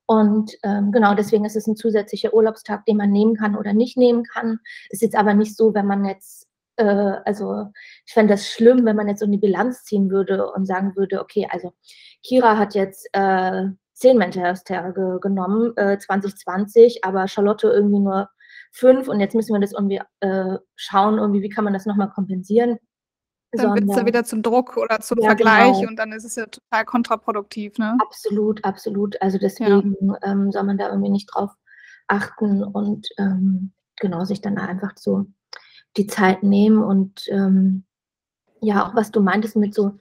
Und 0.06 0.52
ähm, 0.64 0.92
genau 0.92 1.16
deswegen 1.16 1.46
ist 1.46 1.56
es 1.56 1.68
ein 1.68 1.76
zusätzlicher 1.76 2.34
Urlaubstag, 2.34 2.86
den 2.86 2.98
man 2.98 3.12
nehmen 3.12 3.36
kann 3.36 3.56
oder 3.56 3.74
nicht 3.74 3.98
nehmen 3.98 4.24
kann. 4.24 4.60
Ist 4.90 5.02
jetzt 5.02 5.16
aber 5.16 5.34
nicht 5.34 5.56
so, 5.56 5.74
wenn 5.74 5.88
man 5.88 6.06
jetzt, 6.06 6.48
äh, 6.76 6.84
also 7.26 7.68
ich 8.06 8.14
fände 8.14 8.34
das 8.34 8.48
schlimm, 8.48 8.86
wenn 8.86 8.96
man 8.96 9.08
jetzt 9.08 9.20
so 9.20 9.26
eine 9.26 9.38
Bilanz 9.38 9.84
ziehen 9.86 10.10
würde 10.10 10.52
und 10.52 10.66
sagen 10.66 10.96
würde, 10.96 11.22
okay, 11.22 11.48
also 11.50 11.74
Kira 12.22 12.58
hat 12.58 12.76
jetzt 12.76 13.08
äh, 13.14 13.68
zehn 13.94 14.18
Mental 14.18 14.44
Health 14.44 14.66
Tage 14.66 15.20
genommen, 15.22 15.76
äh, 15.78 15.98
2020, 15.98 17.06
aber 17.06 17.28
Charlotte 17.28 17.68
irgendwie 17.68 18.00
nur 18.00 18.30
fünf 18.74 19.08
und 19.08 19.20
jetzt 19.20 19.36
müssen 19.36 19.54
wir 19.54 19.62
das 19.62 19.72
irgendwie 19.72 20.02
äh, 20.20 20.58
schauen, 20.76 21.20
irgendwie, 21.20 21.42
wie 21.44 21.50
kann 21.50 21.64
man 21.64 21.74
das 21.74 21.86
nochmal 21.86 22.10
kompensieren. 22.10 22.80
Dann 23.54 23.76
wird 23.76 23.90
es 23.90 23.96
ja 23.96 24.06
wieder 24.06 24.24
zum 24.24 24.42
Druck 24.42 24.78
oder 24.78 25.00
zum 25.00 25.20
ja, 25.20 25.28
Vergleich 25.28 25.78
genau. 25.78 25.90
und 25.90 25.96
dann 25.98 26.12
ist 26.12 26.26
es 26.26 26.36
ja 26.36 26.46
total 26.46 26.86
kontraproduktiv. 26.86 27.78
Ne? 27.78 27.98
Absolut, 28.00 28.64
absolut. 28.66 29.22
Also 29.22 29.38
deswegen 29.38 29.96
ja. 30.02 30.18
ähm, 30.24 30.52
soll 30.52 30.64
man 30.64 30.78
da 30.78 30.90
irgendwie 30.90 31.12
nicht 31.12 31.28
drauf 31.34 31.52
achten 32.08 32.64
und 32.64 33.08
ähm, 33.18 33.72
genau 33.98 34.26
sich 34.26 34.42
dann 34.42 34.58
einfach 34.58 34.94
so 34.98 35.28
die 35.98 36.08
Zeit 36.08 36.44
nehmen 36.44 36.84
und 36.84 37.28
ähm, 37.30 37.86
ja, 38.62 38.88
auch 38.88 38.96
was 38.96 39.12
du 39.12 39.22
meintest 39.22 39.56
mit 39.56 39.74
so 39.74 40.00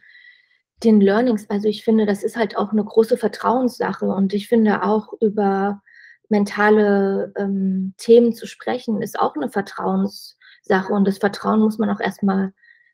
den 0.83 1.01
Learnings. 1.01 1.49
Also 1.51 1.69
ich 1.69 1.85
finde, 1.85 2.07
das 2.07 2.23
ist 2.23 2.37
halt 2.37 2.57
auch 2.57 2.73
eine 2.73 2.85
große 2.85 3.17
Vertrauenssache 3.17 4.07
und 4.07 4.33
ich 4.33 4.49
finde 4.49 4.83
auch 4.83 5.13
über 5.21 5.83
mentale 6.29 7.33
ähm, 7.37 7.95
Themen 7.99 8.33
zu 8.33 8.47
sprechen, 8.47 9.03
ist 9.03 9.19
auch 9.19 9.37
eine 9.37 9.51
Vertrauenssache 9.51 10.93
und 10.93 11.07
das 11.07 11.19
Vertrauen 11.19 11.61
muss 11.61 11.79
man 11.79 11.91
auch 11.91 12.01
erstmal 12.01 12.53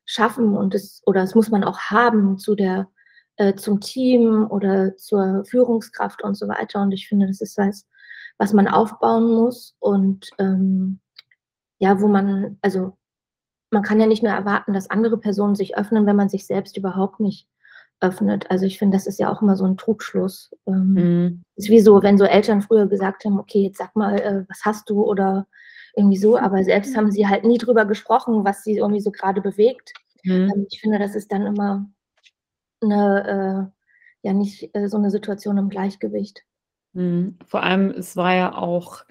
schaffen 0.08 0.56
und 0.56 0.74
es 0.74 1.02
oder 1.04 1.22
es 1.22 1.34
muss 1.34 1.50
man 1.50 1.64
auch 1.64 1.78
haben 1.78 2.38
zu 2.38 2.54
der 2.54 2.88
äh, 3.36 3.54
zum 3.54 3.80
Team 3.80 4.46
oder 4.50 4.96
zur 4.96 5.44
Führungskraft 5.44 6.24
und 6.24 6.34
so 6.34 6.48
weiter. 6.48 6.80
Und 6.80 6.92
ich 6.92 7.08
finde, 7.08 7.26
das 7.26 7.42
ist 7.42 7.58
was, 7.58 7.86
was 8.38 8.54
man 8.54 8.68
aufbauen 8.68 9.30
muss 9.30 9.76
und 9.80 10.30
ähm, 10.38 11.00
ja, 11.78 12.00
wo 12.00 12.08
man, 12.08 12.58
also 12.62 12.96
man 13.70 13.82
kann 13.82 14.00
ja 14.00 14.06
nicht 14.06 14.22
nur 14.22 14.32
erwarten, 14.32 14.72
dass 14.72 14.90
andere 14.90 15.18
Personen 15.18 15.54
sich 15.54 15.76
öffnen, 15.76 16.06
wenn 16.06 16.16
man 16.16 16.30
sich 16.30 16.46
selbst 16.46 16.78
überhaupt 16.78 17.20
nicht 17.20 17.46
öffnet. 18.00 18.50
Also 18.50 18.64
ich 18.64 18.78
finde, 18.78 18.96
das 18.96 19.06
ist 19.06 19.18
ja 19.20 19.30
auch 19.30 19.42
immer 19.42 19.56
so 19.56 19.66
ein 19.66 19.76
Trugschluss. 19.76 20.50
Ähm, 20.66 20.94
mhm. 20.94 21.42
Ist 21.56 21.68
wie 21.68 21.80
so, 21.80 22.02
wenn 22.02 22.16
so 22.16 22.24
Eltern 22.24 22.62
früher 22.62 22.86
gesagt 22.86 23.26
haben, 23.26 23.38
okay, 23.38 23.60
jetzt 23.60 23.78
sag 23.78 23.94
mal, 23.94 24.18
äh, 24.18 24.44
was 24.48 24.64
hast 24.64 24.88
du 24.88 25.04
oder 25.04 25.46
irgendwie 25.96 26.16
so, 26.16 26.36
aber 26.36 26.62
selbst 26.64 26.96
haben 26.96 27.10
sie 27.10 27.26
halt 27.26 27.44
nie 27.44 27.58
drüber 27.58 27.84
gesprochen, 27.84 28.44
was 28.44 28.64
sie 28.64 28.76
irgendwie 28.76 29.00
so 29.00 29.10
gerade 29.10 29.40
bewegt. 29.40 29.92
Mhm. 30.24 30.50
Ähm, 30.54 30.66
ich 30.70 30.80
finde, 30.80 30.98
das 30.98 31.14
ist 31.14 31.32
dann 31.32 31.46
immer 31.46 31.88
eine, 32.80 33.72
äh, 34.22 34.26
ja 34.26 34.32
nicht 34.32 34.74
äh, 34.74 34.88
so 34.88 34.96
eine 34.96 35.10
Situation 35.10 35.58
im 35.58 35.68
Gleichgewicht. 35.68 36.44
Mhm. 36.92 37.38
Vor 37.46 37.62
allem, 37.62 37.90
es 37.90 38.16
war 38.16 38.34
ja 38.34 38.56
auch, 38.56 39.04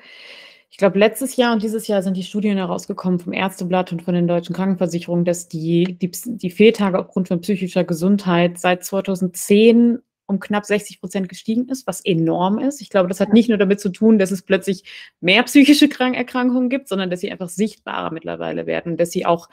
ich 0.70 0.78
glaube, 0.78 1.00
letztes 1.00 1.36
Jahr 1.36 1.54
und 1.54 1.64
dieses 1.64 1.88
Jahr 1.88 2.04
sind 2.04 2.18
die 2.18 2.24
Studien 2.24 2.58
herausgekommen 2.58 3.20
vom 3.20 3.34
Ärzteblatt 3.34 3.92
und 3.92 4.02
von 4.02 4.14
den 4.14 4.28
deutschen 4.28 4.56
Krankenversicherungen, 4.56 5.26
dass 5.26 5.48
die, 5.48 5.98
die, 6.00 6.12
die 6.12 6.52
Fehltage 6.52 7.00
aufgrund 7.00 7.28
von 7.28 7.42
psychischer 7.42 7.84
Gesundheit 7.84 8.60
seit 8.60 8.84
2010 8.84 10.00
um 10.28 10.40
knapp 10.40 10.66
60 10.66 11.00
Prozent 11.00 11.30
gestiegen 11.30 11.70
ist, 11.70 11.88
was 11.88 12.02
enorm 12.04 12.60
ist. 12.60 12.82
Ich 12.82 12.90
glaube, 12.90 13.08
das 13.08 13.20
hat 13.20 13.34
nicht 13.34 13.48
nur 13.50 13.58
damit 13.58 13.80
zu 13.80 13.90
tun, 13.90 14.20
dass 14.20 14.32
es 14.32 14.42
plötzlich 14.42 14.84
mehr 15.22 15.42
psychische 15.44 15.90
Erkrankungen 15.90 16.70
gibt, 16.70 16.90
sondern 16.90 17.10
dass 17.10 17.22
sie 17.22 17.32
einfach 17.32 17.50
sichtbarer 17.50 18.12
mittlerweile 18.12 18.66
werden, 18.66 18.98
dass 18.98 19.12
sie 19.12 19.26
auch 19.26 19.50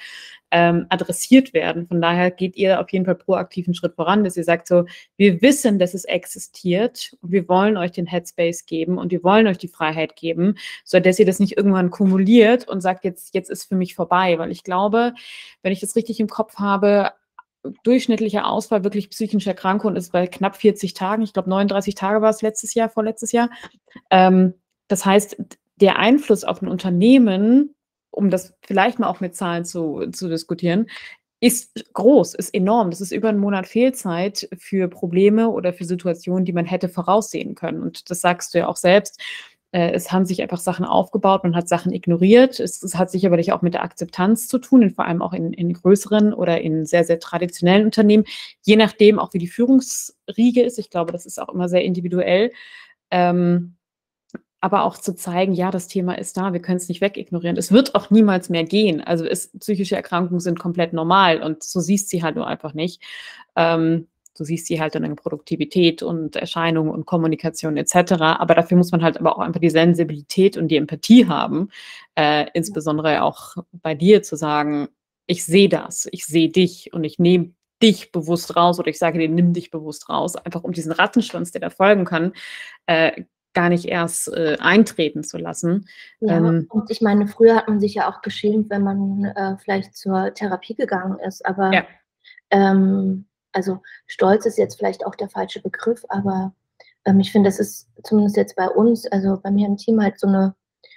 ähm, 0.50 0.86
adressiert 0.88 1.54
werden. 1.54 1.86
Von 1.86 2.00
daher 2.00 2.30
geht 2.30 2.56
ihr 2.56 2.80
auf 2.80 2.90
jeden 2.90 3.04
Fall 3.04 3.14
proaktiv 3.14 3.66
einen 3.66 3.74
Schritt 3.74 3.94
voran, 3.94 4.24
dass 4.24 4.36
ihr 4.36 4.44
sagt 4.44 4.66
so, 4.66 4.84
wir 5.16 5.42
wissen, 5.42 5.78
dass 5.78 5.94
es 5.94 6.04
existiert 6.04 7.16
und 7.22 7.32
wir 7.32 7.48
wollen 7.48 7.76
euch 7.76 7.92
den 7.92 8.06
Headspace 8.06 8.66
geben 8.66 8.98
und 8.98 9.10
wir 9.12 9.22
wollen 9.22 9.46
euch 9.46 9.58
die 9.58 9.68
Freiheit 9.68 10.16
geben, 10.16 10.56
so 10.84 10.98
dass 11.00 11.18
ihr 11.18 11.26
das 11.26 11.40
nicht 11.40 11.56
irgendwann 11.56 11.90
kumuliert 11.90 12.68
und 12.68 12.80
sagt, 12.80 13.04
jetzt, 13.04 13.34
jetzt 13.34 13.50
ist 13.50 13.64
für 13.64 13.76
mich 13.76 13.94
vorbei. 13.94 14.38
Weil 14.38 14.50
ich 14.50 14.64
glaube, 14.64 15.14
wenn 15.62 15.72
ich 15.72 15.80
das 15.80 15.96
richtig 15.96 16.20
im 16.20 16.28
Kopf 16.28 16.56
habe, 16.56 17.12
durchschnittlicher 17.82 18.46
Ausfall 18.46 18.84
wirklich 18.84 19.10
psychischer 19.10 19.50
Erkrankungen 19.50 19.96
ist 19.96 20.12
bei 20.12 20.26
knapp 20.26 20.56
40 20.56 20.94
Tagen. 20.94 21.22
Ich 21.22 21.32
glaube, 21.32 21.50
39 21.50 21.94
Tage 21.94 22.22
war 22.22 22.30
es 22.30 22.42
letztes 22.42 22.74
Jahr, 22.74 22.88
vorletztes 22.88 23.32
Jahr. 23.32 23.50
Ähm, 24.10 24.54
das 24.88 25.04
heißt, 25.06 25.36
der 25.76 25.98
Einfluss 25.98 26.44
auf 26.44 26.62
ein 26.62 26.68
Unternehmen, 26.68 27.74
um 28.10 28.30
das 28.30 28.54
vielleicht 28.64 28.98
mal 28.98 29.08
auch 29.08 29.20
mit 29.20 29.34
Zahlen 29.34 29.64
zu, 29.64 30.06
zu 30.12 30.28
diskutieren, 30.28 30.86
ist 31.40 31.92
groß, 31.92 32.34
ist 32.34 32.54
enorm. 32.54 32.90
Das 32.90 33.00
ist 33.00 33.12
über 33.12 33.28
einen 33.28 33.38
Monat 33.38 33.66
Fehlzeit 33.66 34.48
für 34.56 34.88
Probleme 34.88 35.50
oder 35.50 35.74
für 35.74 35.84
Situationen, 35.84 36.44
die 36.44 36.54
man 36.54 36.64
hätte 36.64 36.88
voraussehen 36.88 37.54
können. 37.54 37.82
Und 37.82 38.10
das 38.10 38.20
sagst 38.20 38.54
du 38.54 38.58
ja 38.58 38.68
auch 38.68 38.76
selbst. 38.76 39.20
Äh, 39.74 39.90
es 39.90 40.12
haben 40.12 40.24
sich 40.24 40.40
einfach 40.40 40.60
Sachen 40.60 40.84
aufgebaut, 40.84 41.42
man 41.42 41.56
hat 41.56 41.68
Sachen 41.68 41.92
ignoriert. 41.92 42.60
Es, 42.60 42.80
es 42.80 42.94
hat 42.94 43.10
sicherlich 43.10 43.52
auch 43.52 43.60
mit 43.60 43.74
der 43.74 43.82
Akzeptanz 43.82 44.46
zu 44.46 44.58
tun, 44.58 44.88
vor 44.90 45.04
allem 45.04 45.20
auch 45.20 45.32
in, 45.32 45.52
in, 45.52 45.72
größeren 45.72 46.32
oder 46.32 46.60
in 46.60 46.86
sehr, 46.86 47.02
sehr 47.02 47.18
traditionellen 47.18 47.84
Unternehmen, 47.86 48.24
je 48.62 48.76
nachdem 48.76 49.18
auch 49.18 49.34
wie 49.34 49.38
die 49.38 49.48
Führungsriege 49.48 50.62
ist. 50.62 50.78
Ich 50.78 50.90
glaube, 50.90 51.10
das 51.10 51.26
ist 51.26 51.40
auch 51.42 51.48
immer 51.48 51.68
sehr 51.68 51.82
individuell. 51.82 52.52
Ähm, 53.10 53.74
aber 54.60 54.84
auch 54.84 54.96
zu 54.96 55.14
zeigen, 55.16 55.52
ja, 55.54 55.72
das 55.72 55.88
Thema 55.88 56.16
ist 56.16 56.36
da, 56.36 56.52
wir 56.52 56.62
können 56.62 56.76
es 56.78 56.88
nicht 56.88 57.00
wegignorieren. 57.00 57.56
Es 57.56 57.72
wird 57.72 57.96
auch 57.96 58.10
niemals 58.10 58.50
mehr 58.50 58.64
gehen. 58.64 59.00
Also 59.00 59.24
es, 59.24 59.50
psychische 59.58 59.96
Erkrankungen 59.96 60.40
sind 60.40 60.60
komplett 60.60 60.92
normal 60.92 61.42
und 61.42 61.64
so 61.64 61.80
siehst 61.80 62.10
sie 62.10 62.22
halt 62.22 62.36
nur 62.36 62.46
einfach 62.46 62.74
nicht. 62.74 63.02
Ähm, 63.56 64.06
Du 64.36 64.44
siehst 64.44 64.66
sie 64.66 64.80
halt 64.80 64.94
dann 64.94 65.04
in 65.04 65.16
Produktivität 65.16 66.02
und 66.02 66.36
Erscheinungen 66.36 66.90
und 66.90 67.06
Kommunikation 67.06 67.76
etc. 67.76 68.12
Aber 68.20 68.54
dafür 68.54 68.76
muss 68.76 68.92
man 68.92 69.02
halt 69.02 69.18
aber 69.18 69.36
auch 69.36 69.40
einfach 69.40 69.60
die 69.60 69.70
Sensibilität 69.70 70.56
und 70.56 70.68
die 70.68 70.76
Empathie 70.76 71.26
haben, 71.26 71.70
äh, 72.16 72.46
insbesondere 72.54 73.22
auch 73.22 73.56
bei 73.72 73.94
dir 73.94 74.22
zu 74.22 74.36
sagen, 74.36 74.88
ich 75.26 75.44
sehe 75.44 75.68
das, 75.68 76.08
ich 76.12 76.26
sehe 76.26 76.50
dich 76.50 76.92
und 76.92 77.04
ich 77.04 77.18
nehme 77.18 77.54
dich 77.82 78.12
bewusst 78.12 78.56
raus 78.56 78.78
oder 78.78 78.88
ich 78.88 78.98
sage 78.98 79.18
dir, 79.18 79.28
nimm 79.28 79.52
dich 79.52 79.70
bewusst 79.70 80.08
raus, 80.08 80.36
einfach 80.36 80.64
um 80.64 80.72
diesen 80.72 80.92
Rattenschwanz, 80.92 81.52
der 81.52 81.60
da 81.60 81.70
folgen 81.70 82.04
kann, 82.04 82.32
äh, 82.86 83.24
gar 83.52 83.68
nicht 83.68 83.86
erst 83.86 84.28
äh, 84.32 84.56
eintreten 84.60 85.22
zu 85.22 85.38
lassen. 85.38 85.86
Ja, 86.20 86.36
ähm, 86.36 86.66
und 86.70 86.90
ich 86.90 87.00
meine, 87.00 87.26
früher 87.28 87.54
hat 87.56 87.68
man 87.68 87.80
sich 87.80 87.94
ja 87.94 88.10
auch 88.10 88.20
geschämt, 88.20 88.68
wenn 88.70 88.82
man 88.82 89.24
äh, 89.24 89.56
vielleicht 89.58 89.96
zur 89.96 90.34
Therapie 90.34 90.74
gegangen 90.74 91.18
ist, 91.20 91.46
aber 91.46 91.72
ja. 91.72 91.86
ähm, 92.50 93.26
also 93.54 93.80
stolz 94.06 94.46
ist 94.46 94.58
jetzt 94.58 94.76
vielleicht 94.76 95.06
auch 95.06 95.14
der 95.14 95.28
falsche 95.28 95.62
Begriff, 95.62 96.04
aber 96.08 96.54
ähm, 97.04 97.20
ich 97.20 97.32
finde, 97.32 97.48
das 97.48 97.58
ist 97.58 97.88
zumindest 98.02 98.36
jetzt 98.36 98.56
bei 98.56 98.68
uns, 98.68 99.06
also 99.06 99.38
bei 99.42 99.50
mir 99.50 99.66
im 99.66 99.76
Team 99.76 100.02
halt 100.02 100.18
so 100.18 100.26
eine 100.26 100.54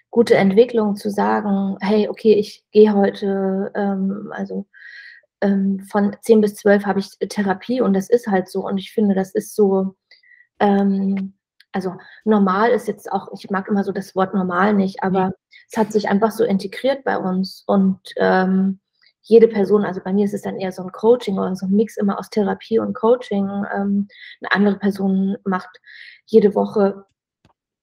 gute 0.10 0.36
Entwicklung 0.36 0.96
zu 0.96 1.10
sagen, 1.10 1.78
hey, 1.82 2.10
okay, 2.10 2.34
ich 2.34 2.63
gehe 2.72 2.93
heute, 2.93 3.72
ähm, 3.76 4.32
also 4.32 4.65
ähm, 5.41 5.82
von 5.82 6.15
10 6.22 6.41
bis 6.41 6.56
12 6.56 6.86
habe 6.86 7.00
ich 7.00 7.10
Therapie 7.30 7.82
und 7.82 7.93
das 7.93 8.10
ist 8.10 8.28
halt 8.28 8.50
so. 8.50 8.65
Und 8.65 8.78
ich 8.78 8.91
finde, 8.91 9.15
das 9.15 9.32
ist 9.36 9.56
so, 9.56 9.96
ähm, 10.60 11.34
also 11.72 11.96
normal 12.26 12.72
ist 12.72 12.88
jetzt 12.88 13.12
auch, 13.12 13.28
ich 13.34 13.50
mag 13.50 13.67
immer 13.67 13.84
so 13.84 13.91
das 13.91 14.15
Wort 14.15 14.34
normal 14.34 14.74
nicht, 14.74 15.04
aber 15.04 15.34
es 15.70 15.78
hat 15.78 15.91
sich 15.91 16.10
einfach 16.10 16.32
so 16.32 16.43
integriert 16.43 17.04
bei 17.04 17.17
uns 17.17 17.63
und 17.67 18.00
ähm, 18.17 18.80
jede 19.28 19.48
Person, 19.48 19.84
also 19.84 20.02
bei 20.04 20.13
mir 20.13 20.26
ist 20.26 20.34
es 20.34 20.42
dann 20.42 20.58
eher 20.58 20.72
so 20.72 20.84
ein 20.84 20.92
Coaching 20.92 21.38
oder 21.38 21.54
so 21.56 21.66
ein 21.66 21.76
Mix 21.76 21.98
immer 21.98 22.18
aus 22.18 22.30
Therapie 22.30 22.80
und 22.80 22.94
Coaching. 22.94 23.46
Ähm, 23.76 24.08
eine 24.42 24.52
andere 24.52 24.80
Person 24.80 25.38
macht 25.44 25.82
jede 26.26 26.56
Woche 26.56 27.06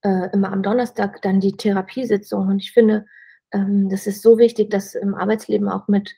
äh, 0.01 0.31
immer 0.33 0.51
am 0.51 0.63
Donnerstag 0.63 1.21
dann 1.21 1.39
die 1.39 1.55
Therapiesitzung. 1.55 2.47
Und 2.47 2.59
ich 2.63 2.71
finde, 2.71 3.05
ähm, 3.51 3.89
das 3.89 4.07
ist 4.07 4.23
so 4.23 4.39
wichtig, 4.39 4.71
das 4.71 4.95
im 4.95 5.13
Arbeitsleben 5.13 5.69
auch 5.69 5.87
mit 5.87 6.15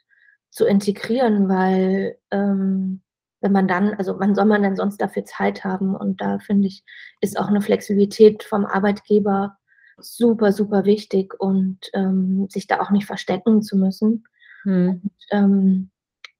zu 0.50 0.66
integrieren, 0.66 1.50
weil 1.50 2.18
ähm, 2.32 3.02
wenn 3.42 3.52
man 3.52 3.68
dann, 3.68 3.94
also 3.96 4.20
wann 4.20 4.34
soll 4.34 4.46
man 4.46 4.64
denn 4.64 4.78
sonst 4.78 5.02
dafür 5.02 5.26
Zeit 5.26 5.66
haben? 5.66 5.94
Und 5.94 6.22
da 6.22 6.40
finde 6.40 6.68
ich, 6.68 6.84
ist 7.20 7.38
auch 7.38 7.48
eine 7.48 7.62
Flexibilität 7.62 8.44
vom 8.44 8.66
Arbeitgeber 8.66 9.58
super, 10.00 10.54
super 10.54 10.86
wichtig 10.86 11.34
und 11.40 11.80
ähm, 11.94 12.48
sich 12.50 12.68
da 12.68 12.80
auch 12.80 12.92
nicht 12.92 13.06
verstecken 13.06 13.62
zu 13.62 13.78
müssen. 13.78 14.24
Mhm. 14.68 15.02
Und, 15.04 15.12
ähm, 15.32 15.90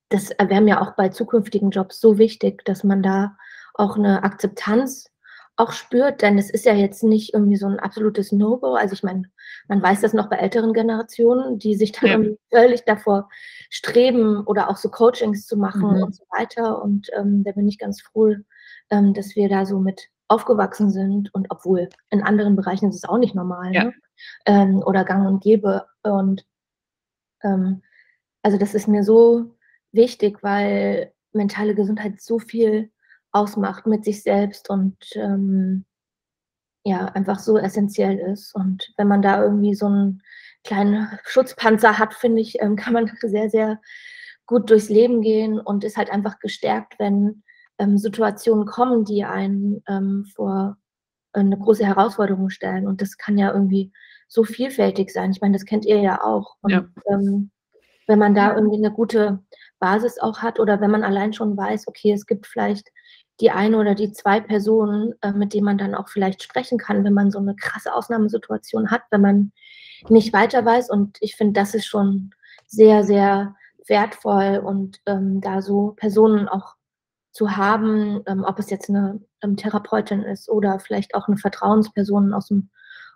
das 0.10 0.30
wäre 0.30 0.62
mir 0.62 0.82
auch 0.82 0.96
bei 0.96 1.10
zukünftigen 1.10 1.70
Jobs 1.70 2.00
so 2.00 2.18
wichtig, 2.18 2.64
dass 2.66 2.84
man 2.84 3.04
da 3.04 3.36
auch 3.74 3.98
eine 3.98 4.24
Akzeptanz 4.24 5.10
auch 5.58 5.72
spürt, 5.72 6.22
denn 6.22 6.38
es 6.38 6.50
ist 6.50 6.66
ja 6.66 6.74
jetzt 6.74 7.04
nicht 7.04 7.34
irgendwie 7.34 7.58
so 7.58 7.66
ein 7.66 7.80
absolutes 7.80 8.32
No-Go. 8.32 8.76
Also 8.76 8.94
ich 8.94 9.04
meine, 9.04 9.24
man 9.68 9.82
weiß 9.82 10.02
das 10.02 10.14
noch 10.14 10.30
bei 10.30 10.38
älteren 10.38 10.72
Generationen, 10.72 11.58
die 11.58 11.76
sich 11.76 11.92
dann 11.92 12.24
ja. 12.24 12.30
völlig 12.52 12.86
davor 12.86 13.28
streben 13.70 14.46
oder 14.46 14.70
auch 14.70 14.78
so 14.78 14.90
Coachings 14.90 15.48
zu 15.48 15.58
machen 15.58 15.98
mhm. 15.98 16.04
und 16.04 16.16
so 16.16 16.24
weiter. 16.30 16.82
Und 16.82 17.10
ähm, 17.18 17.44
da 17.44 17.54
bin 17.54 17.68
ich 17.68 17.80
ganz 17.80 18.02
froh, 18.02 18.36
ähm, 18.92 19.14
dass 19.14 19.36
wir 19.36 19.50
da 19.50 19.66
so 19.66 19.80
mit 19.80 20.10
aufgewachsen 20.28 20.92
sind 20.92 21.34
und 21.34 21.48
obwohl 21.50 21.90
in 22.10 22.22
anderen 22.22 22.56
Bereichen 22.56 22.90
ist 22.90 22.98
es 22.98 23.10
auch 23.10 23.18
nicht 23.18 23.34
normal 23.34 23.74
ja. 23.74 23.84
ne? 23.86 23.94
ähm, 24.46 24.84
oder 24.86 25.06
gang 25.06 25.28
und 25.28 25.42
gäbe. 25.42 25.86
Und 26.04 26.46
ähm, 27.44 27.82
also 28.48 28.58
das 28.58 28.74
ist 28.74 28.88
mir 28.88 29.04
so 29.04 29.58
wichtig, 29.92 30.42
weil 30.42 31.12
mentale 31.34 31.76
Gesundheit 31.76 32.22
so 32.22 32.40
viel 32.40 32.90
ausmacht 33.34 33.86
mit 33.86 34.06
sich 34.06 34.24
selbst 34.24 34.70
und 34.70 34.96
ähm, 35.16 35.84
ja, 36.86 37.08
einfach 37.08 37.40
so 37.40 37.58
essentiell 37.58 38.18
ist. 38.18 38.56
Und 38.56 38.94
wenn 38.96 39.10
man 39.10 39.22
da 39.22 39.44
irgendwie 39.44 39.76
so 39.76 39.88
einen 39.88 40.24
kleinen 40.64 41.10
Schutzpanzer 41.26 42.00
hat, 42.00 42.14
finde 42.14 42.42
ich, 42.42 42.62
ähm, 42.62 42.76
kann 42.78 42.94
man 42.94 43.12
sehr, 43.22 43.50
sehr 43.50 43.82
gut 44.46 44.70
durchs 44.70 44.88
Leben 44.88 45.22
gehen 45.22 45.60
und 45.60 45.84
ist 45.84 45.98
halt 45.98 46.10
einfach 46.10 46.40
gestärkt, 46.40 46.98
wenn 47.00 47.44
ähm, 47.80 47.98
Situationen 47.98 48.66
kommen, 48.66 49.04
die 49.04 49.26
einen 49.26 49.84
ähm, 49.90 50.26
vor 50.34 50.78
eine 51.34 51.58
große 51.58 51.86
Herausforderung 51.86 52.50
stellen. 52.50 52.88
Und 52.88 53.02
das 53.02 53.18
kann 53.18 53.38
ja 53.38 53.52
irgendwie 53.52 53.92
so 54.30 54.46
vielfältig 54.46 55.12
sein. 55.12 55.32
Ich 55.32 55.42
meine, 55.42 55.58
das 55.58 55.66
kennt 55.66 55.84
ihr 55.84 56.00
ja 56.00 56.24
auch. 56.24 56.56
Und, 56.62 56.72
ja. 56.72 56.86
Wenn 58.08 58.20
man 58.20 58.34
da 58.34 58.56
irgendwie 58.56 58.78
eine 58.78 58.92
gute 58.92 59.40
Basis 59.80 60.20
auch 60.20 60.40
hat 60.40 60.60
oder 60.60 60.82
wenn 60.82 60.92
man 60.92 61.04
allein 61.04 61.34
schon 61.34 61.56
weiß, 61.56 61.88
okay, 61.88 62.12
es 62.14 62.26
gibt 62.26 62.48
vielleicht 62.48 62.90
die 63.40 63.52
eine 63.52 63.78
oder 63.78 63.94
die 63.94 64.12
zwei 64.12 64.40
Personen, 64.40 65.14
äh, 65.22 65.32
mit 65.32 65.54
denen 65.54 65.66
man 65.66 65.78
dann 65.78 65.94
auch 65.94 66.10
vielleicht 66.10 66.42
sprechen 66.42 66.78
kann, 66.78 67.04
wenn 67.04 67.14
man 67.14 67.32
so 67.32 67.40
eine 67.40 67.56
krasse 67.56 67.94
Ausnahmesituation 67.94 68.90
hat, 68.90 69.04
wenn 69.12 69.22
man 69.22 69.52
nicht 70.10 70.34
weiter 70.34 70.66
weiß. 70.66 70.90
Und 70.90 71.18
ich 71.22 71.36
finde, 71.36 71.54
das 71.54 71.76
ist 71.76 71.86
schon 71.86 72.32
sehr, 72.66 73.04
sehr 73.04 73.56
wertvoll 73.88 74.62
und 74.64 75.00
ähm, 75.06 75.40
da 75.42 75.62
so 75.62 75.94
Personen 75.96 76.48
auch 76.48 76.76
zu 77.32 77.56
haben, 77.56 78.22
ähm, 78.26 78.44
ob 78.44 78.58
es 78.60 78.70
jetzt 78.70 78.90
eine 78.90 79.22
ähm, 79.44 79.56
Therapeutin 79.56 80.24
ist 80.24 80.50
oder 80.50 80.80
vielleicht 80.80 81.14
auch 81.14 81.28
eine 81.28 81.38
Vertrauensperson 81.38 82.34
aus 82.34 82.48
dem 82.48 82.70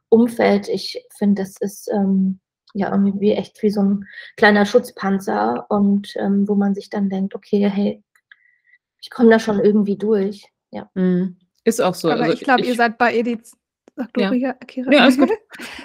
Umfeld. 0.10 0.70
Ich 0.70 1.04
finde, 1.18 1.42
das 1.42 1.58
ist 1.60 1.90
ähm, 1.92 2.40
ja 2.74 2.92
irgendwie 2.92 3.32
echt 3.34 3.62
wie 3.64 3.70
so 3.70 3.82
ein 3.82 4.08
kleiner 4.38 4.66
Schutzpanzer 4.66 5.66
und 5.70 6.14
ähm, 6.18 6.48
wo 6.48 6.56
man 6.56 6.76
sich 6.76 6.90
dann 6.90 7.10
denkt, 7.10 7.36
okay, 7.36 7.70
hey, 7.70 8.04
ich 9.02 9.10
komme 9.10 9.30
da 9.30 9.40
schon 9.40 9.60
irgendwie 9.60 9.98
durch. 9.98 10.46
Ja. 10.72 10.90
Mhm. 10.94 11.38
Ist 11.64 11.82
auch 11.82 11.96
so. 11.96 12.10
Aber 12.10 12.24
also 12.24 12.34
ich 12.34 12.42
glaube, 12.42 12.64
ihr 12.64 12.76
seid 12.76 12.98
bei 12.98 13.16
Edith. 13.16 13.52
Sag 13.96 14.14
du, 14.14 14.22
ja. 14.22 14.54
Kira. 14.54 14.92
Ja, 14.92 15.02
alles 15.02 15.18
gut. 15.20 15.32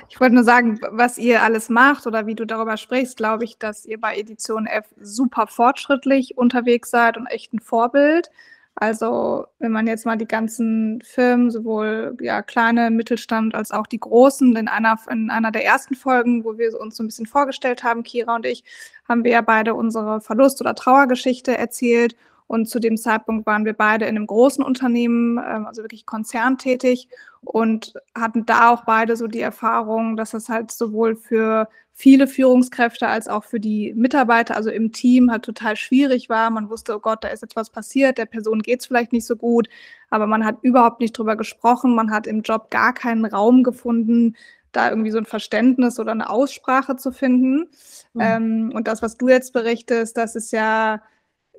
Ich 0.09 0.20
wollte 0.20 0.34
nur 0.34 0.45
sagen, 0.45 0.80
was 0.91 1.18
ihr 1.18 1.43
alles 1.43 1.68
macht 1.68 2.07
oder 2.07 2.26
wie 2.26 2.34
du 2.34 2.45
darüber 2.45 2.76
sprichst, 2.76 3.16
glaube 3.16 3.45
ich, 3.45 3.59
dass 3.59 3.84
ihr 3.84 4.01
bei 4.01 4.16
Edition 4.16 4.66
F 4.66 4.87
super 5.01 5.47
fortschrittlich 5.47 6.39
unterwegs 6.39 6.91
seid 6.91 7.16
und 7.16 7.26
echt 7.26 7.53
ein 7.53 7.61
Vorbild. 7.61 8.30
Also, 8.79 9.47
wenn 9.59 9.72
man 9.72 9.87
jetzt 9.87 10.05
mal 10.05 10.16
die 10.16 10.29
ganzen 10.29 11.01
Firmen, 11.01 11.51
sowohl 11.51 12.14
ja, 12.20 12.43
kleine, 12.43 12.91
Mittelstand 12.91 13.55
als 13.55 13.70
auch 13.72 13.87
die 13.87 13.99
großen, 13.99 14.55
in 14.55 14.68
einer, 14.68 14.99
in 15.11 15.31
einer 15.31 15.51
der 15.51 15.64
ersten 15.64 15.95
Folgen, 15.95 16.45
wo 16.45 16.59
wir 16.59 16.79
uns 16.79 16.97
so 16.97 17.03
ein 17.03 17.07
bisschen 17.07 17.24
vorgestellt 17.24 17.83
haben, 17.85 18.03
Kira 18.03 18.37
und 18.37 18.45
ich, 18.45 18.64
haben 19.09 19.24
wir 19.24 19.31
ja 19.31 19.41
beide 19.41 19.74
unsere 19.74 20.20
Verlust- 20.20 20.61
oder 20.61 20.74
Trauergeschichte 20.74 21.57
erzählt. 21.57 22.16
Und 22.47 22.68
zu 22.68 22.78
dem 22.78 22.97
Zeitpunkt 22.97 23.47
waren 23.47 23.64
wir 23.64 23.74
beide 23.74 24.05
in 24.07 24.16
einem 24.16 24.26
großen 24.26 24.64
Unternehmen, 24.64 25.38
ähm, 25.38 25.66
also 25.66 25.82
wirklich 25.82 26.07
konzerntätig 26.07 27.09
und 27.42 27.94
hatten 28.14 28.47
da 28.47 28.70
auch 28.70 28.84
beide 28.84 29.16
so 29.16 29.26
die 29.26 29.40
Erfahrung, 29.40 30.16
dass 30.16 30.34
es 30.34 30.49
halt 30.49 30.70
sowohl 30.70 31.16
für 31.16 31.68
viele 31.92 32.26
Führungskräfte 32.28 33.09
als 33.09 33.26
auch 33.26 33.44
für 33.44 33.59
die 33.59 33.94
Mitarbeiter, 33.94 34.55
also 34.55 34.70
im 34.70 34.92
Team, 34.92 35.30
halt 35.30 35.44
total 35.44 35.76
schwierig 35.76 36.28
war. 36.28 36.51
Man 36.51 36.68
wusste, 36.68 36.94
oh 36.94 37.01
Gott, 37.01 37.24
da 37.24 37.28
ist 37.28 37.42
etwas 37.42 37.70
passiert, 37.70 38.18
der 38.18 38.26
Person 38.26 38.61
geht 38.61 38.80
es 38.80 38.86
vielleicht 38.86 39.12
nicht 39.12 39.26
so 39.26 39.34
gut, 39.34 39.68
aber 40.11 40.26
man 40.26 40.44
hat 40.44 40.59
überhaupt 40.61 41.01
nicht 41.01 41.16
drüber 41.16 41.36
gesprochen, 41.36 41.94
man 41.94 42.11
hat 42.11 42.26
im 42.26 42.42
Job 42.42 42.70
gar 42.70 42.92
keinen 42.92 43.24
Raum 43.24 43.62
gefunden, 43.62 44.36
da 44.72 44.90
irgendwie 44.90 45.11
so 45.11 45.18
ein 45.18 45.24
Verständnis 45.24 45.99
oder 45.99 46.12
eine 46.12 46.28
Aussprache 46.28 46.97
zu 46.97 47.12
finden. 47.12 47.70
Mhm. 48.12 48.20
Ähm, 48.20 48.72
und 48.74 48.88
das, 48.88 49.01
was 49.01 49.16
du 49.16 49.28
jetzt 49.28 49.55
berichtest, 49.55 50.18
das 50.18 50.36
ist 50.36 50.53
ja 50.53 51.01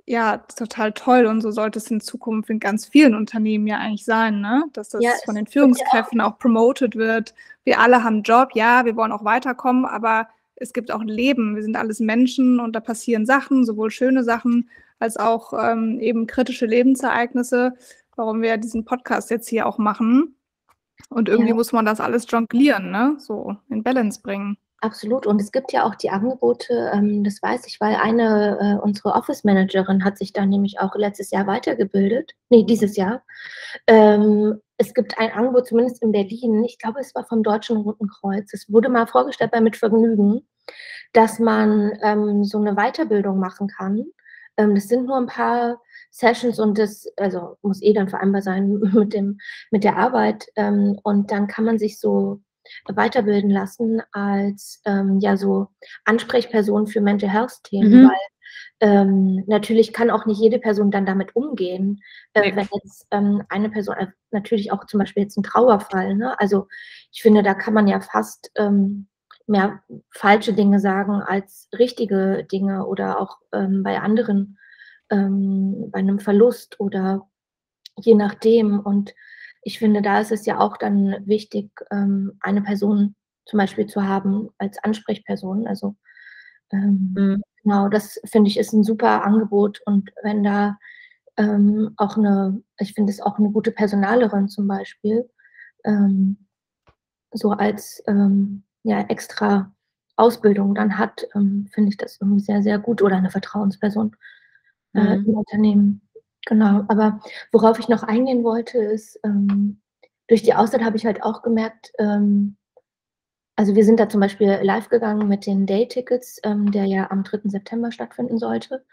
ja, 0.10 0.38
total 0.38 0.94
toll 0.94 1.26
und 1.26 1.42
so 1.42 1.52
sollte 1.52 1.80
es 1.80 1.92
in 1.92 2.00
Zukunft 2.00 2.50
in 2.50 2.62
ganz 2.62 2.86
vielen 2.86 3.14
Unternehmen 3.14 3.68
ja 3.68 3.78
eigentlich 3.78 4.06
sein, 4.06 4.40
ne? 4.40 4.64
dass 4.72 4.90
das 4.90 5.04
ja, 5.04 5.12
von 5.26 5.36
den 5.36 5.48
Führungskräften 5.48 6.22
auch. 6.22 6.34
auch 6.34 6.40
promoted 6.40 6.96
wird. 6.96 7.36
Wir 7.66 7.80
alle 7.80 8.06
haben 8.06 8.16
einen 8.16 8.24
Job, 8.24 8.52
ja, 8.54 8.86
wir 8.86 8.96
wollen 8.96 9.12
auch 9.12 9.26
weiterkommen, 9.26 9.86
aber 9.86 10.30
es 10.56 10.72
gibt 10.72 10.92
auch 10.92 11.02
ein 11.02 11.10
Leben. 11.10 11.56
Wir 11.56 11.64
sind 11.64 11.76
alles 11.76 12.00
Menschen 12.00 12.62
und 12.62 12.74
da 12.74 12.80
passieren 12.80 13.26
Sachen, 13.26 13.66
sowohl 13.66 13.92
schöne 13.92 14.24
Sachen 14.24 14.70
als 14.98 15.18
auch 15.18 15.54
ähm, 15.54 16.00
eben 16.00 16.26
kritische 16.26 16.66
Lebensereignisse, 16.66 17.74
warum 18.16 18.42
wir 18.42 18.58
diesen 18.58 18.86
Podcast 18.86 19.30
jetzt 19.30 19.50
hier 19.50 19.68
auch 19.68 19.78
machen. 19.78 20.36
Und 21.10 21.28
irgendwie 21.28 21.50
ja. 21.50 21.56
muss 21.56 21.74
man 21.74 21.86
das 21.86 22.00
alles 22.00 22.26
jonglieren, 22.30 22.92
ne? 22.92 23.18
so 23.20 23.58
in 23.70 23.84
Balance 23.84 24.22
bringen. 24.22 24.58
Absolut. 24.82 25.26
Und 25.26 25.42
es 25.42 25.52
gibt 25.52 25.74
ja 25.74 25.84
auch 25.86 25.96
die 25.96 26.12
Angebote, 26.12 26.92
ähm, 26.94 27.24
das 27.24 27.42
weiß 27.42 27.66
ich, 27.66 27.82
weil 27.82 27.96
eine, 27.96 28.58
äh, 28.80 28.84
unsere 28.84 29.14
Office-Managerin 29.14 30.04
hat 30.04 30.20
sich 30.20 30.34
da 30.34 30.46
nämlich 30.46 30.80
auch 30.80 30.94
letztes 30.96 31.32
Jahr 31.32 31.48
weitergebildet. 31.48 32.34
Nee, 32.50 32.64
dieses 32.64 32.96
Jahr. 32.96 33.24
Ähm, 33.88 34.62
es 34.78 34.94
gibt 34.94 35.18
ein 35.18 35.32
Angebot, 35.32 35.68
zumindest 35.68 36.04
in 36.04 36.12
Berlin, 36.12 36.64
ich 36.64 36.78
glaube, 36.78 37.00
es 37.00 37.16
war 37.16 37.26
vom 37.26 37.42
Deutschen 37.42 37.78
Roten 37.78 38.08
Kreuz. 38.08 38.54
Es 38.54 38.72
wurde 38.72 38.90
mal 38.90 39.08
vorgestellt 39.08 39.52
bei 39.52 39.62
Mit 39.62 39.78
Vergnügen, 39.78 40.48
dass 41.14 41.40
man 41.40 41.98
ähm, 42.04 42.44
so 42.44 42.60
eine 42.60 42.76
Weiterbildung 42.76 43.40
machen 43.40 43.68
kann. 43.68 44.06
Ähm, 44.58 44.76
das 44.76 44.88
sind 44.88 45.08
nur 45.08 45.18
ein 45.18 45.28
paar 45.28 45.82
Sessions 46.12 46.60
und 46.60 46.78
das, 46.78 47.08
also 47.18 47.58
muss 47.64 47.82
eh 47.82 47.94
dann 47.94 48.10
vereinbar 48.10 48.44
sein 48.44 48.80
mit, 48.94 49.14
dem, 49.14 49.40
mit 49.72 49.84
der 49.84 49.98
Arbeit. 49.98 50.48
Ähm, 50.56 51.00
und 51.04 51.32
dann 51.32 51.48
kann 51.48 51.66
man 51.66 51.80
sich 51.80 52.00
so 52.00 52.42
weiterbilden 52.88 53.50
lassen 53.50 54.02
als 54.12 54.82
ähm, 54.86 55.20
ja 55.20 55.38
so 55.38 55.68
Ansprechperson 56.06 56.88
für 56.88 57.02
Mental 57.02 57.30
Health 57.30 57.64
Themen, 57.64 58.04
mhm. 58.04 58.08
weil 58.08 58.18
ähm, 58.80 59.44
natürlich 59.48 59.92
kann 59.92 60.12
auch 60.12 60.26
nicht 60.26 60.40
jede 60.40 60.60
Person 60.60 60.92
dann 60.92 61.06
damit 61.06 61.36
umgehen, 61.36 62.02
äh, 62.34 62.56
wenn 62.56 62.68
jetzt 62.84 63.08
ähm, 63.12 63.44
eine 63.50 63.70
Person, 63.70 63.96
äh, 63.98 64.08
natürlich 64.32 64.72
auch 64.72 64.86
zum 64.86 65.00
Beispiel 65.00 65.24
jetzt 65.24 65.38
ein 65.38 65.44
Trauerfall, 65.44 66.16
ne? 66.16 66.40
also 66.40 66.68
ich 67.12 67.22
finde, 67.22 67.42
da 67.42 67.56
kann 67.56 67.74
man 67.74 67.88
ja 67.88 68.00
fast 68.00 68.52
ähm, 68.56 69.08
mehr 69.48 69.82
falsche 70.14 70.54
Dinge 70.54 70.80
sagen 70.80 71.22
als 71.22 71.70
richtige 71.78 72.46
Dinge 72.52 72.86
oder 72.86 73.20
auch 73.20 73.38
ähm, 73.54 73.82
bei 73.82 74.00
anderen, 74.00 74.60
ähm, 75.10 75.90
bei 75.90 76.00
einem 76.00 76.20
Verlust 76.20 76.80
oder 76.80 77.28
je 77.96 78.14
nachdem 78.14 78.80
und 78.80 79.16
ich 79.68 79.80
finde, 79.80 80.02
da 80.02 80.22
ist 80.22 80.32
es 80.32 80.46
ja 80.46 80.60
auch 80.60 80.78
dann 80.78 81.18
wichtig, 81.26 81.70
ähm, 81.92 82.38
eine 82.40 82.62
Person 82.62 83.16
zum 83.46 83.58
Beispiel 83.58 83.86
zu 83.86 84.02
haben 84.02 84.50
als 84.58 84.82
Ansprechperson. 84.82 85.68
Also 85.68 85.98
ähm, 86.72 87.14
mhm. 87.18 87.44
genau, 87.64 87.90
das 87.90 88.18
finde 88.24 88.50
ich 88.50 88.58
ist 88.58 88.72
ein 88.72 88.86
super 88.86 89.26
Angebot 89.26 89.82
und 89.86 90.10
wenn 90.24 90.42
da 90.42 90.78
ähm, 91.36 91.94
auch 91.98 92.16
eine, 92.16 92.64
ich 92.80 92.94
finde 92.94 93.12
es 93.12 93.20
auch 93.20 93.40
eine 93.40 93.52
gute 93.52 93.72
Personalerin 93.72 94.48
zum 94.48 94.70
Beispiel, 94.70 95.30
ähm, 95.84 96.48
so 97.34 97.52
als 97.52 98.02
ähm, 98.08 98.64
ja, 98.84 99.02
extra 99.02 99.74
Ausbildung 100.16 100.76
dann 100.76 100.98
hat, 100.98 101.28
ähm, 101.36 101.68
finde 101.74 101.90
ich 101.90 101.98
das 101.98 102.22
irgendwie 102.22 102.40
sehr, 102.42 102.64
sehr 102.64 102.80
gut 102.80 103.02
oder 103.02 103.18
eine 103.18 103.32
Vertrauensperson 103.32 104.16
äh, 104.94 105.18
mhm. 105.18 105.26
im 105.26 105.34
Unternehmen. 105.36 106.07
Genau, 106.48 106.86
aber 106.88 107.20
worauf 107.52 107.78
ich 107.78 107.90
noch 107.90 108.04
eingehen 108.04 108.46
wollte, 108.46 108.78
ist, 108.78 109.20
ähm, 109.26 109.82
durch 110.30 110.44
die 110.44 110.54
Auszeit 110.54 110.82
habe 110.82 110.96
ich 110.96 111.06
halt 111.06 111.22
auch 111.22 111.42
gemerkt, 111.42 111.92
ähm, 112.00 112.56
also 113.58 113.76
wir 113.76 113.84
sind 113.84 114.00
da 114.00 114.08
zum 114.08 114.22
Beispiel 114.22 114.60
live 114.62 114.88
gegangen 114.88 115.28
mit 115.28 115.46
den 115.46 115.66
Day-Tickets, 115.66 116.40
ähm, 116.44 116.72
der 116.72 116.86
ja 116.86 117.12
am 117.12 117.26
3. 117.26 117.50
September 117.50 117.92
stattfinden 117.92 118.38
sollte 118.38 118.86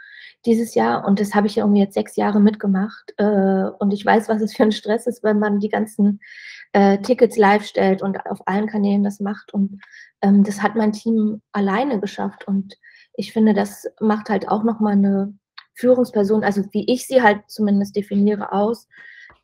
dieses 0.46 0.74
Jahr. 0.74 1.06
Und 1.06 1.20
das 1.20 1.34
habe 1.34 1.46
ich 1.46 1.54
ja 1.54 1.64
irgendwie 1.64 1.82
jetzt 1.82 1.94
sechs 1.94 2.16
Jahre 2.16 2.40
mitgemacht. 2.40 3.14
Äh, 3.18 3.70
und 3.78 3.92
ich 3.92 4.04
weiß, 4.04 4.28
was 4.28 4.42
es 4.42 4.56
für 4.56 4.64
ein 4.64 4.72
Stress 4.72 5.06
ist, 5.06 5.22
wenn 5.22 5.38
man 5.38 5.60
die 5.60 5.68
ganzen 5.68 6.20
äh, 6.72 6.98
Tickets 6.98 7.36
live 7.36 7.64
stellt 7.64 8.02
und 8.02 8.18
auf 8.26 8.48
allen 8.48 8.66
Kanälen 8.66 9.04
das 9.04 9.20
macht. 9.20 9.54
Und 9.54 9.80
ähm, 10.22 10.42
das 10.42 10.60
hat 10.60 10.74
mein 10.74 10.92
Team 10.92 11.40
alleine 11.52 12.00
geschafft. 12.00 12.48
Und 12.48 12.74
ich 13.12 13.32
finde, 13.32 13.54
das 13.54 13.86
macht 14.00 14.28
halt 14.28 14.48
auch 14.48 14.64
nochmal 14.64 14.94
eine 14.94 15.34
Führungsperson, 15.74 16.44
also 16.44 16.62
wie 16.72 16.90
ich 16.92 17.06
sie 17.06 17.22
halt 17.22 17.42
zumindest 17.48 17.96
definiere, 17.96 18.52
aus, 18.52 18.88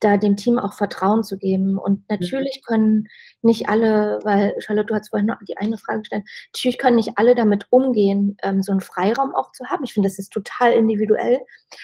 da 0.01 0.16
dem 0.16 0.37
Team 0.37 0.59
auch 0.59 0.72
Vertrauen 0.72 1.22
zu 1.22 1.37
geben. 1.37 1.78
Und 1.78 1.99
mhm. 1.99 2.05
natürlich 2.09 2.62
können 2.66 3.09
nicht 3.43 3.68
alle, 3.68 4.20
weil 4.22 4.55
Charlotte, 4.59 4.87
du 4.87 4.95
hast 4.95 5.11
vorhin 5.11 5.26
noch 5.26 5.39
die 5.47 5.57
eine 5.59 5.78
Frage 5.78 6.01
gestellt, 6.01 6.24
natürlich 6.55 6.78
können 6.78 6.97
nicht 6.97 7.12
alle 7.16 7.35
damit 7.35 7.66
umgehen, 7.70 8.37
ähm, 8.43 8.62
so 8.62 8.72
einen 8.72 8.81
Freiraum 8.81 9.35
auch 9.35 9.53
zu 9.53 9.66
haben. 9.66 9.85
Ich 9.85 9.93
finde, 9.93 10.09
das 10.09 10.18
ist 10.18 10.33
total 10.33 10.72
individuell. 10.72 11.41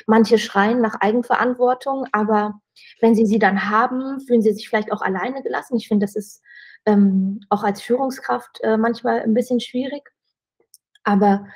Manche 0.07 0.39
schreien 0.39 0.81
nach 0.81 1.01
Eigenverantwortung, 1.01 2.07
aber 2.13 2.61
wenn 3.01 3.15
sie 3.15 3.27
sie 3.27 3.39
dann 3.39 3.71
haben, 3.71 4.21
fühlen 4.21 4.43
sie 4.43 4.53
sich 4.53 4.69
vielleicht 4.69 4.93
auch 4.93 5.03
alleine 5.03 5.43
gelassen. 5.43 5.77
Ich 5.77 5.89
finde, 5.89 6.07
das 6.07 6.17
ist 6.17 6.43
ähm, 6.87 7.41
auch 7.49 7.65
als 7.65 7.83
Führungskraft 7.83 8.61
äh, 8.63 8.77
manchmal 8.77 9.21
ein 9.21 9.35
bisschen 9.35 9.61
schwierig. 9.61 10.11
Aber 11.05 11.47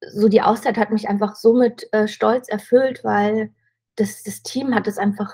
so 0.00 0.28
die 0.28 0.42
Auszeit 0.42 0.76
hat 0.76 0.90
mich 0.90 1.08
einfach 1.08 1.36
so 1.36 1.54
mit 1.54 1.88
äh, 1.92 2.08
Stolz 2.08 2.48
erfüllt, 2.48 3.02
weil 3.04 3.52
das, 3.96 4.22
das 4.22 4.42
Team 4.42 4.74
hat 4.74 4.86
es 4.86 4.98
einfach 4.98 5.32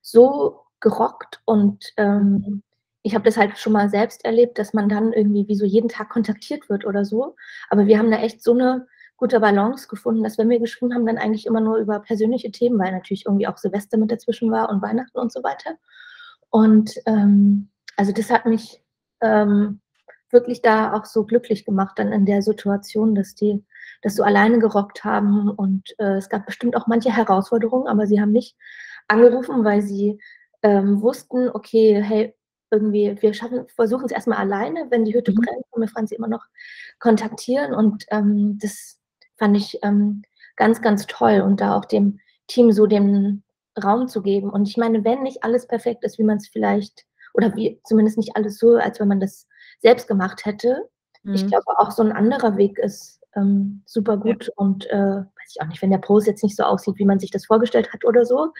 so 0.00 0.60
gerockt 0.80 1.40
und 1.44 1.92
ähm, 1.96 2.62
ich 3.02 3.14
habe 3.14 3.24
das 3.24 3.36
halt 3.36 3.56
schon 3.56 3.72
mal 3.72 3.88
selbst 3.88 4.24
erlebt, 4.24 4.58
dass 4.58 4.74
man 4.74 4.88
dann 4.88 5.12
irgendwie 5.12 5.46
wie 5.46 5.54
so 5.54 5.64
jeden 5.64 5.88
Tag 5.88 6.08
kontaktiert 6.10 6.68
wird 6.68 6.84
oder 6.84 7.04
so. 7.04 7.36
Aber 7.70 7.86
wir 7.86 8.00
haben 8.00 8.10
da 8.10 8.18
echt 8.18 8.42
so 8.42 8.52
eine 8.52 8.88
gute 9.16 9.38
Balance 9.38 9.86
gefunden, 9.86 10.24
dass 10.24 10.38
wenn 10.38 10.48
wir 10.48 10.58
geschrieben 10.58 10.92
haben, 10.92 11.06
dann 11.06 11.16
eigentlich 11.16 11.46
immer 11.46 11.60
nur 11.60 11.76
über 11.76 12.00
persönliche 12.00 12.50
Themen, 12.50 12.80
weil 12.80 12.90
natürlich 12.90 13.26
irgendwie 13.26 13.46
auch 13.46 13.58
Silvester 13.58 13.96
mit 13.96 14.10
dazwischen 14.10 14.50
war 14.50 14.68
und 14.70 14.82
Weihnachten 14.82 15.18
und 15.18 15.32
so 15.32 15.44
weiter. 15.44 15.76
Und 16.50 16.94
ähm, 17.06 17.68
also 17.96 18.10
das 18.10 18.28
hat 18.28 18.44
mich 18.44 18.82
ähm, 19.20 19.80
wirklich 20.30 20.60
da 20.60 20.92
auch 20.92 21.04
so 21.04 21.24
glücklich 21.24 21.64
gemacht 21.64 22.00
dann 22.00 22.12
in 22.12 22.26
der 22.26 22.42
Situation, 22.42 23.14
dass 23.14 23.36
die 23.36 23.64
das 24.02 24.14
so 24.14 24.22
alleine 24.22 24.58
gerockt 24.58 25.04
haben. 25.04 25.50
Und 25.50 25.94
äh, 25.98 26.16
es 26.16 26.28
gab 26.28 26.46
bestimmt 26.46 26.76
auch 26.76 26.86
manche 26.86 27.14
Herausforderungen, 27.14 27.86
aber 27.88 28.06
sie 28.06 28.20
haben 28.20 28.32
mich 28.32 28.54
angerufen, 29.08 29.64
weil 29.64 29.82
sie 29.82 30.20
ähm, 30.62 31.02
wussten, 31.02 31.48
okay, 31.48 32.02
hey, 32.02 32.34
irgendwie, 32.70 33.16
wir 33.20 33.32
schaffen, 33.34 33.66
versuchen 33.68 34.06
es 34.06 34.12
erstmal 34.12 34.38
alleine. 34.38 34.86
Wenn 34.90 35.04
die 35.04 35.14
Hütte 35.14 35.32
mhm. 35.32 35.36
brennt, 35.36 35.64
können 35.72 35.86
wir 35.86 35.88
Franzi 35.88 36.14
immer 36.14 36.28
noch 36.28 36.44
kontaktieren. 36.98 37.74
Und 37.74 38.04
ähm, 38.10 38.58
das 38.60 38.98
fand 39.36 39.56
ich 39.56 39.78
ähm, 39.82 40.22
ganz, 40.56 40.82
ganz 40.82 41.06
toll. 41.06 41.40
Und 41.40 41.60
da 41.60 41.76
auch 41.76 41.84
dem 41.84 42.18
Team 42.48 42.72
so 42.72 42.86
den 42.86 43.44
Raum 43.82 44.08
zu 44.08 44.22
geben. 44.22 44.50
Und 44.50 44.68
ich 44.68 44.76
meine, 44.76 45.04
wenn 45.04 45.22
nicht 45.22 45.44
alles 45.44 45.66
perfekt 45.66 46.04
ist, 46.04 46.18
wie 46.18 46.24
man 46.24 46.38
es 46.38 46.48
vielleicht, 46.48 47.04
oder 47.34 47.54
wie 47.54 47.80
zumindest 47.84 48.16
nicht 48.16 48.34
alles 48.34 48.58
so, 48.58 48.76
als 48.76 48.98
wenn 48.98 49.08
man 49.08 49.20
das 49.20 49.46
selbst 49.80 50.08
gemacht 50.08 50.44
hätte, 50.44 50.88
mhm. 51.22 51.34
ich 51.34 51.46
glaube 51.46 51.78
auch 51.78 51.90
so 51.90 52.02
ein 52.02 52.12
anderer 52.12 52.56
Weg 52.56 52.78
ist 52.78 53.15
ähm, 53.36 53.82
super 53.86 54.16
gut. 54.16 54.46
Ja. 54.46 54.52
Und 54.56 54.86
äh, 54.90 54.96
weiß 54.96 55.54
ich 55.54 55.62
auch 55.62 55.66
nicht, 55.66 55.82
wenn 55.82 55.90
der 55.90 55.98
Post 55.98 56.26
jetzt 56.26 56.42
nicht 56.42 56.56
so 56.56 56.64
aussieht, 56.64 56.98
wie 56.98 57.04
man 57.04 57.18
sich 57.18 57.30
das 57.30 57.46
vorgestellt 57.46 57.92
hat 57.92 58.04
oder 58.04 58.24
so. 58.24 58.52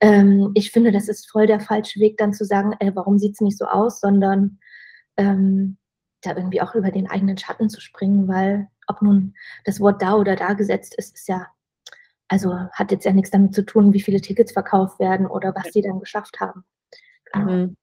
Ähm, 0.00 0.50
ich 0.54 0.70
finde, 0.70 0.92
das 0.92 1.08
ist 1.08 1.30
voll 1.30 1.46
der 1.46 1.60
falsche 1.60 2.00
Weg, 2.00 2.16
dann 2.18 2.32
zu 2.32 2.44
sagen, 2.44 2.74
ey, 2.80 2.94
warum 2.94 3.18
sieht 3.18 3.34
es 3.34 3.40
nicht 3.40 3.58
so 3.58 3.66
aus, 3.66 4.00
sondern 4.00 4.58
ähm, 5.16 5.76
da 6.22 6.36
irgendwie 6.36 6.60
auch 6.60 6.74
über 6.74 6.90
den 6.90 7.08
eigenen 7.08 7.38
Schatten 7.38 7.68
zu 7.68 7.80
springen, 7.80 8.26
weil 8.28 8.68
ob 8.86 9.02
nun 9.02 9.34
das 9.64 9.80
Wort 9.80 10.02
da 10.02 10.14
oder 10.14 10.36
da 10.36 10.54
gesetzt 10.54 10.94
ist, 10.96 11.14
ist 11.14 11.28
ja, 11.28 11.46
also 12.28 12.54
hat 12.72 12.90
jetzt 12.90 13.04
ja 13.04 13.12
nichts 13.12 13.30
damit 13.30 13.54
zu 13.54 13.64
tun, 13.64 13.92
wie 13.92 14.00
viele 14.00 14.20
Tickets 14.20 14.52
verkauft 14.52 14.98
werden 14.98 15.26
oder 15.26 15.54
was 15.54 15.70
die 15.72 15.82
dann 15.82 16.00
geschafft 16.00 16.40
haben. 16.40 16.64
Mhm. 17.34 17.76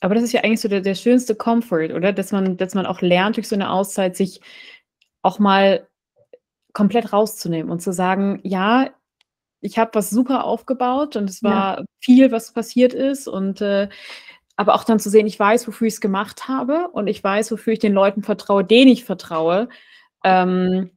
Aber 0.00 0.16
das 0.16 0.24
ist 0.24 0.32
ja 0.32 0.42
eigentlich 0.42 0.60
so 0.60 0.68
der, 0.68 0.80
der 0.80 0.96
schönste 0.96 1.36
Comfort, 1.36 1.94
oder? 1.94 2.12
Dass 2.12 2.32
man, 2.32 2.56
dass 2.56 2.74
man 2.74 2.86
auch 2.86 3.02
lernt, 3.02 3.36
durch 3.36 3.48
so 3.48 3.54
eine 3.54 3.70
Auszeit 3.70 4.16
sich 4.16 4.40
auch 5.22 5.38
mal 5.38 5.88
komplett 6.72 7.12
rauszunehmen 7.12 7.70
und 7.70 7.80
zu 7.80 7.92
sagen, 7.92 8.40
ja, 8.42 8.90
ich 9.60 9.78
habe 9.78 9.92
was 9.94 10.10
super 10.10 10.44
aufgebaut 10.44 11.16
und 11.16 11.30
es 11.30 11.42
war 11.42 11.78
ja. 11.78 11.84
viel, 12.00 12.32
was 12.32 12.52
passiert 12.52 12.92
ist 12.92 13.28
und 13.28 13.60
äh, 13.60 13.88
aber 14.56 14.74
auch 14.74 14.84
dann 14.84 14.98
zu 14.98 15.08
sehen, 15.08 15.26
ich 15.26 15.38
weiß, 15.38 15.66
wofür 15.66 15.86
ich 15.86 15.94
es 15.94 16.00
gemacht 16.00 16.48
habe 16.48 16.88
und 16.92 17.06
ich 17.06 17.22
weiß, 17.22 17.50
wofür 17.52 17.72
ich 17.72 17.78
den 17.78 17.92
Leuten 17.92 18.22
vertraue, 18.22 18.64
denen 18.64 18.90
ich 18.90 19.04
vertraue, 19.04 19.68
ähm, 20.24 20.90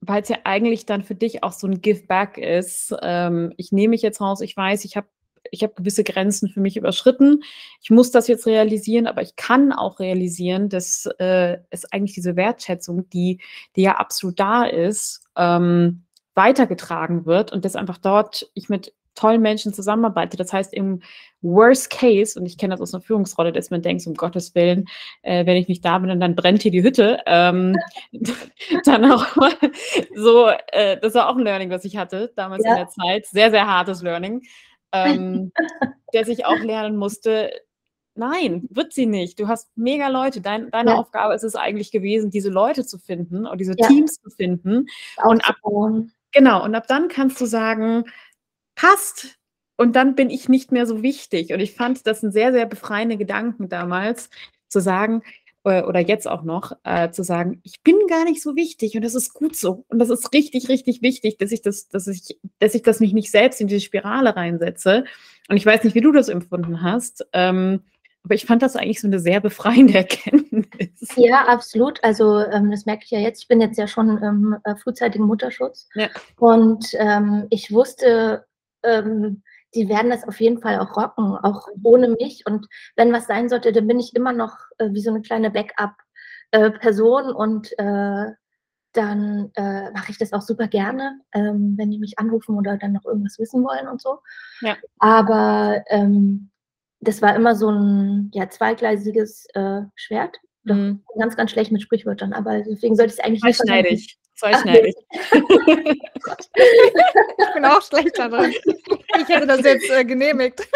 weil 0.00 0.22
es 0.22 0.28
ja 0.28 0.38
eigentlich 0.44 0.86
dann 0.86 1.02
für 1.02 1.14
dich 1.14 1.42
auch 1.42 1.52
so 1.52 1.66
ein 1.66 1.80
Give 1.80 2.06
Back 2.06 2.38
ist. 2.38 2.94
Ähm, 3.02 3.52
ich 3.56 3.72
nehme 3.72 3.90
mich 3.90 4.02
jetzt 4.02 4.20
raus, 4.20 4.40
ich 4.40 4.56
weiß, 4.56 4.84
ich 4.84 4.96
habe 4.96 5.08
ich 5.50 5.62
habe 5.62 5.74
gewisse 5.74 6.04
Grenzen 6.04 6.48
für 6.48 6.60
mich 6.60 6.76
überschritten. 6.76 7.42
Ich 7.82 7.90
muss 7.90 8.10
das 8.10 8.28
jetzt 8.28 8.46
realisieren, 8.46 9.06
aber 9.06 9.22
ich 9.22 9.36
kann 9.36 9.72
auch 9.72 10.00
realisieren, 10.00 10.68
dass 10.68 11.06
äh, 11.18 11.58
es 11.70 11.90
eigentlich 11.92 12.14
diese 12.14 12.36
Wertschätzung, 12.36 13.08
die, 13.10 13.40
die 13.76 13.82
ja 13.82 13.96
absolut 13.96 14.38
da 14.38 14.64
ist, 14.64 15.26
ähm, 15.36 16.04
weitergetragen 16.34 17.26
wird 17.26 17.52
und 17.52 17.64
dass 17.64 17.76
einfach 17.76 17.98
dort 17.98 18.50
ich 18.54 18.68
mit 18.68 18.94
tollen 19.14 19.42
Menschen 19.42 19.74
zusammenarbeite. 19.74 20.36
Das 20.36 20.52
heißt, 20.52 20.72
im 20.72 21.02
Worst 21.42 21.90
Case, 21.90 22.38
und 22.38 22.46
ich 22.46 22.58
kenne 22.58 22.74
das 22.74 22.80
aus 22.80 22.94
einer 22.94 23.02
Führungsrolle, 23.02 23.52
dass 23.52 23.70
man 23.70 23.82
denkt, 23.82 24.06
um 24.06 24.14
Gottes 24.14 24.54
Willen, 24.54 24.86
äh, 25.22 25.46
wenn 25.46 25.56
ich 25.56 25.68
nicht 25.68 25.84
da 25.84 25.98
bin, 25.98 26.20
dann 26.20 26.36
brennt 26.36 26.62
hier 26.62 26.70
die 26.70 26.82
Hütte. 26.82 27.18
Ähm, 27.26 27.76
dann 28.84 29.10
auch 29.10 29.26
so, 30.14 30.48
äh, 30.72 30.98
das 31.00 31.14
war 31.14 31.28
auch 31.28 31.36
ein 31.36 31.44
Learning, 31.44 31.70
was 31.70 31.84
ich 31.84 31.96
hatte 31.96 32.32
damals 32.36 32.64
ja. 32.64 32.70
in 32.72 32.76
der 32.76 32.88
Zeit. 32.88 33.26
Sehr, 33.26 33.50
sehr 33.50 33.66
hartes 33.66 34.02
Learning 34.02 34.42
ähm, 34.92 35.52
der 36.12 36.24
sich 36.24 36.44
auch 36.44 36.58
lernen 36.58 36.96
musste, 36.96 37.50
nein, 38.14 38.66
wird 38.70 38.92
sie 38.92 39.06
nicht. 39.06 39.38
Du 39.40 39.48
hast 39.48 39.70
mega 39.76 40.08
Leute. 40.08 40.40
Dein, 40.40 40.70
deine 40.70 40.90
ja. 40.90 40.96
Aufgabe 40.96 41.34
ist 41.34 41.44
es 41.44 41.56
eigentlich 41.56 41.90
gewesen, 41.90 42.30
diese 42.30 42.50
Leute 42.50 42.84
zu 42.84 42.98
finden 42.98 43.46
und 43.46 43.60
diese 43.60 43.74
ja. 43.76 43.88
Teams 43.88 44.20
zu 44.20 44.30
finden. 44.30 44.86
Und 45.24 45.48
ab, 45.48 45.56
genau, 46.32 46.64
und 46.64 46.74
ab 46.74 46.86
dann 46.86 47.08
kannst 47.08 47.40
du 47.40 47.46
sagen, 47.46 48.04
passt. 48.74 49.36
Und 49.76 49.96
dann 49.96 50.14
bin 50.14 50.28
ich 50.28 50.48
nicht 50.48 50.72
mehr 50.72 50.86
so 50.86 51.02
wichtig. 51.02 51.52
Und 51.52 51.60
ich 51.60 51.74
fand 51.74 52.06
das 52.06 52.22
ein 52.22 52.32
sehr, 52.32 52.52
sehr 52.52 52.66
befreiende 52.66 53.16
Gedanken 53.16 53.68
damals, 53.70 54.28
zu 54.68 54.80
sagen, 54.80 55.22
oder 55.62 56.00
jetzt 56.00 56.26
auch 56.26 56.42
noch, 56.42 56.72
äh, 56.84 57.10
zu 57.10 57.22
sagen, 57.22 57.60
ich 57.64 57.82
bin 57.82 57.96
gar 58.08 58.24
nicht 58.24 58.42
so 58.42 58.56
wichtig 58.56 58.96
und 58.96 59.04
das 59.04 59.14
ist 59.14 59.34
gut 59.34 59.56
so. 59.56 59.84
Und 59.88 59.98
das 59.98 60.08
ist 60.08 60.32
richtig, 60.32 60.68
richtig 60.68 61.02
wichtig, 61.02 61.36
dass 61.38 61.52
ich 61.52 61.60
das, 61.60 61.88
dass 61.88 62.06
ich, 62.06 62.38
dass 62.58 62.74
ich 62.74 62.82
das 62.82 63.00
mich 63.00 63.12
nicht 63.12 63.30
selbst 63.30 63.60
in 63.60 63.66
diese 63.66 63.80
Spirale 63.80 64.34
reinsetze. 64.34 65.04
Und 65.48 65.56
ich 65.56 65.66
weiß 65.66 65.84
nicht, 65.84 65.94
wie 65.94 66.00
du 66.00 66.12
das 66.12 66.28
empfunden 66.28 66.82
hast. 66.82 67.26
Ähm, 67.32 67.82
aber 68.24 68.34
ich 68.34 68.46
fand 68.46 68.62
das 68.62 68.76
eigentlich 68.76 69.00
so 69.00 69.06
eine 69.06 69.18
sehr 69.18 69.40
befreiende 69.40 69.94
Erkenntnis. 69.98 71.14
Ja, 71.16 71.46
absolut. 71.46 72.02
Also 72.04 72.38
ähm, 72.38 72.70
das 72.70 72.86
merke 72.86 73.04
ich 73.04 73.10
ja 73.10 73.18
jetzt. 73.18 73.42
Ich 73.42 73.48
bin 73.48 73.60
jetzt 73.60 73.78
ja 73.78 73.86
schon 73.86 74.18
im 74.18 74.56
äh, 74.64 74.76
frühzeitigen 74.76 75.24
Mutterschutz. 75.24 75.88
Ja. 75.94 76.08
Und 76.38 76.86
ähm, 76.94 77.46
ich 77.50 77.70
wusste, 77.72 78.44
ähm, 78.82 79.42
die 79.74 79.88
werden 79.88 80.10
das 80.10 80.26
auf 80.26 80.40
jeden 80.40 80.60
Fall 80.60 80.78
auch 80.78 80.96
rocken, 80.96 81.36
auch 81.36 81.68
ohne 81.82 82.08
mich. 82.08 82.44
Und 82.46 82.66
wenn 82.96 83.12
was 83.12 83.26
sein 83.26 83.48
sollte, 83.48 83.72
dann 83.72 83.86
bin 83.86 84.00
ich 84.00 84.14
immer 84.14 84.32
noch 84.32 84.56
äh, 84.78 84.88
wie 84.90 85.00
so 85.00 85.10
eine 85.10 85.22
kleine 85.22 85.50
Backup-Person 85.50 87.28
äh, 87.28 87.32
und 87.32 87.78
äh, 87.78 88.32
dann 88.92 89.52
äh, 89.54 89.90
mache 89.92 90.10
ich 90.10 90.18
das 90.18 90.32
auch 90.32 90.42
super 90.42 90.66
gerne, 90.66 91.20
ähm, 91.32 91.74
wenn 91.76 91.90
die 91.90 91.98
mich 91.98 92.18
anrufen 92.18 92.56
oder 92.56 92.76
dann 92.76 92.92
noch 92.92 93.04
irgendwas 93.04 93.38
wissen 93.38 93.62
wollen 93.62 93.86
und 93.86 94.02
so. 94.02 94.18
Ja. 94.60 94.76
Aber 94.98 95.84
ähm, 95.88 96.50
das 97.00 97.22
war 97.22 97.36
immer 97.36 97.54
so 97.54 97.70
ein 97.70 98.30
ja, 98.34 98.48
zweigleisiges 98.48 99.46
äh, 99.54 99.82
Schwert. 99.94 100.38
Mhm. 100.64 101.02
ganz, 101.18 101.36
ganz 101.36 101.50
schlecht 101.52 101.72
mit 101.72 101.80
Sprichwörtern, 101.80 102.34
aber 102.34 102.60
deswegen 102.60 102.94
sollte 102.94 103.14
ich 103.14 103.18
es 103.18 103.24
eigentlich 103.24 103.42
nicht 103.42 103.62
schneidig. 103.62 104.18
Zweischneidig. 104.40 104.96
ich 105.06 105.30
bin 107.54 107.64
auch 107.64 107.80
schlecht 107.82 108.18
darin. 108.18 108.52
Ich 109.18 109.28
hätte 109.28 109.46
das 109.46 109.62
jetzt 109.62 109.88
äh, 109.90 110.04
genehmigt. 110.04 110.66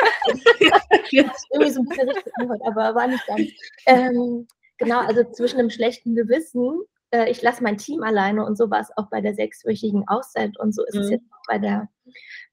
irgendwie 1.10 1.70
so 1.70 1.80
ein 1.80 1.88
bisschen 1.88 2.10
richtig 2.10 2.32
aber 2.66 2.94
war 2.94 3.06
nicht 3.06 3.26
ganz. 3.26 3.42
Ähm, 3.86 4.46
genau, 4.78 5.00
also 5.00 5.24
zwischen 5.32 5.60
einem 5.60 5.70
schlechten 5.70 6.14
Gewissen, 6.14 6.82
äh, 7.10 7.30
ich 7.30 7.40
lasse 7.40 7.62
mein 7.62 7.78
Team 7.78 8.02
alleine 8.02 8.44
und 8.44 8.58
so 8.58 8.70
war 8.70 8.80
es 8.80 8.94
auch 8.96 9.08
bei 9.08 9.22
der 9.22 9.34
sechswöchigen 9.34 10.06
Auszeit 10.08 10.58
und 10.58 10.74
so 10.74 10.84
ist 10.84 10.96
mhm. 10.96 11.00
es 11.00 11.10
jetzt 11.10 11.24
auch 11.32 11.42
bei 11.48 11.58
der 11.58 11.88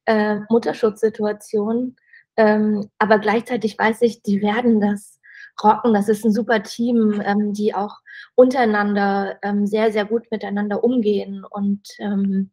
äh, 0.06 0.38
Mutterschutzsituation. 0.50 1.98
Ähm, 2.38 2.90
aber 3.00 3.20
gleichzeitig 3.20 3.78
weiß 3.78 4.02
ich, 4.04 4.22
die 4.22 4.42
werden 4.42 4.80
das 4.80 5.20
rocken. 5.64 5.94
Das 5.94 6.10
ist 6.10 6.26
ein 6.26 6.32
super 6.32 6.64
Team, 6.64 7.22
ähm, 7.26 7.54
die 7.54 7.74
auch 7.74 7.98
untereinander 8.36 9.38
ähm, 9.42 9.66
sehr, 9.68 9.92
sehr 9.92 10.06
gut 10.06 10.24
miteinander 10.32 10.84
umgehen 10.84 11.44
und 11.50 11.88
ähm, 12.00 12.52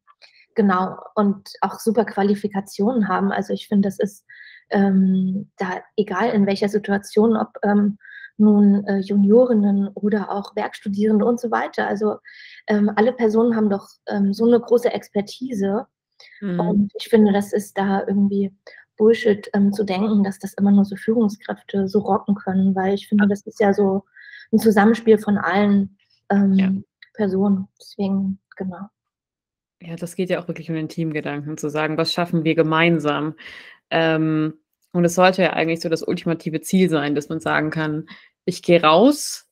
genau 0.55 0.97
und 1.15 1.51
auch 1.61 1.79
super 1.79 2.05
Qualifikationen 2.05 3.09
haben. 3.09 3.33
Also 3.33 3.53
ich 3.53 3.69
finde, 3.69 3.89
das 3.89 3.99
ist 3.99 4.25
ähm, 4.71 5.51
da 5.57 5.83
egal 5.97 6.31
in 6.31 6.47
welcher 6.47 6.69
Situation, 6.69 7.37
ob 7.37 7.59
ähm, 7.63 7.99
nun 8.37 8.85
äh, 8.87 8.99
Juniorinnen 8.99 9.89
oder 9.89 10.31
auch 10.31 10.55
Werkstudierende 10.55 11.25
und 11.25 11.41
so 11.41 11.51
weiter. 11.51 11.89
Also 11.89 12.19
ähm, 12.67 12.91
alle 12.95 13.13
Personen 13.13 13.57
haben 13.57 13.69
doch 13.71 13.89
so 14.31 14.47
eine 14.47 14.61
große 14.61 14.93
Expertise. 14.93 15.87
Mhm. 16.41 16.61
Und 16.61 16.93
ich 16.99 17.09
finde, 17.09 17.33
das 17.33 17.53
ist 17.53 17.77
da 17.77 18.05
irgendwie 18.07 18.55
Bullshit 18.99 19.49
ähm, 19.55 19.73
zu 19.73 19.85
denken, 19.85 20.23
dass 20.23 20.39
das 20.39 20.53
immer 20.55 20.71
nur 20.71 20.85
so 20.85 20.97
Führungskräfte 20.97 21.89
so 21.89 22.01
rocken 22.01 22.35
können, 22.35 22.75
weil 22.75 22.95
ich 22.95 23.09
finde, 23.09 23.27
das 23.27 23.43
ist 23.43 23.61
ja 23.61 23.73
so 23.73 24.05
ein 24.53 24.59
Zusammenspiel 24.59 25.19
von 25.19 25.39
allen 25.39 25.97
ähm, 26.29 26.53
ja. 26.55 26.71
Personen. 27.15 27.69
Deswegen, 27.81 28.39
genau. 28.57 28.89
Ja, 29.81 29.97
das 29.97 30.17
geht 30.17 30.29
ja 30.29 30.43
auch 30.43 30.49
wirklich 30.49 30.69
um 30.69 30.75
den 30.75 30.89
Teamgedanken, 30.89 31.57
zu 31.57 31.71
sagen, 31.71 31.97
was 31.97 32.13
schaffen 32.13 32.45
wir 32.45 32.55
gemeinsam. 32.55 33.35
Ähm, 33.91 34.55
und 34.93 35.05
es 35.05 35.15
sollte 35.15 35.43
ja 35.43 35.53
eigentlich 35.53 35.81
so 35.81 35.89
das 35.89 36.03
ultimative 36.03 36.61
Ziel 36.61 36.91
sein, 36.91 37.15
dass 37.15 37.29
man 37.29 37.41
sagen 37.41 37.71
kann, 37.71 38.07
ich 38.45 38.63
gehe 38.63 38.83
raus 38.83 39.47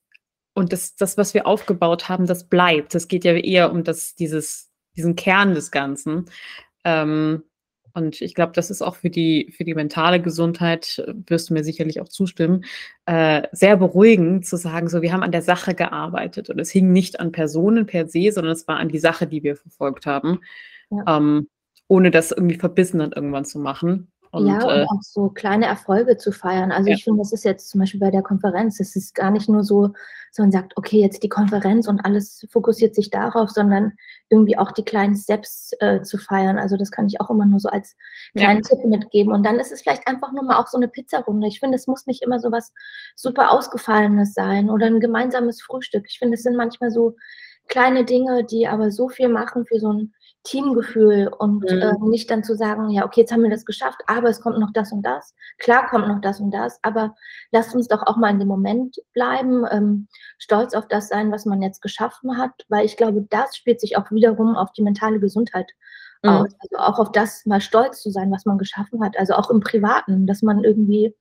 und 0.55 0.73
das, 0.73 0.97
das, 0.97 1.17
was 1.17 1.35
wir 1.35 1.47
aufgebaut 1.47 2.09
haben, 2.09 2.27
das 2.27 2.49
bleibt. 2.49 2.95
Es 2.95 3.09
geht 3.09 3.25
ja 3.25 3.35
eher 3.35 3.71
um 3.71 3.85
das, 3.85 4.15
dieses, 4.15 4.73
diesen 4.97 5.15
Kern 5.15 5.55
des 5.55 5.71
Ganzen. 5.71 6.31
Ähm, 6.83 7.45
und 7.97 8.21
ich 8.21 8.35
glaube, 8.35 8.53
das 8.53 8.71
ist 8.71 8.83
auch 8.83 8.95
für 8.97 9.09
die, 9.09 9.55
für 9.57 9.65
die 9.65 9.75
mentale 9.75 10.21
Gesundheit, 10.21 11.03
äh, 11.07 11.15
wirst 11.29 11.49
du 11.49 11.55
mir 11.55 11.65
sicherlich 11.65 11.99
auch 12.03 12.09
zustimmen, 12.09 12.67
äh, 13.07 13.49
sehr 13.53 13.79
beruhigend 13.79 14.45
zu 14.45 14.59
sagen, 14.59 14.89
so, 14.89 15.01
wir 15.01 15.15
haben 15.15 15.23
an 15.23 15.33
der 15.33 15.41
Sache 15.41 15.75
gearbeitet. 15.75 16.51
Und 16.51 16.59
es 16.59 16.71
hing 16.71 16.93
nicht 16.93 17.19
an 17.21 17.33
Personen 17.33 17.87
per 17.87 18.07
se, 18.07 18.31
sondern 18.33 18.53
es 18.53 18.69
war 18.69 18.77
an 18.77 18.91
die 18.91 18.99
Sache, 18.99 19.27
die 19.27 19.43
wir 19.43 19.57
verfolgt 19.57 20.05
haben. 20.05 20.41
Ja. 20.91 21.17
Ähm, 21.17 21.49
ohne 21.89 22.11
das 22.11 22.33
irgendwie 22.33 22.59
verbissen 22.59 22.99
dann 22.99 23.13
irgendwann 23.13 23.47
zu 23.47 23.59
machen. 23.59 24.13
Und, 24.31 24.47
ja, 24.47 24.63
und 24.63 24.81
äh, 24.81 24.85
auch 24.85 25.03
so 25.03 25.29
kleine 25.29 25.67
Erfolge 25.67 26.17
zu 26.17 26.33
feiern. 26.33 26.73
Also 26.73 26.89
ja. 26.89 26.97
ich 26.97 27.05
finde, 27.05 27.21
das 27.21 27.33
ist 27.33 27.45
jetzt 27.45 27.69
zum 27.71 27.81
Beispiel 27.81 28.01
bei 28.01 28.11
der 28.11 28.23
Konferenz, 28.23 28.81
es 28.81 28.97
ist 28.97 29.15
gar 29.15 29.31
nicht 29.31 29.49
nur 29.49 29.65
so, 29.65 29.91
so 30.33 30.43
man 30.43 30.53
sagt, 30.53 30.77
okay, 30.77 31.01
jetzt 31.01 31.23
die 31.23 31.29
Konferenz 31.29 31.89
und 31.89 32.01
alles 32.05 32.47
fokussiert 32.51 32.95
sich 32.95 33.11
darauf, 33.11 33.51
sondern 33.51 33.93
irgendwie 34.29 34.59
auch 34.59 34.73
die 34.73 34.85
kleinen 34.85 35.17
Steps 35.17 35.73
äh, 35.81 36.03
zu 36.03 36.19
feiern. 36.19 36.59
Also 36.59 36.77
das 36.77 36.91
kann 36.91 37.07
ich 37.07 37.21
auch 37.21 37.31
immer 37.31 37.47
nur 37.47 37.61
so 37.61 37.69
als 37.69 37.97
kleinen 38.35 38.63
ja. 38.63 38.69
Tipp 38.69 38.85
mitgeben. 38.85 39.33
Und 39.33 39.45
dann 39.45 39.59
ist 39.59 39.73
es 39.73 39.83
vielleicht 39.83 40.07
einfach 40.07 40.33
nur 40.33 40.45
mal 40.45 40.59
auch 40.59 40.67
so 40.67 40.77
eine 40.77 40.89
Pizzarunde. 40.89 41.47
Ich 41.47 41.61
finde, 41.61 41.77
es 41.77 41.87
muss 41.87 42.07
nicht 42.07 42.23
immer 42.23 42.41
so 42.41 42.53
was 42.53 42.73
super 43.15 43.53
Ausgefallenes 43.53 44.35
sein 44.35 44.71
oder 44.71 44.87
ein 44.87 45.01
gemeinsames 45.01 45.63
Frühstück. 45.63 46.05
Ich 46.09 46.19
finde, 46.19 46.35
es 46.35 46.43
sind 46.43 46.57
manchmal 46.57 46.91
so 46.91 47.17
kleine 47.69 48.05
Dinge, 48.05 48.45
die 48.45 48.69
aber 48.69 48.91
so 48.91 49.09
viel 49.09 49.29
machen 49.29 49.67
für 49.67 49.79
so 49.79 49.93
ein 49.93 50.13
Teamgefühl 50.47 51.29
und 51.39 51.63
mhm. 51.63 51.83
äh, 51.83 51.95
nicht 52.03 52.31
dann 52.31 52.45
zu 52.45 52.55
sagen, 52.55 52.89
ja, 52.91 53.05
okay, 53.05 53.23
jetzt 53.23 53.33
haben 53.33 53.43
wir 53.43 53.51
das 53.51 53.65
geschafft, 53.65 54.01
aber 54.07 54.29
es 54.29 54.41
kommt 54.41 54.59
noch 54.59 54.73
das 54.73 54.93
und 54.93 55.03
das. 55.03 55.35
Klar 55.59 55.89
kommt 55.89 56.07
noch 56.07 56.21
das 56.21 56.41
und 56.41 56.53
das, 56.53 56.79
aber 56.83 57.15
lasst 57.51 57.75
uns 57.75 57.89
doch 57.89 58.07
auch 58.07 58.17
mal 58.17 58.31
in 58.31 58.39
dem 58.39 58.49
Moment 58.49 58.97
bleiben, 59.13 59.65
ähm, 59.71 60.07
stolz 60.39 60.75
auf 60.75 60.87
das 60.87 61.09
sein, 61.09 61.33
was 61.33 61.47
man 61.47 61.63
jetzt 61.63 61.83
geschaffen 61.83 62.39
hat, 62.39 62.53
weil 62.69 62.85
ich 62.85 62.97
glaube, 62.97 63.27
das 63.29 63.57
spielt 63.57 63.81
sich 63.81 63.97
auch 63.97 64.11
wiederum 64.13 64.57
auf 64.57 64.73
die 64.73 64.83
mentale 64.83 65.19
Gesundheit 65.19 65.69
mhm. 66.23 66.31
aus. 66.31 66.55
Also 66.61 66.77
auch 66.77 66.99
auf 67.01 67.11
das 67.11 67.45
mal 67.45 67.61
stolz 67.61 68.01
zu 68.01 68.11
sein, 68.11 68.31
was 68.31 68.45
man 68.45 68.59
geschaffen 68.59 69.03
hat. 69.05 69.19
Also 69.19 69.35
auch 69.35 69.51
im 69.51 69.61
Privaten, 69.61 70.29
dass 70.29 70.43
man 70.43 70.63
irgendwie 70.63 71.13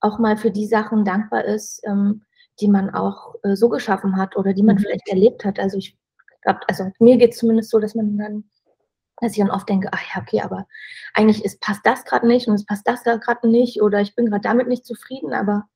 auch 0.00 0.20
mal 0.20 0.36
für 0.36 0.52
die 0.52 0.66
Sachen 0.66 1.04
dankbar 1.04 1.44
ist, 1.44 1.82
ähm, 1.84 2.22
die 2.60 2.68
man 2.68 2.94
auch 2.94 3.34
äh, 3.42 3.56
so 3.56 3.68
geschaffen 3.68 4.16
hat 4.16 4.36
oder 4.36 4.52
die 4.52 4.62
man 4.62 4.76
mhm. 4.76 4.80
vielleicht 4.80 5.08
erlebt 5.08 5.44
hat. 5.44 5.58
Also 5.58 5.78
ich 5.78 5.96
also 6.44 6.90
mir 6.98 7.16
geht 7.16 7.32
es 7.32 7.38
zumindest 7.38 7.70
so, 7.70 7.78
dass 7.78 7.94
man 7.94 8.16
dann, 8.16 8.44
dass 9.20 9.32
ich 9.32 9.38
dann 9.38 9.50
oft 9.50 9.68
denke, 9.68 9.88
ach 9.92 10.02
ja, 10.14 10.22
okay, 10.22 10.40
aber 10.40 10.66
eigentlich 11.14 11.44
ist, 11.44 11.60
passt 11.60 11.80
das 11.84 12.04
gerade 12.04 12.26
nicht 12.26 12.48
und 12.48 12.54
es 12.54 12.66
passt 12.66 12.86
das 12.86 13.02
gerade 13.04 13.48
nicht 13.48 13.82
oder 13.82 14.00
ich 14.00 14.14
bin 14.14 14.26
gerade 14.26 14.42
damit 14.42 14.68
nicht 14.68 14.84
zufrieden, 14.84 15.32
aber 15.32 15.68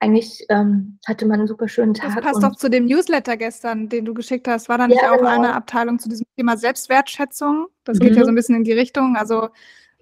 eigentlich 0.00 0.44
ähm, 0.50 0.98
hatte 1.06 1.26
man 1.26 1.40
einen 1.40 1.48
super 1.48 1.68
schönen 1.68 1.94
Tag. 1.94 2.14
Das 2.14 2.24
passt 2.24 2.42
doch 2.42 2.56
zu 2.56 2.68
dem 2.68 2.84
Newsletter 2.84 3.36
gestern, 3.36 3.88
den 3.88 4.04
du 4.04 4.12
geschickt 4.12 4.46
hast. 4.48 4.68
War 4.68 4.76
da 4.76 4.86
nicht 4.86 5.00
ja, 5.00 5.12
auch 5.12 5.18
genau. 5.18 5.30
eine 5.30 5.54
Abteilung 5.54 5.98
zu 5.98 6.08
diesem 6.08 6.26
Thema 6.36 6.56
Selbstwertschätzung? 6.56 7.68
Das 7.84 7.98
mhm. 7.98 8.02
geht 8.02 8.16
ja 8.16 8.20
mhm. 8.20 8.24
so 8.24 8.32
ein 8.32 8.34
bisschen 8.34 8.56
in 8.56 8.64
die 8.64 8.72
Richtung. 8.72 9.16
Also 9.16 9.44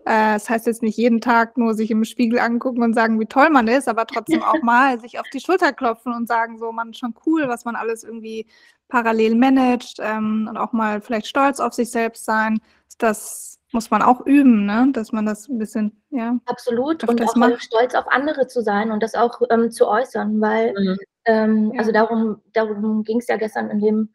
äh, 0.04 0.34
das 0.34 0.50
heißt 0.50 0.66
jetzt 0.66 0.82
nicht 0.82 0.96
jeden 0.96 1.20
Tag 1.20 1.56
nur 1.56 1.74
sich 1.74 1.90
im 1.90 2.04
Spiegel 2.04 2.40
angucken 2.40 2.82
und 2.82 2.94
sagen, 2.94 3.20
wie 3.20 3.26
toll 3.26 3.50
man 3.50 3.68
ist, 3.68 3.88
aber 3.88 4.06
trotzdem 4.06 4.42
auch 4.42 4.62
mal 4.62 4.98
sich 5.00 5.20
auf 5.20 5.26
die 5.32 5.40
Schulter 5.40 5.72
klopfen 5.72 6.12
und 6.12 6.26
sagen, 6.26 6.58
so, 6.58 6.72
man 6.72 6.90
ist 6.90 6.98
schon 6.98 7.14
cool, 7.26 7.44
was 7.46 7.64
man 7.64 7.76
alles 7.76 8.02
irgendwie 8.02 8.46
parallel 8.92 9.36
managt 9.36 9.96
ähm, 10.00 10.46
und 10.50 10.58
auch 10.58 10.72
mal 10.72 11.00
vielleicht 11.00 11.26
stolz 11.26 11.60
auf 11.60 11.72
sich 11.72 11.90
selbst 11.90 12.26
sein. 12.26 12.60
Das 12.98 13.58
muss 13.72 13.90
man 13.90 14.02
auch 14.02 14.20
üben, 14.26 14.66
ne? 14.66 14.90
dass 14.92 15.12
man 15.12 15.24
das 15.24 15.48
ein 15.48 15.58
bisschen, 15.58 16.02
ja. 16.10 16.38
Absolut. 16.44 17.02
Und 17.08 17.22
auch 17.22 17.34
macht. 17.36 17.62
stolz 17.62 17.94
auf 17.94 18.04
andere 18.12 18.48
zu 18.48 18.60
sein 18.60 18.92
und 18.92 19.02
das 19.02 19.14
auch 19.14 19.40
ähm, 19.48 19.70
zu 19.70 19.88
äußern, 19.88 20.38
weil, 20.42 20.74
mhm. 20.78 20.98
ähm, 21.24 21.72
ja. 21.72 21.78
also 21.78 21.90
darum, 21.90 22.42
darum 22.52 23.02
ging 23.02 23.18
es 23.18 23.28
ja 23.28 23.38
gestern 23.38 23.70
in 23.70 23.80
dem 23.80 24.12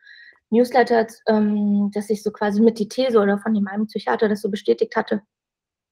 Newsletter, 0.51 1.07
ähm, 1.27 1.89
dass 1.91 2.11
ich 2.11 2.21
so 2.21 2.29
quasi 2.29 2.61
mit 2.61 2.77
die 2.77 2.87
These 2.87 3.19
oder 3.19 3.39
von 3.39 3.55
dem 3.55 3.67
einen 3.67 3.87
Psychiater 3.87 4.29
das 4.29 4.43
so 4.43 4.51
bestätigt 4.51 4.95
hatte, 4.95 5.23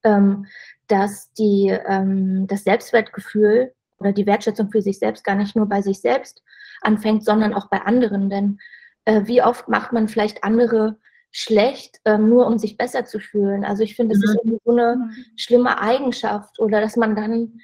ähm, 0.04 0.46
dass 0.88 1.34
die, 1.34 1.76
ähm, 1.88 2.46
das 2.46 2.64
Selbstwertgefühl 2.64 3.74
oder 3.98 4.12
die 4.12 4.28
Wertschätzung 4.28 4.70
für 4.70 4.84
sich 4.84 5.00
selbst 5.00 5.24
gar 5.24 5.36
nicht 5.36 5.56
nur 5.56 5.66
bei 5.66 5.82
sich 5.82 6.00
selbst 6.02 6.44
anfängt, 6.82 7.24
sondern 7.24 7.54
auch 7.54 7.70
bei 7.70 7.82
anderen. 7.82 8.30
Denn 8.30 8.60
äh, 9.06 9.22
wie 9.26 9.42
oft 9.42 9.68
macht 9.68 9.94
man 9.94 10.08
vielleicht 10.08 10.44
andere 10.44 10.98
schlecht, 11.32 12.00
ähm, 12.06 12.30
nur 12.30 12.48
um 12.48 12.58
sich 12.58 12.78
besser 12.78 13.06
zu 13.06 13.20
fühlen? 13.20 13.66
Also 13.66 13.84
ich 13.84 13.96
finde, 13.96 14.16
das 14.16 14.24
mhm. 14.24 14.30
ist 14.30 14.36
irgendwie 14.36 14.62
so 14.64 14.72
eine 14.72 14.96
mhm. 14.96 15.26
schlimme 15.36 15.80
Eigenschaft 15.80 16.60
oder 16.60 16.82
dass 16.82 16.96
man 16.96 17.16
dann, 17.16 17.60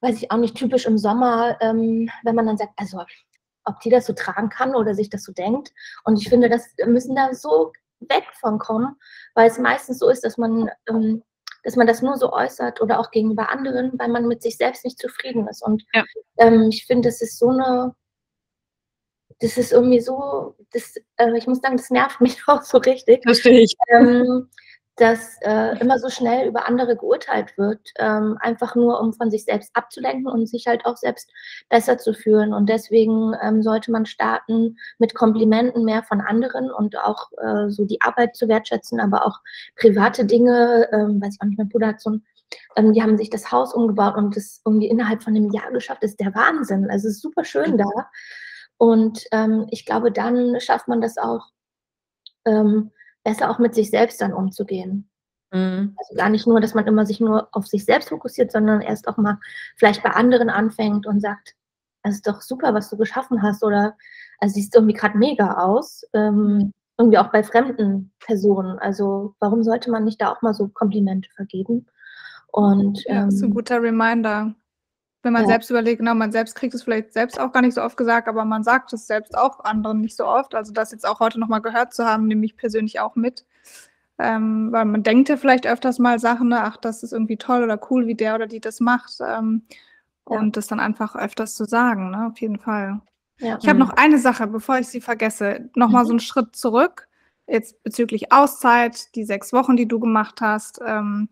weiß 0.00 0.16
ich 0.16 0.30
auch 0.30 0.38
nicht, 0.38 0.56
typisch 0.56 0.86
im 0.86 0.98
Sommer, 0.98 1.56
ähm, 1.60 2.10
wenn 2.24 2.34
man 2.34 2.46
dann 2.46 2.58
sagt, 2.58 2.72
also 2.76 3.02
ob 3.64 3.80
die 3.80 3.90
das 3.90 4.06
so 4.06 4.12
tragen 4.14 4.48
kann 4.48 4.74
oder 4.74 4.94
sich 4.94 5.10
das 5.10 5.24
so 5.24 5.32
denkt. 5.32 5.72
Und 6.04 6.16
ich 6.20 6.28
finde, 6.28 6.48
das 6.48 6.74
müssen 6.86 7.14
da 7.14 7.34
so 7.34 7.72
weg 8.00 8.24
von 8.40 8.58
kommen, 8.58 8.96
weil 9.34 9.48
es 9.48 9.58
meistens 9.58 9.98
so 9.98 10.08
ist, 10.08 10.24
dass 10.24 10.38
man 10.38 10.70
ähm, 10.88 11.22
dass 11.62 11.76
man 11.76 11.86
das 11.86 12.02
nur 12.02 12.16
so 12.16 12.32
äußert 12.32 12.80
oder 12.80 12.98
auch 12.98 13.10
gegenüber 13.10 13.50
anderen, 13.50 13.92
weil 13.98 14.08
man 14.08 14.26
mit 14.26 14.42
sich 14.42 14.56
selbst 14.56 14.84
nicht 14.84 14.98
zufrieden 14.98 15.46
ist. 15.48 15.62
Und 15.62 15.84
ja. 15.92 16.04
ähm, 16.38 16.68
ich 16.70 16.86
finde, 16.86 17.08
das 17.08 17.20
ist 17.20 17.38
so 17.38 17.48
eine, 17.48 17.94
das 19.40 19.56
ist 19.56 19.72
irgendwie 19.72 20.00
so, 20.00 20.54
das, 20.72 20.94
äh, 21.16 21.36
ich 21.36 21.46
muss 21.46 21.60
sagen, 21.60 21.76
das 21.76 21.90
nervt 21.90 22.20
mich 22.20 22.42
auch 22.46 22.62
so 22.62 22.78
richtig. 22.78 23.22
Verstehe 23.24 23.60
ich. 23.60 23.74
Ähm, 23.88 24.48
dass 24.96 25.38
äh, 25.40 25.78
immer 25.80 25.98
so 25.98 26.10
schnell 26.10 26.46
über 26.46 26.68
andere 26.68 26.94
geurteilt 26.94 27.56
wird, 27.56 27.80
ähm, 27.96 28.36
einfach 28.40 28.74
nur 28.74 29.00
um 29.00 29.14
von 29.14 29.30
sich 29.30 29.44
selbst 29.44 29.70
abzulenken 29.72 30.26
und 30.26 30.46
sich 30.46 30.66
halt 30.66 30.84
auch 30.84 30.98
selbst 30.98 31.30
besser 31.70 31.96
zu 31.96 32.12
fühlen. 32.12 32.52
Und 32.52 32.68
deswegen 32.68 33.34
ähm, 33.42 33.62
sollte 33.62 33.92
man 33.92 34.04
starten 34.04 34.76
mit 34.98 35.14
Komplimenten 35.14 35.86
mehr 35.86 36.02
von 36.02 36.20
anderen 36.20 36.70
und 36.70 36.98
auch 36.98 37.30
äh, 37.38 37.70
so 37.70 37.86
die 37.86 38.02
Arbeit 38.02 38.36
zu 38.36 38.46
wertschätzen, 38.46 39.00
aber 39.00 39.26
auch 39.26 39.38
private 39.76 40.26
Dinge, 40.26 40.86
ähm, 40.92 41.22
weiß 41.22 41.34
ich 41.34 41.40
auch 41.40 41.46
nicht, 41.46 41.58
mein 41.58 41.70
Bruder 41.70 41.86
hat 41.88 42.00
so 42.00 42.10
ein 42.10 42.26
ähm, 42.76 42.92
die 42.92 43.02
haben 43.02 43.16
sich 43.16 43.30
das 43.30 43.52
Haus 43.52 43.72
umgebaut 43.72 44.16
und 44.16 44.36
das 44.36 44.60
irgendwie 44.66 44.88
innerhalb 44.88 45.22
von 45.22 45.34
einem 45.34 45.50
Jahr 45.52 45.70
geschafft. 45.70 46.02
Das 46.02 46.10
ist 46.10 46.20
der 46.20 46.34
Wahnsinn. 46.34 46.90
Also 46.90 47.08
es 47.08 47.14
ist 47.14 47.22
super 47.22 47.44
schön 47.44 47.78
da. 47.78 47.86
Und 48.80 49.26
ähm, 49.30 49.66
ich 49.70 49.84
glaube, 49.84 50.10
dann 50.10 50.58
schafft 50.58 50.88
man 50.88 51.02
das 51.02 51.18
auch, 51.18 51.48
ähm, 52.46 52.90
besser 53.22 53.50
auch 53.50 53.58
mit 53.58 53.74
sich 53.74 53.90
selbst 53.90 54.22
dann 54.22 54.32
umzugehen. 54.32 55.10
Mhm. 55.52 55.94
Also 55.98 56.16
gar 56.16 56.30
nicht 56.30 56.46
nur, 56.46 56.62
dass 56.62 56.72
man 56.72 56.86
immer 56.86 57.04
sich 57.04 57.20
nur 57.20 57.48
auf 57.52 57.66
sich 57.66 57.84
selbst 57.84 58.08
fokussiert, 58.08 58.50
sondern 58.50 58.80
erst 58.80 59.06
auch 59.06 59.18
mal 59.18 59.38
vielleicht 59.76 60.02
bei 60.02 60.12
anderen 60.12 60.48
anfängt 60.48 61.06
und 61.06 61.20
sagt, 61.20 61.54
es 62.04 62.14
ist 62.14 62.26
doch 62.26 62.40
super, 62.40 62.72
was 62.72 62.88
du 62.88 62.96
geschaffen 62.96 63.42
hast 63.42 63.62
oder 63.62 63.98
also 64.38 64.54
siehst 64.54 64.74
irgendwie 64.74 64.94
gerade 64.94 65.18
mega 65.18 65.58
aus. 65.58 66.02
Ähm, 66.14 66.72
irgendwie 66.96 67.18
auch 67.18 67.30
bei 67.30 67.42
fremden 67.42 68.12
Personen. 68.20 68.78
Also 68.78 69.34
warum 69.40 69.62
sollte 69.62 69.90
man 69.90 70.04
nicht 70.04 70.22
da 70.22 70.32
auch 70.32 70.40
mal 70.40 70.54
so 70.54 70.68
Komplimente 70.68 71.28
vergeben? 71.36 71.86
Und 72.46 73.04
ja, 73.04 73.16
ähm, 73.16 73.26
das 73.26 73.34
ist 73.34 73.42
ein 73.42 73.48
ähm, 73.48 73.54
guter 73.54 73.82
Reminder. 73.82 74.54
Wenn 75.22 75.34
man 75.34 75.42
ja. 75.42 75.48
selbst 75.48 75.68
überlegt, 75.70 75.98
genau, 75.98 76.14
man 76.14 76.32
selbst 76.32 76.54
kriegt 76.54 76.74
es 76.74 76.82
vielleicht 76.82 77.12
selbst 77.12 77.38
auch 77.38 77.52
gar 77.52 77.60
nicht 77.60 77.74
so 77.74 77.82
oft 77.82 77.96
gesagt, 77.96 78.26
aber 78.26 78.44
man 78.46 78.64
sagt 78.64 78.92
es 78.94 79.06
selbst 79.06 79.36
auch 79.36 79.60
anderen 79.64 80.00
nicht 80.00 80.16
so 80.16 80.26
oft. 80.26 80.54
Also 80.54 80.72
das 80.72 80.92
jetzt 80.92 81.06
auch 81.06 81.20
heute 81.20 81.38
nochmal 81.38 81.60
gehört 81.60 81.92
zu 81.92 82.06
haben, 82.06 82.26
nehme 82.26 82.46
ich 82.46 82.56
persönlich 82.56 83.00
auch 83.00 83.16
mit. 83.16 83.44
Ähm, 84.18 84.70
weil 84.70 84.84
man 84.84 85.02
denkt 85.02 85.28
ja 85.28 85.36
vielleicht 85.36 85.66
öfters 85.66 85.98
mal 85.98 86.18
Sachen, 86.18 86.48
ne, 86.48 86.62
ach, 86.62 86.76
das 86.76 87.02
ist 87.02 87.12
irgendwie 87.12 87.36
toll 87.36 87.62
oder 87.62 87.80
cool, 87.90 88.06
wie 88.06 88.14
der 88.14 88.34
oder 88.34 88.46
die 88.46 88.60
das 88.60 88.80
macht. 88.80 89.18
Ähm, 89.20 89.62
ja. 90.28 90.38
Und 90.38 90.56
das 90.56 90.66
dann 90.66 90.80
einfach 90.80 91.16
öfters 91.16 91.54
zu 91.54 91.64
sagen, 91.64 92.10
ne, 92.10 92.26
auf 92.26 92.40
jeden 92.40 92.58
Fall. 92.58 93.00
Ja. 93.38 93.58
Ich 93.60 93.68
habe 93.68 93.78
noch 93.78 93.90
eine 93.90 94.18
Sache, 94.18 94.46
bevor 94.46 94.78
ich 94.78 94.88
sie 94.88 95.00
vergesse. 95.00 95.70
Nochmal 95.74 96.04
mhm. 96.04 96.06
so 96.06 96.12
einen 96.12 96.20
Schritt 96.20 96.56
zurück, 96.56 97.08
jetzt 97.46 97.82
bezüglich 97.82 98.32
Auszeit, 98.32 99.14
die 99.14 99.24
sechs 99.24 99.52
Wochen, 99.52 99.76
die 99.76 99.88
du 99.88 99.98
gemacht 99.98 100.40
hast, 100.40 100.80
ähm, 100.84 101.28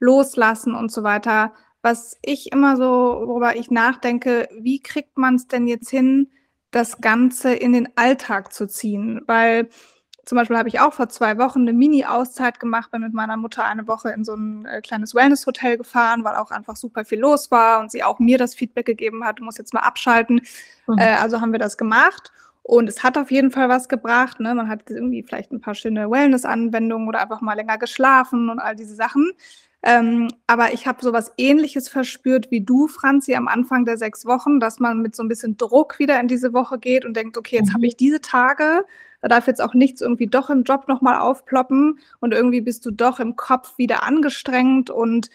loslassen 0.00 0.74
und 0.74 0.90
so 0.90 1.02
weiter 1.02 1.52
was 1.84 2.16
ich 2.22 2.50
immer 2.50 2.78
so, 2.78 2.82
worüber 3.26 3.56
ich 3.56 3.70
nachdenke, 3.70 4.48
wie 4.58 4.80
kriegt 4.80 5.18
man 5.18 5.34
es 5.34 5.48
denn 5.48 5.66
jetzt 5.66 5.90
hin, 5.90 6.30
das 6.70 7.02
Ganze 7.02 7.52
in 7.52 7.74
den 7.74 7.90
Alltag 7.94 8.54
zu 8.54 8.66
ziehen? 8.66 9.20
Weil 9.26 9.68
zum 10.24 10.36
Beispiel 10.36 10.56
habe 10.56 10.70
ich 10.70 10.80
auch 10.80 10.94
vor 10.94 11.10
zwei 11.10 11.36
Wochen 11.36 11.60
eine 11.60 11.74
Mini-Auszeit 11.74 12.58
gemacht, 12.58 12.90
bin 12.90 13.02
mit 13.02 13.12
meiner 13.12 13.36
Mutter 13.36 13.66
eine 13.66 13.86
Woche 13.86 14.08
in 14.12 14.24
so 14.24 14.34
ein 14.34 14.64
äh, 14.64 14.80
kleines 14.80 15.14
Wellness-Hotel 15.14 15.76
gefahren, 15.76 16.24
weil 16.24 16.36
auch 16.36 16.50
einfach 16.50 16.76
super 16.76 17.04
viel 17.04 17.20
los 17.20 17.50
war 17.50 17.80
und 17.80 17.90
sie 17.90 18.02
auch 18.02 18.18
mir 18.18 18.38
das 18.38 18.54
Feedback 18.54 18.86
gegeben 18.86 19.22
hat, 19.22 19.38
du 19.38 19.44
musst 19.44 19.58
jetzt 19.58 19.74
mal 19.74 19.80
abschalten. 19.80 20.40
Mhm. 20.86 20.96
Äh, 20.96 21.16
also 21.16 21.42
haben 21.42 21.52
wir 21.52 21.58
das 21.58 21.76
gemacht. 21.76 22.32
Und 22.62 22.88
es 22.88 23.02
hat 23.02 23.18
auf 23.18 23.30
jeden 23.30 23.50
Fall 23.50 23.68
was 23.68 23.90
gebracht. 23.90 24.40
Ne? 24.40 24.54
Man 24.54 24.70
hat 24.70 24.88
irgendwie 24.88 25.22
vielleicht 25.22 25.52
ein 25.52 25.60
paar 25.60 25.74
schöne 25.74 26.10
Wellness-Anwendungen 26.10 27.06
oder 27.06 27.20
einfach 27.20 27.42
mal 27.42 27.52
länger 27.52 27.76
geschlafen 27.76 28.48
und 28.48 28.58
all 28.58 28.74
diese 28.74 28.94
Sachen. 28.94 29.32
Ähm, 29.86 30.28
aber 30.46 30.72
ich 30.72 30.86
habe 30.86 31.04
sowas 31.04 31.30
ähnliches 31.36 31.90
verspürt 31.90 32.50
wie 32.50 32.62
du, 32.62 32.88
Franzi, 32.88 33.34
am 33.34 33.48
Anfang 33.48 33.84
der 33.84 33.98
sechs 33.98 34.24
Wochen, 34.24 34.58
dass 34.58 34.80
man 34.80 35.02
mit 35.02 35.14
so 35.14 35.22
ein 35.22 35.28
bisschen 35.28 35.58
Druck 35.58 35.98
wieder 35.98 36.18
in 36.18 36.26
diese 36.26 36.54
Woche 36.54 36.78
geht 36.78 37.04
und 37.04 37.14
denkt, 37.14 37.36
okay, 37.36 37.56
jetzt 37.56 37.68
mhm. 37.68 37.74
habe 37.74 37.86
ich 37.86 37.96
diese 37.96 38.22
Tage, 38.22 38.86
da 39.20 39.28
darf 39.28 39.46
jetzt 39.46 39.60
auch 39.60 39.74
nichts 39.74 40.00
irgendwie 40.00 40.26
doch 40.26 40.48
im 40.48 40.62
Job 40.62 40.88
nochmal 40.88 41.18
aufploppen 41.18 41.98
und 42.20 42.32
irgendwie 42.32 42.62
bist 42.62 42.86
du 42.86 42.92
doch 42.92 43.20
im 43.20 43.36
Kopf 43.36 43.76
wieder 43.76 44.04
angestrengt 44.04 44.88
und 44.88 45.28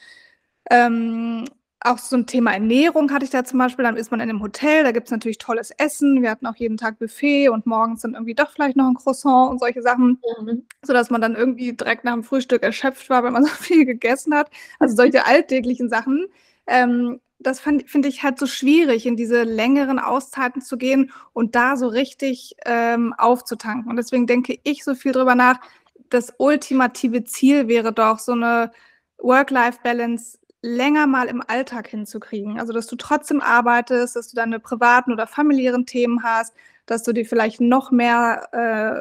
ähm, 0.71 1.45
auch 1.81 1.97
so 1.97 2.17
ein 2.17 2.25
Thema 2.25 2.53
Ernährung 2.53 3.11
hatte 3.11 3.23
ich 3.23 3.31
da 3.31 3.45
zum 3.45 3.59
Beispiel. 3.59 3.83
Dann 3.85 3.95
ist 3.95 4.11
man 4.11 4.19
in 4.19 4.29
einem 4.29 4.41
Hotel, 4.41 4.83
da 4.83 4.91
gibt 4.91 5.07
es 5.07 5.11
natürlich 5.11 5.37
tolles 5.37 5.71
Essen. 5.71 6.21
Wir 6.21 6.29
hatten 6.29 6.45
auch 6.45 6.55
jeden 6.57 6.77
Tag 6.77 6.99
Buffet 6.99 7.49
und 7.49 7.65
morgens 7.65 8.01
dann 8.01 8.15
irgendwie 8.15 8.35
doch 8.35 8.51
vielleicht 8.51 8.75
noch 8.75 8.87
ein 8.87 8.95
Croissant 8.95 9.49
und 9.49 9.59
solche 9.59 9.81
Sachen, 9.81 10.19
mhm. 10.41 10.65
sodass 10.81 11.09
man 11.09 11.21
dann 11.21 11.35
irgendwie 11.35 11.73
direkt 11.73 12.03
nach 12.03 12.13
dem 12.13 12.23
Frühstück 12.23 12.63
erschöpft 12.63 13.09
war, 13.09 13.23
wenn 13.23 13.33
man 13.33 13.43
so 13.45 13.51
viel 13.51 13.85
gegessen 13.85 14.35
hat. 14.35 14.49
Also 14.79 14.95
solche 14.95 15.25
alltäglichen 15.25 15.89
Sachen. 15.89 16.27
Ähm, 16.67 17.21
das 17.41 17.61
finde 17.61 18.09
ich 18.09 18.21
halt 18.21 18.37
so 18.37 18.45
schwierig, 18.47 19.05
in 19.05 19.15
diese 19.15 19.43
längeren 19.43 19.97
Auszeiten 19.97 20.61
zu 20.61 20.77
gehen 20.77 21.11
und 21.31 21.55
da 21.55 21.77
so 21.77 21.87
richtig 21.87 22.55
ähm, 22.65 23.13
aufzutanken. 23.17 23.89
Und 23.89 23.95
deswegen 23.95 24.27
denke 24.27 24.59
ich 24.63 24.83
so 24.83 24.93
viel 24.93 25.13
drüber 25.13 25.35
nach. 25.35 25.61
Das 26.09 26.33
ultimative 26.37 27.23
Ziel 27.23 27.69
wäre 27.69 27.93
doch 27.93 28.19
so 28.19 28.33
eine 28.33 28.71
Work-Life-Balance 29.19 30.38
länger 30.61 31.07
mal 31.07 31.27
im 31.27 31.41
Alltag 31.45 31.87
hinzukriegen. 31.87 32.59
Also, 32.59 32.73
dass 32.73 32.87
du 32.87 32.95
trotzdem 32.95 33.41
arbeitest, 33.41 34.15
dass 34.15 34.29
du 34.29 34.35
deine 34.35 34.59
privaten 34.59 35.13
oder 35.13 35.27
familiären 35.27 35.85
Themen 35.85 36.23
hast, 36.23 36.53
dass 36.89 37.03
du 37.03 37.13
dir 37.13 37.25
vielleicht 37.25 37.61
noch 37.61 37.91
mehr 37.91 38.49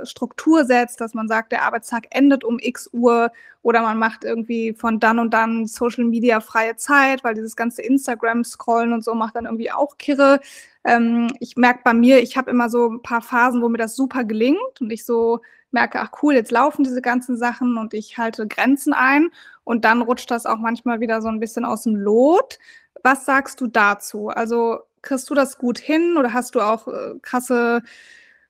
äh, 0.02 0.06
Struktur 0.06 0.64
setzt, 0.66 1.00
dass 1.00 1.14
man 1.14 1.26
sagt, 1.26 1.52
der 1.52 1.62
Arbeitstag 1.62 2.06
endet 2.10 2.44
um 2.44 2.58
x 2.60 2.90
Uhr 2.92 3.32
oder 3.62 3.80
man 3.82 3.98
macht 3.98 4.24
irgendwie 4.24 4.74
von 4.74 5.00
dann 5.00 5.18
und 5.18 5.32
dann 5.32 5.66
Social 5.66 6.04
Media 6.04 6.40
freie 6.40 6.76
Zeit, 6.76 7.24
weil 7.24 7.34
dieses 7.34 7.56
ganze 7.56 7.82
Instagram-Scrollen 7.82 8.92
und 8.92 9.02
so 9.02 9.14
macht 9.14 9.36
dann 9.36 9.46
irgendwie 9.46 9.72
auch 9.72 9.96
Kirre. 9.96 10.40
Ähm, 10.84 11.32
ich 11.40 11.56
merke 11.56 11.80
bei 11.82 11.94
mir, 11.94 12.22
ich 12.22 12.36
habe 12.36 12.50
immer 12.50 12.68
so 12.68 12.90
ein 12.90 13.02
paar 13.02 13.22
Phasen, 13.22 13.62
wo 13.62 13.68
mir 13.68 13.78
das 13.78 13.96
super 13.96 14.22
gelingt 14.24 14.80
und 14.80 14.90
ich 14.92 15.04
so 15.06 15.40
merke, 15.70 16.00
ach 16.00 16.10
cool, 16.22 16.34
jetzt 16.34 16.50
laufen 16.50 16.84
diese 16.84 17.02
ganzen 17.02 17.36
Sachen 17.36 17.76
und 17.78 17.94
ich 17.94 18.18
halte 18.18 18.46
Grenzen 18.46 18.92
ein 18.92 19.30
und 19.68 19.84
dann 19.84 20.00
rutscht 20.00 20.30
das 20.30 20.46
auch 20.46 20.56
manchmal 20.56 21.00
wieder 21.00 21.20
so 21.20 21.28
ein 21.28 21.40
bisschen 21.40 21.66
aus 21.66 21.82
dem 21.82 21.94
Lot. 21.94 22.58
Was 23.02 23.26
sagst 23.26 23.60
du 23.60 23.66
dazu? 23.66 24.28
Also 24.28 24.78
kriegst 25.02 25.28
du 25.28 25.34
das 25.34 25.58
gut 25.58 25.78
hin 25.78 26.16
oder 26.16 26.32
hast 26.32 26.54
du 26.54 26.62
auch 26.62 26.88
äh, 26.88 27.18
krasse 27.20 27.82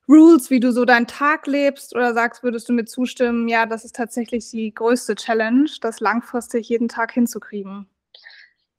Rules, 0.09 0.49
wie 0.51 0.61
du 0.61 0.71
so 0.71 0.85
deinen 0.85 1.09
Tag 1.09 1.49
lebst 1.49 1.93
oder 1.97 2.15
sagst, 2.15 2.45
würdest 2.45 2.69
du 2.69 2.73
mir 2.73 2.85
zustimmen, 2.85 3.49
ja, 3.49 3.67
das 3.67 3.85
ist 3.85 3.97
tatsächlich 3.97 4.49
die 4.51 4.73
größte 4.73 5.17
Challenge, 5.17 5.69
das 5.81 5.99
langfristig 5.99 6.69
jeden 6.69 6.87
Tag 6.89 7.11
hinzukriegen? 7.11 7.89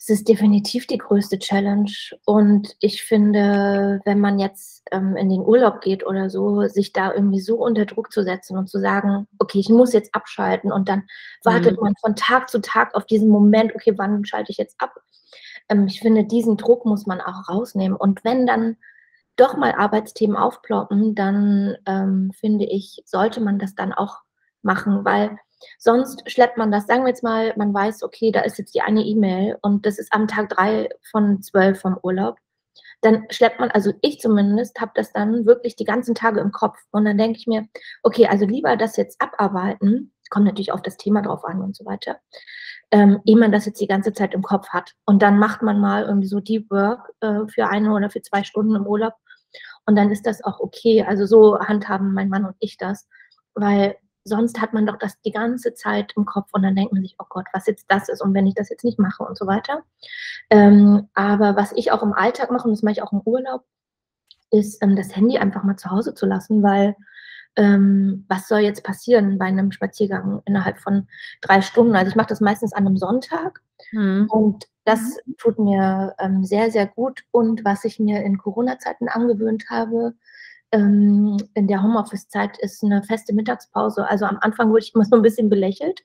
Es 0.01 0.07
ist 0.07 0.29
definitiv 0.29 0.87
die 0.87 0.97
größte 0.97 1.39
Challenge. 1.39 1.91
Und 2.25 2.73
ich 2.79 3.03
finde, 3.03 3.99
wenn 4.05 4.21
man 4.21 4.39
jetzt 4.39 4.83
ähm, 4.91 5.17
in 5.17 5.29
den 5.29 5.41
Urlaub 5.41 5.81
geht 5.81 6.05
oder 6.05 6.29
so, 6.29 6.65
sich 6.67 6.93
da 6.93 7.13
irgendwie 7.13 7.41
so 7.41 7.57
unter 7.57 7.85
Druck 7.85 8.13
zu 8.13 8.23
setzen 8.23 8.57
und 8.57 8.69
zu 8.69 8.79
sagen, 8.79 9.27
okay, 9.39 9.59
ich 9.59 9.67
muss 9.67 9.91
jetzt 9.91 10.15
abschalten 10.15 10.71
und 10.71 10.87
dann 10.87 11.03
wartet 11.43 11.77
mhm. 11.77 11.83
man 11.83 11.93
von 11.99 12.15
Tag 12.15 12.49
zu 12.49 12.61
Tag 12.61 12.95
auf 12.95 13.05
diesen 13.05 13.27
Moment, 13.27 13.75
okay, 13.75 13.93
wann 13.97 14.23
schalte 14.23 14.53
ich 14.53 14.57
jetzt 14.57 14.79
ab? 14.79 14.95
Ähm, 15.67 15.87
ich 15.87 15.99
finde, 15.99 16.23
diesen 16.23 16.55
Druck 16.55 16.85
muss 16.85 17.05
man 17.05 17.19
auch 17.19 17.49
rausnehmen. 17.49 17.97
Und 17.97 18.23
wenn 18.23 18.47
dann 18.47 18.77
doch 19.35 19.57
mal 19.57 19.73
Arbeitsthemen 19.73 20.37
aufploppen, 20.37 21.13
dann 21.13 21.75
ähm, 21.85 22.31
finde 22.39 22.65
ich, 22.65 23.03
sollte 23.05 23.41
man 23.41 23.59
das 23.59 23.75
dann 23.75 23.93
auch 23.93 24.19
machen, 24.61 25.03
weil 25.03 25.37
Sonst 25.77 26.29
schleppt 26.29 26.57
man 26.57 26.71
das, 26.71 26.87
sagen 26.87 27.03
wir 27.03 27.09
jetzt 27.09 27.23
mal, 27.23 27.53
man 27.57 27.73
weiß, 27.73 28.03
okay, 28.03 28.31
da 28.31 28.41
ist 28.41 28.57
jetzt 28.57 28.73
die 28.75 28.81
eine 28.81 29.01
E-Mail 29.01 29.57
und 29.61 29.85
das 29.85 29.99
ist 29.99 30.13
am 30.13 30.27
Tag 30.27 30.49
drei 30.49 30.89
von 31.11 31.41
zwölf 31.41 31.81
vom 31.81 31.97
Urlaub. 32.01 32.37
Dann 33.01 33.25
schleppt 33.29 33.59
man, 33.59 33.71
also 33.71 33.93
ich 34.01 34.19
zumindest, 34.19 34.79
habe 34.81 34.91
das 34.95 35.13
dann 35.13 35.45
wirklich 35.45 35.75
die 35.75 35.85
ganzen 35.85 36.15
Tage 36.15 36.41
im 36.41 36.51
Kopf. 36.51 36.77
Und 36.91 37.05
dann 37.05 37.17
denke 37.17 37.39
ich 37.39 37.47
mir, 37.47 37.67
okay, 38.03 38.27
also 38.27 38.45
lieber 38.45 38.75
das 38.75 38.97
jetzt 38.97 39.21
abarbeiten, 39.21 40.13
kommt 40.29 40.45
natürlich 40.45 40.71
auf 40.71 40.81
das 40.81 40.97
Thema 40.97 41.21
drauf 41.21 41.45
an 41.45 41.61
und 41.61 41.75
so 41.75 41.85
weiter, 41.85 42.19
ähm, 42.91 43.21
ehe 43.25 43.37
man 43.37 43.51
das 43.51 43.65
jetzt 43.65 43.79
die 43.81 43.87
ganze 43.87 44.13
Zeit 44.13 44.33
im 44.33 44.41
Kopf 44.41 44.69
hat. 44.69 44.93
Und 45.05 45.21
dann 45.21 45.39
macht 45.39 45.61
man 45.61 45.79
mal 45.79 46.03
irgendwie 46.05 46.27
so 46.27 46.39
Deep 46.39 46.69
Work 46.71 47.13
äh, 47.21 47.47
für 47.47 47.67
eine 47.67 47.93
oder 47.93 48.09
für 48.09 48.21
zwei 48.21 48.43
Stunden 48.43 48.75
im 48.75 48.87
Urlaub. 48.87 49.13
Und 49.85 49.95
dann 49.95 50.11
ist 50.11 50.25
das 50.25 50.43
auch 50.43 50.59
okay. 50.59 51.03
Also 51.03 51.25
so 51.25 51.59
handhaben 51.59 52.13
mein 52.13 52.29
Mann 52.29 52.45
und 52.45 52.55
ich 52.59 52.77
das. 52.77 53.07
Weil 53.55 53.97
sonst 54.23 54.61
hat 54.61 54.73
man 54.73 54.85
doch 54.85 54.97
das 54.97 55.19
die 55.21 55.31
ganze 55.31 55.73
Zeit 55.73 56.13
im 56.15 56.25
Kopf 56.25 56.49
und 56.51 56.63
dann 56.63 56.75
denkt 56.75 56.93
man 56.93 57.01
sich, 57.01 57.15
oh 57.19 57.25
Gott, 57.29 57.45
was 57.53 57.67
jetzt 57.67 57.85
das 57.89 58.09
ist 58.09 58.21
und 58.21 58.33
wenn 58.33 58.47
ich 58.47 58.55
das 58.55 58.69
jetzt 58.69 58.83
nicht 58.83 58.99
mache 58.99 59.23
und 59.23 59.37
so 59.37 59.47
weiter. 59.47 59.83
Ähm, 60.49 61.07
aber 61.13 61.55
was 61.55 61.71
ich 61.73 61.91
auch 61.91 62.03
im 62.03 62.13
Alltag 62.13 62.51
mache 62.51 62.67
und 62.67 62.73
das 62.73 62.83
mache 62.83 62.93
ich 62.93 63.03
auch 63.03 63.13
im 63.13 63.21
Urlaub, 63.21 63.63
ist 64.51 64.81
ähm, 64.83 64.95
das 64.95 65.15
Handy 65.15 65.37
einfach 65.37 65.63
mal 65.63 65.77
zu 65.77 65.89
Hause 65.89 66.13
zu 66.13 66.25
lassen, 66.25 66.63
weil 66.63 66.95
ähm, 67.55 68.25
was 68.27 68.47
soll 68.47 68.59
jetzt 68.59 68.83
passieren 68.83 69.37
bei 69.37 69.45
einem 69.45 69.71
Spaziergang 69.71 70.41
innerhalb 70.45 70.79
von 70.79 71.07
drei 71.41 71.61
Stunden? 71.61 71.95
Also 71.95 72.09
ich 72.09 72.15
mache 72.15 72.27
das 72.27 72.41
meistens 72.41 72.73
an 72.73 72.85
einem 72.85 72.97
Sonntag 72.97 73.61
mhm. 73.91 74.27
und 74.29 74.65
das 74.85 75.17
mhm. 75.25 75.35
tut 75.37 75.59
mir 75.59 76.15
ähm, 76.19 76.43
sehr, 76.43 76.71
sehr 76.71 76.87
gut. 76.87 77.23
Und 77.31 77.65
was 77.65 77.85
ich 77.85 77.99
mir 77.99 78.23
in 78.23 78.37
Corona-Zeiten 78.37 79.09
angewöhnt 79.09 79.69
habe, 79.69 80.13
ähm, 80.71 81.37
in 81.53 81.67
der 81.67 81.81
Homeoffice-Zeit 81.81 82.57
ist 82.59 82.83
eine 82.83 83.03
feste 83.03 83.33
Mittagspause. 83.33 84.07
Also 84.07 84.25
am 84.25 84.37
Anfang 84.41 84.69
wurde 84.69 84.83
ich 84.83 84.93
immer 84.93 85.05
so 85.05 85.15
ein 85.15 85.21
bisschen 85.21 85.49
belächelt. 85.49 86.01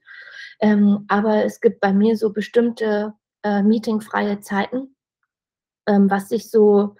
Ähm, 0.60 1.04
aber 1.08 1.44
es 1.44 1.60
gibt 1.60 1.80
bei 1.80 1.92
mir 1.92 2.16
so 2.16 2.32
bestimmte 2.32 3.14
äh, 3.42 3.62
meetingfreie 3.62 4.40
Zeiten, 4.40 4.94
ähm, 5.86 6.10
was 6.10 6.28
sich 6.28 6.50
so, 6.50 6.96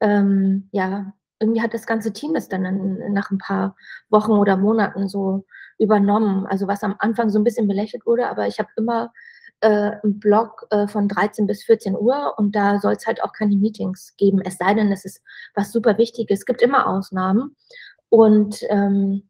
ähm, 0.00 0.68
ja, 0.72 1.12
irgendwie 1.40 1.60
hat 1.60 1.74
das 1.74 1.86
ganze 1.86 2.12
Team 2.12 2.34
das 2.34 2.48
dann 2.48 2.64
in, 2.64 3.12
nach 3.12 3.30
ein 3.30 3.38
paar 3.38 3.76
Wochen 4.08 4.32
oder 4.32 4.56
Monaten 4.56 5.08
so 5.08 5.44
übernommen. 5.78 6.46
Also 6.46 6.68
was 6.68 6.84
am 6.84 6.94
Anfang 7.00 7.28
so 7.30 7.38
ein 7.38 7.44
bisschen 7.44 7.66
belächelt 7.66 8.06
wurde, 8.06 8.28
aber 8.28 8.46
ich 8.46 8.58
habe 8.58 8.70
immer 8.76 9.12
äh, 9.62 9.92
einen 10.02 10.18
Blog 10.18 10.66
äh, 10.70 10.86
von 10.88 11.08
13 11.08 11.46
bis 11.46 11.64
14 11.64 11.96
Uhr 11.96 12.34
und 12.36 12.54
da 12.54 12.80
soll 12.80 12.94
es 12.94 13.06
halt 13.06 13.22
auch 13.22 13.32
keine 13.32 13.56
Meetings 13.56 14.14
geben, 14.16 14.40
es 14.44 14.58
sei 14.58 14.74
denn, 14.74 14.92
es 14.92 15.04
ist 15.04 15.22
was 15.54 15.72
super 15.72 15.98
Wichtiges. 15.98 16.40
Es 16.40 16.46
gibt 16.46 16.62
immer 16.62 16.86
Ausnahmen. 16.86 17.56
Und 18.08 18.64
ähm, 18.68 19.28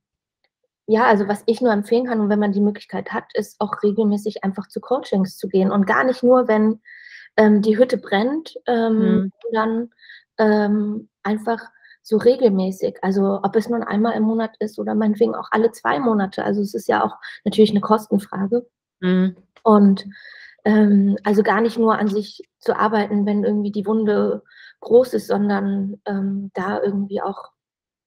ja, 0.87 1.05
also 1.05 1.29
was 1.29 1.43
ich 1.47 1.61
nur 1.61 1.73
empfehlen 1.73 2.07
kann 2.07 2.21
und 2.21 2.29
wenn 2.29 2.41
man 2.41 2.53
die 2.53 2.61
Möglichkeit 2.61 3.13
hat, 3.13 3.25
ist 3.35 3.61
auch 3.61 3.83
regelmäßig 3.83 4.43
einfach 4.43 4.69
zu 4.69 4.81
Coachings 4.81 5.37
zu 5.37 5.49
gehen 5.49 5.71
und 5.71 5.87
gar 5.87 6.05
nicht 6.05 6.23
nur, 6.23 6.49
wenn 6.49 6.81
ähm, 7.37 7.63
die 7.63 7.79
Hütte 7.79 7.99
brennt, 7.99 8.55
ähm, 8.67 8.99
mhm. 8.99 9.33
sondern 9.43 9.91
ähm, 10.39 11.09
einfach 11.23 11.61
so 12.03 12.17
regelmäßig. 12.17 12.99
Also 13.03 13.41
ob 13.43 13.55
es 13.55 13.69
nun 13.69 13.83
einmal 13.83 14.15
im 14.15 14.25
Monat 14.25 14.57
ist 14.59 14.79
oder 14.79 14.95
meinetwegen 14.95 15.35
auch 15.35 15.49
alle 15.53 15.71
zwei 15.71 16.01
Monate. 16.01 16.45
Also 16.45 16.61
es 16.63 16.75
ist 16.75 16.89
ja 16.89 17.05
auch 17.05 17.17
natürlich 17.45 17.71
eine 17.71 17.81
Kostenfrage. 17.81 18.67
Mhm. 19.03 19.37
Und 19.63 20.07
ähm, 20.65 21.19
also 21.25 21.43
gar 21.43 21.61
nicht 21.61 21.79
nur 21.79 21.99
an 21.99 22.09
sich 22.09 22.43
zu 22.59 22.77
arbeiten, 22.77 23.27
wenn 23.27 23.45
irgendwie 23.45 23.73
die 23.73 23.87
Wunde 23.87 24.43
groß 24.81 25.15
ist, 25.15 25.27
sondern 25.27 26.01
ähm, 26.07 26.51
da 26.55 26.81
irgendwie 26.81 27.21
auch 27.21 27.51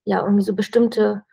ja 0.06 0.22
irgendwie 0.22 0.44
so 0.44 0.56
bestimmte 0.56 1.24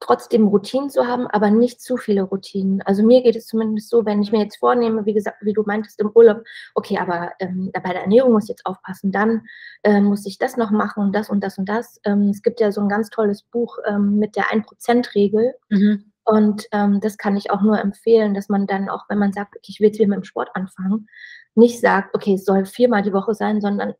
trotzdem 0.00 0.48
Routinen 0.48 0.90
zu 0.90 1.06
haben, 1.06 1.26
aber 1.28 1.50
nicht 1.50 1.80
zu 1.80 1.96
viele 1.96 2.22
Routinen. 2.22 2.82
Also 2.82 3.02
mir 3.02 3.22
geht 3.22 3.36
es 3.36 3.46
zumindest 3.46 3.88
so, 3.88 4.04
wenn 4.04 4.22
ich 4.22 4.32
mir 4.32 4.42
jetzt 4.42 4.58
vornehme, 4.58 5.06
wie 5.06 5.14
gesagt, 5.14 5.38
wie 5.42 5.52
du 5.52 5.62
meintest 5.62 5.98
im 6.00 6.10
Urlaub, 6.14 6.42
okay, 6.74 6.98
aber 6.98 7.32
ähm, 7.38 7.70
bei 7.72 7.92
der 7.92 8.02
Ernährung 8.02 8.32
muss 8.32 8.44
ich 8.44 8.50
jetzt 8.50 8.66
aufpassen, 8.66 9.12
dann 9.12 9.46
äh, 9.82 10.00
muss 10.00 10.26
ich 10.26 10.36
das 10.36 10.56
noch 10.56 10.70
machen 10.70 11.02
und 11.02 11.14
das 11.14 11.30
und 11.30 11.42
das 11.42 11.56
und 11.56 11.68
das. 11.68 12.00
Ähm, 12.04 12.28
es 12.30 12.42
gibt 12.42 12.60
ja 12.60 12.70
so 12.70 12.82
ein 12.82 12.88
ganz 12.88 13.08
tolles 13.08 13.42
Buch 13.44 13.78
ähm, 13.86 14.18
mit 14.18 14.36
der 14.36 14.44
1%-Regel. 14.44 15.54
Mhm. 15.70 16.12
Und 16.24 16.66
ähm, 16.72 17.00
das 17.00 17.18
kann 17.18 17.36
ich 17.36 17.50
auch 17.50 17.62
nur 17.62 17.78
empfehlen, 17.78 18.34
dass 18.34 18.48
man 18.48 18.66
dann 18.66 18.88
auch, 18.88 19.04
wenn 19.08 19.18
man 19.18 19.32
sagt, 19.32 19.56
okay, 19.56 19.66
ich 19.68 19.80
will 19.80 19.88
jetzt 19.88 19.98
wieder 19.98 20.08
mit 20.08 20.18
dem 20.18 20.24
Sport 20.24 20.50
anfangen, 20.54 21.08
nicht 21.54 21.80
sagt, 21.80 22.14
okay, 22.14 22.34
es 22.34 22.44
soll 22.44 22.64
viermal 22.66 23.02
die 23.02 23.12
Woche 23.12 23.34
sein, 23.34 23.60
sondern 23.60 23.94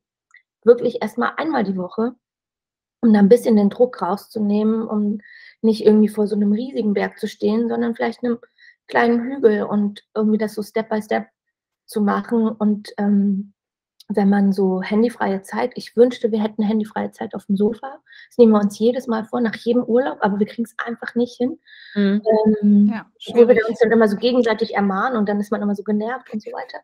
wirklich 0.64 1.02
erstmal 1.02 1.32
einmal 1.36 1.64
die 1.64 1.76
Woche, 1.76 2.14
um 3.00 3.12
da 3.12 3.18
ein 3.18 3.28
bisschen 3.28 3.56
den 3.56 3.70
Druck 3.70 4.00
rauszunehmen, 4.00 4.86
um 4.86 5.20
nicht 5.62 5.84
irgendwie 5.84 6.08
vor 6.08 6.26
so 6.26 6.36
einem 6.36 6.52
riesigen 6.52 6.94
Berg 6.94 7.18
zu 7.18 7.28
stehen, 7.28 7.68
sondern 7.68 7.94
vielleicht 7.94 8.24
einem 8.24 8.38
kleinen 8.86 9.22
Hügel 9.22 9.64
und 9.64 10.04
irgendwie 10.14 10.38
das 10.38 10.54
so 10.54 10.62
Step 10.62 10.88
by 10.88 11.02
Step 11.02 11.26
zu 11.86 12.00
machen 12.00 12.48
und 12.48 12.92
ähm, 12.98 13.53
wenn 14.08 14.28
man 14.28 14.52
so 14.52 14.82
handyfreie 14.82 15.42
Zeit, 15.42 15.72
ich 15.76 15.96
wünschte, 15.96 16.30
wir 16.30 16.42
hätten 16.42 16.62
handyfreie 16.62 17.10
Zeit 17.12 17.34
auf 17.34 17.46
dem 17.46 17.56
Sofa. 17.56 18.00
Das 18.28 18.38
nehmen 18.38 18.52
wir 18.52 18.60
uns 18.60 18.78
jedes 18.78 19.06
Mal 19.06 19.24
vor, 19.24 19.40
nach 19.40 19.54
jedem 19.54 19.82
Urlaub, 19.82 20.18
aber 20.20 20.38
wir 20.38 20.46
kriegen 20.46 20.64
es 20.64 20.74
einfach 20.84 21.14
nicht 21.14 21.36
hin. 21.36 21.58
Mhm. 21.94 22.22
Ähm, 22.62 22.92
ja, 22.92 23.06
wo 23.34 23.48
wir 23.48 23.68
uns 23.68 23.78
dann 23.78 23.92
immer 23.92 24.08
so 24.08 24.16
gegenseitig 24.16 24.74
ermahnen 24.74 25.16
und 25.16 25.28
dann 25.28 25.40
ist 25.40 25.50
man 25.50 25.62
immer 25.62 25.74
so 25.74 25.82
genervt 25.82 26.32
und 26.32 26.42
so 26.42 26.50
weiter. 26.50 26.78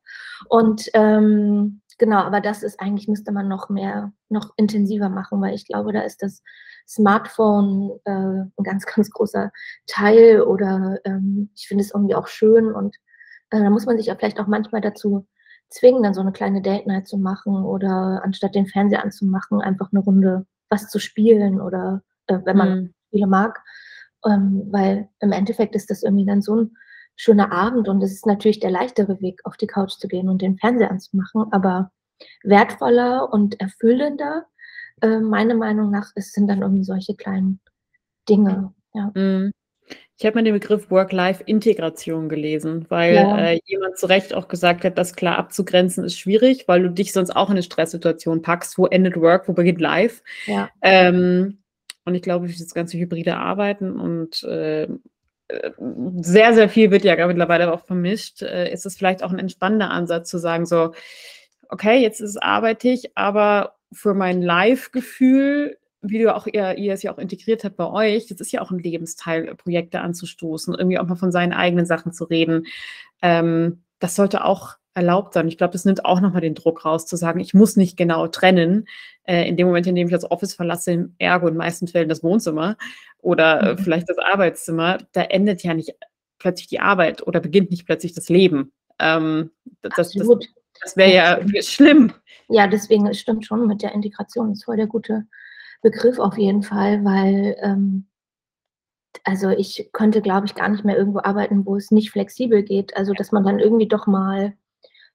Und 0.48 0.88
ähm, 0.94 1.82
genau, 1.98 2.20
aber 2.20 2.40
das 2.40 2.62
ist 2.62 2.80
eigentlich, 2.80 3.06
müsste 3.06 3.32
man 3.32 3.48
noch 3.48 3.68
mehr, 3.68 4.12
noch 4.30 4.54
intensiver 4.56 5.10
machen, 5.10 5.42
weil 5.42 5.54
ich 5.54 5.66
glaube, 5.66 5.92
da 5.92 6.00
ist 6.00 6.22
das 6.22 6.42
Smartphone 6.88 8.00
äh, 8.04 8.10
ein 8.10 8.64
ganz, 8.64 8.86
ganz 8.94 9.10
großer 9.10 9.52
Teil 9.86 10.40
oder 10.40 10.98
ähm, 11.04 11.50
ich 11.54 11.68
finde 11.68 11.84
es 11.84 11.92
irgendwie 11.92 12.14
auch 12.14 12.28
schön 12.28 12.72
und 12.72 12.96
äh, 13.50 13.60
da 13.60 13.68
muss 13.68 13.84
man 13.84 13.98
sich 13.98 14.06
ja 14.06 14.16
vielleicht 14.16 14.40
auch 14.40 14.46
manchmal 14.46 14.80
dazu 14.80 15.26
zwingen, 15.70 16.02
dann 16.02 16.14
so 16.14 16.20
eine 16.20 16.32
kleine 16.32 16.62
Date 16.62 16.86
Night 16.86 17.08
zu 17.08 17.16
machen 17.16 17.64
oder 17.64 18.20
anstatt 18.24 18.54
den 18.54 18.66
Fernseher 18.66 19.02
anzumachen, 19.02 19.60
einfach 19.60 19.90
eine 19.92 20.00
Runde 20.00 20.46
was 20.68 20.88
zu 20.88 20.98
spielen 20.98 21.60
oder 21.60 22.02
äh, 22.26 22.38
wenn 22.44 22.56
man 22.56 22.68
mhm. 22.68 22.94
Spiele 23.08 23.26
mag. 23.26 23.62
Ähm, 24.24 24.68
weil 24.70 25.08
im 25.20 25.32
Endeffekt 25.32 25.74
ist 25.74 25.90
das 25.90 26.02
irgendwie 26.02 26.26
dann 26.26 26.42
so 26.42 26.56
ein 26.56 26.76
schöner 27.16 27.52
Abend 27.52 27.88
und 27.88 28.02
es 28.02 28.12
ist 28.12 28.26
natürlich 28.26 28.60
der 28.60 28.70
leichtere 28.70 29.20
Weg, 29.20 29.40
auf 29.44 29.56
die 29.56 29.66
Couch 29.66 29.92
zu 29.92 30.08
gehen 30.08 30.28
und 30.28 30.42
den 30.42 30.58
Fernseher 30.58 30.90
anzumachen, 30.90 31.44
aber 31.52 31.90
wertvoller 32.42 33.32
und 33.32 33.60
erfüllender, 33.60 34.46
äh, 35.00 35.20
meiner 35.20 35.54
Meinung 35.54 35.90
nach, 35.90 36.12
es 36.14 36.32
sind 36.32 36.48
dann 36.48 36.62
irgendwie 36.62 36.84
solche 36.84 37.14
kleinen 37.14 37.60
Dinge. 38.28 38.74
Ja. 38.94 39.10
Mhm. 39.14 39.52
Ich 40.18 40.26
habe 40.26 40.36
mal 40.36 40.44
den 40.44 40.52
Begriff 40.52 40.90
Work-Life-Integration 40.90 42.28
gelesen, 42.28 42.84
weil 42.90 43.14
ja. 43.14 43.38
äh, 43.38 43.60
jemand 43.64 43.96
zu 43.96 44.04
Recht 44.04 44.34
auch 44.34 44.48
gesagt 44.48 44.84
hat, 44.84 44.98
das 44.98 45.16
klar 45.16 45.38
abzugrenzen 45.38 46.04
ist 46.04 46.18
schwierig, 46.18 46.68
weil 46.68 46.82
du 46.82 46.90
dich 46.90 47.14
sonst 47.14 47.30
auch 47.30 47.48
in 47.48 47.52
eine 47.52 47.62
Stresssituation 47.62 48.42
packst. 48.42 48.76
Wo 48.76 48.86
endet 48.86 49.16
Work, 49.16 49.48
wo 49.48 49.54
beginnt 49.54 49.80
Life? 49.80 50.22
Ja. 50.44 50.68
Ähm, 50.82 51.58
und 52.04 52.14
ich 52.14 52.22
glaube, 52.22 52.48
das 52.48 52.74
ganze 52.74 52.98
hybride 52.98 53.36
Arbeiten 53.36 53.98
und 53.98 54.42
äh, 54.42 54.88
sehr, 56.20 56.54
sehr 56.54 56.68
viel 56.68 56.90
wird 56.90 57.04
ja 57.04 57.26
mittlerweile 57.26 57.72
auch 57.72 57.84
vermischt. 57.84 58.42
Äh, 58.42 58.72
ist 58.72 58.86
es 58.86 58.96
vielleicht 58.96 59.22
auch 59.22 59.30
ein 59.30 59.38
entspannender 59.38 59.90
Ansatz 59.90 60.28
zu 60.30 60.38
sagen, 60.38 60.66
so, 60.66 60.92
okay, 61.68 61.98
jetzt 61.98 62.20
ist 62.20 62.30
es 62.30 62.36
arbeitig, 62.36 63.16
aber 63.16 63.76
für 63.92 64.14
mein 64.14 64.42
Live-Gefühl 64.42 65.78
wie 66.02 66.18
du 66.18 66.34
auch 66.34 66.46
ihr, 66.46 66.76
ihr 66.78 66.92
es 66.92 67.02
ja 67.02 67.12
auch 67.12 67.18
integriert 67.18 67.64
habt 67.64 67.76
bei 67.76 67.88
euch, 67.88 68.26
das 68.26 68.40
ist 68.40 68.52
ja 68.52 68.62
auch 68.62 68.70
ein 68.70 68.78
Lebensteil, 68.78 69.54
Projekte 69.54 70.00
anzustoßen, 70.00 70.74
irgendwie 70.74 70.98
auch 70.98 71.06
mal 71.06 71.16
von 71.16 71.32
seinen 71.32 71.52
eigenen 71.52 71.86
Sachen 71.86 72.12
zu 72.12 72.24
reden. 72.24 72.66
Ähm, 73.22 73.82
das 73.98 74.16
sollte 74.16 74.44
auch 74.44 74.76
erlaubt 74.94 75.34
sein. 75.34 75.48
Ich 75.48 75.58
glaube, 75.58 75.72
das 75.72 75.84
nimmt 75.84 76.04
auch 76.04 76.20
nochmal 76.20 76.40
den 76.40 76.54
Druck 76.54 76.84
raus, 76.84 77.06
zu 77.06 77.16
sagen, 77.16 77.40
ich 77.40 77.54
muss 77.54 77.76
nicht 77.76 77.96
genau 77.96 78.26
trennen. 78.26 78.86
Äh, 79.24 79.48
in 79.48 79.56
dem 79.56 79.66
Moment, 79.66 79.86
in 79.86 79.94
dem 79.94 80.08
ich 80.08 80.12
das 80.12 80.30
Office 80.30 80.54
verlasse, 80.54 80.92
im 80.92 81.14
Ergo 81.18 81.48
in 81.48 81.56
meisten 81.56 81.86
Fällen 81.86 82.08
das 82.08 82.22
Wohnzimmer 82.22 82.76
oder 83.18 83.60
äh, 83.60 83.72
mhm. 83.74 83.78
vielleicht 83.78 84.08
das 84.08 84.18
Arbeitszimmer, 84.18 84.98
da 85.12 85.22
endet 85.22 85.62
ja 85.62 85.74
nicht 85.74 85.94
plötzlich 86.38 86.68
die 86.68 86.80
Arbeit 86.80 87.26
oder 87.26 87.40
beginnt 87.40 87.70
nicht 87.70 87.86
plötzlich 87.86 88.14
das 88.14 88.28
Leben. 88.28 88.72
Ähm, 88.98 89.50
das, 89.82 90.12
das, 90.12 90.26
das, 90.82 90.96
wäre 90.96 91.14
ja 91.14 91.40
schlimm. 91.62 92.12
Ja, 92.48 92.66
deswegen, 92.66 93.06
es 93.06 93.20
stimmt 93.20 93.46
schon 93.46 93.66
mit 93.66 93.82
der 93.82 93.92
Integration, 93.92 94.48
das 94.48 94.58
ist 94.58 94.64
voll 94.64 94.76
der 94.76 94.86
gute 94.86 95.26
Begriff 95.82 96.18
auf 96.18 96.36
jeden 96.38 96.62
Fall, 96.62 97.04
weil 97.04 97.56
ähm, 97.60 98.06
also 99.24 99.50
ich 99.50 99.90
könnte, 99.92 100.22
glaube 100.22 100.46
ich, 100.46 100.54
gar 100.54 100.68
nicht 100.68 100.84
mehr 100.84 100.96
irgendwo 100.96 101.20
arbeiten, 101.20 101.66
wo 101.66 101.76
es 101.76 101.90
nicht 101.90 102.10
flexibel 102.10 102.62
geht. 102.62 102.96
Also 102.96 103.12
dass 103.12 103.32
man 103.32 103.44
dann 103.44 103.58
irgendwie 103.58 103.88
doch 103.88 104.06
mal 104.06 104.54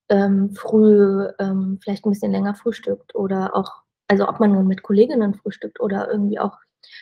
ähm, 0.09 0.51
früh 0.55 1.28
ähm, 1.39 1.80
vielleicht 1.82 2.05
ein 2.05 2.11
bisschen 2.11 2.32
länger 2.32 2.55
frühstückt 2.55 3.16
oder 3.16 3.55
auch, 3.55 3.72
also 4.07 4.28
ob 4.28 4.39
man 4.39 4.51
nun 4.51 4.68
mit 4.68 4.84
Kolleginnen 4.84 5.34
frühstückt 5.34 5.80
oder 5.80 6.09
irgendwie 6.09 6.39
auch 6.39 6.57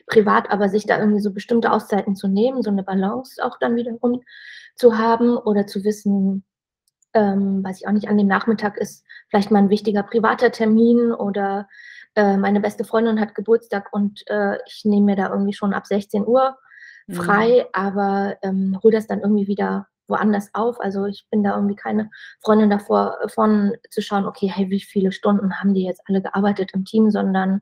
privat, 0.07 0.49
aber 0.49 0.69
sich 0.69 0.85
da 0.85 0.99
irgendwie 0.99 1.19
so 1.19 1.31
bestimmte 1.33 1.71
Auszeiten 1.71 2.15
zu 2.15 2.27
nehmen, 2.27 2.63
so 2.63 2.69
eine 2.69 2.83
Balance 2.83 3.43
auch 3.43 3.57
dann 3.59 3.75
wiederum 3.75 4.21
zu 4.75 4.97
haben 4.97 5.37
oder 5.37 5.67
zu 5.67 5.83
wissen, 5.83 6.45
ähm, 7.13 7.63
weiß 7.63 7.81
ich 7.81 7.87
auch 7.87 7.91
nicht, 7.91 8.07
an 8.07 8.17
dem 8.17 8.27
Nachmittag 8.27 8.77
ist 8.77 9.05
vielleicht 9.29 9.51
mal 9.51 9.59
ein 9.59 9.69
wichtiger 9.69 10.03
privater 10.03 10.51
Termin 10.51 11.11
oder 11.11 11.67
äh, 12.15 12.37
meine 12.37 12.59
beste 12.59 12.83
Freundin 12.83 13.19
hat 13.19 13.35
Geburtstag 13.35 13.91
und 13.91 14.23
äh, 14.27 14.57
ich 14.67 14.85
nehme 14.85 15.07
mir 15.07 15.15
da 15.15 15.29
irgendwie 15.29 15.53
schon 15.53 15.73
ab 15.73 15.87
16 15.87 16.27
Uhr 16.27 16.57
mhm. 17.07 17.13
frei, 17.13 17.47
mhm. 17.47 17.69
aber 17.73 18.37
ähm, 18.41 18.79
hole 18.83 18.95
das 18.95 19.07
dann 19.07 19.21
irgendwie 19.21 19.47
wieder 19.47 19.87
woanders 20.07 20.49
auf. 20.53 20.79
Also 20.81 21.05
ich 21.05 21.25
bin 21.31 21.43
da 21.43 21.55
irgendwie 21.55 21.75
keine 21.75 22.09
Freundin 22.41 22.69
davor, 22.69 23.17
von 23.27 23.73
zu 23.89 24.01
schauen, 24.01 24.25
okay, 24.25 24.47
hey, 24.47 24.69
wie 24.69 24.81
viele 24.81 25.11
Stunden 25.11 25.59
haben 25.59 25.73
die 25.73 25.83
jetzt 25.83 26.01
alle 26.07 26.21
gearbeitet 26.21 26.71
im 26.73 26.85
Team, 26.85 27.09
sondern 27.09 27.61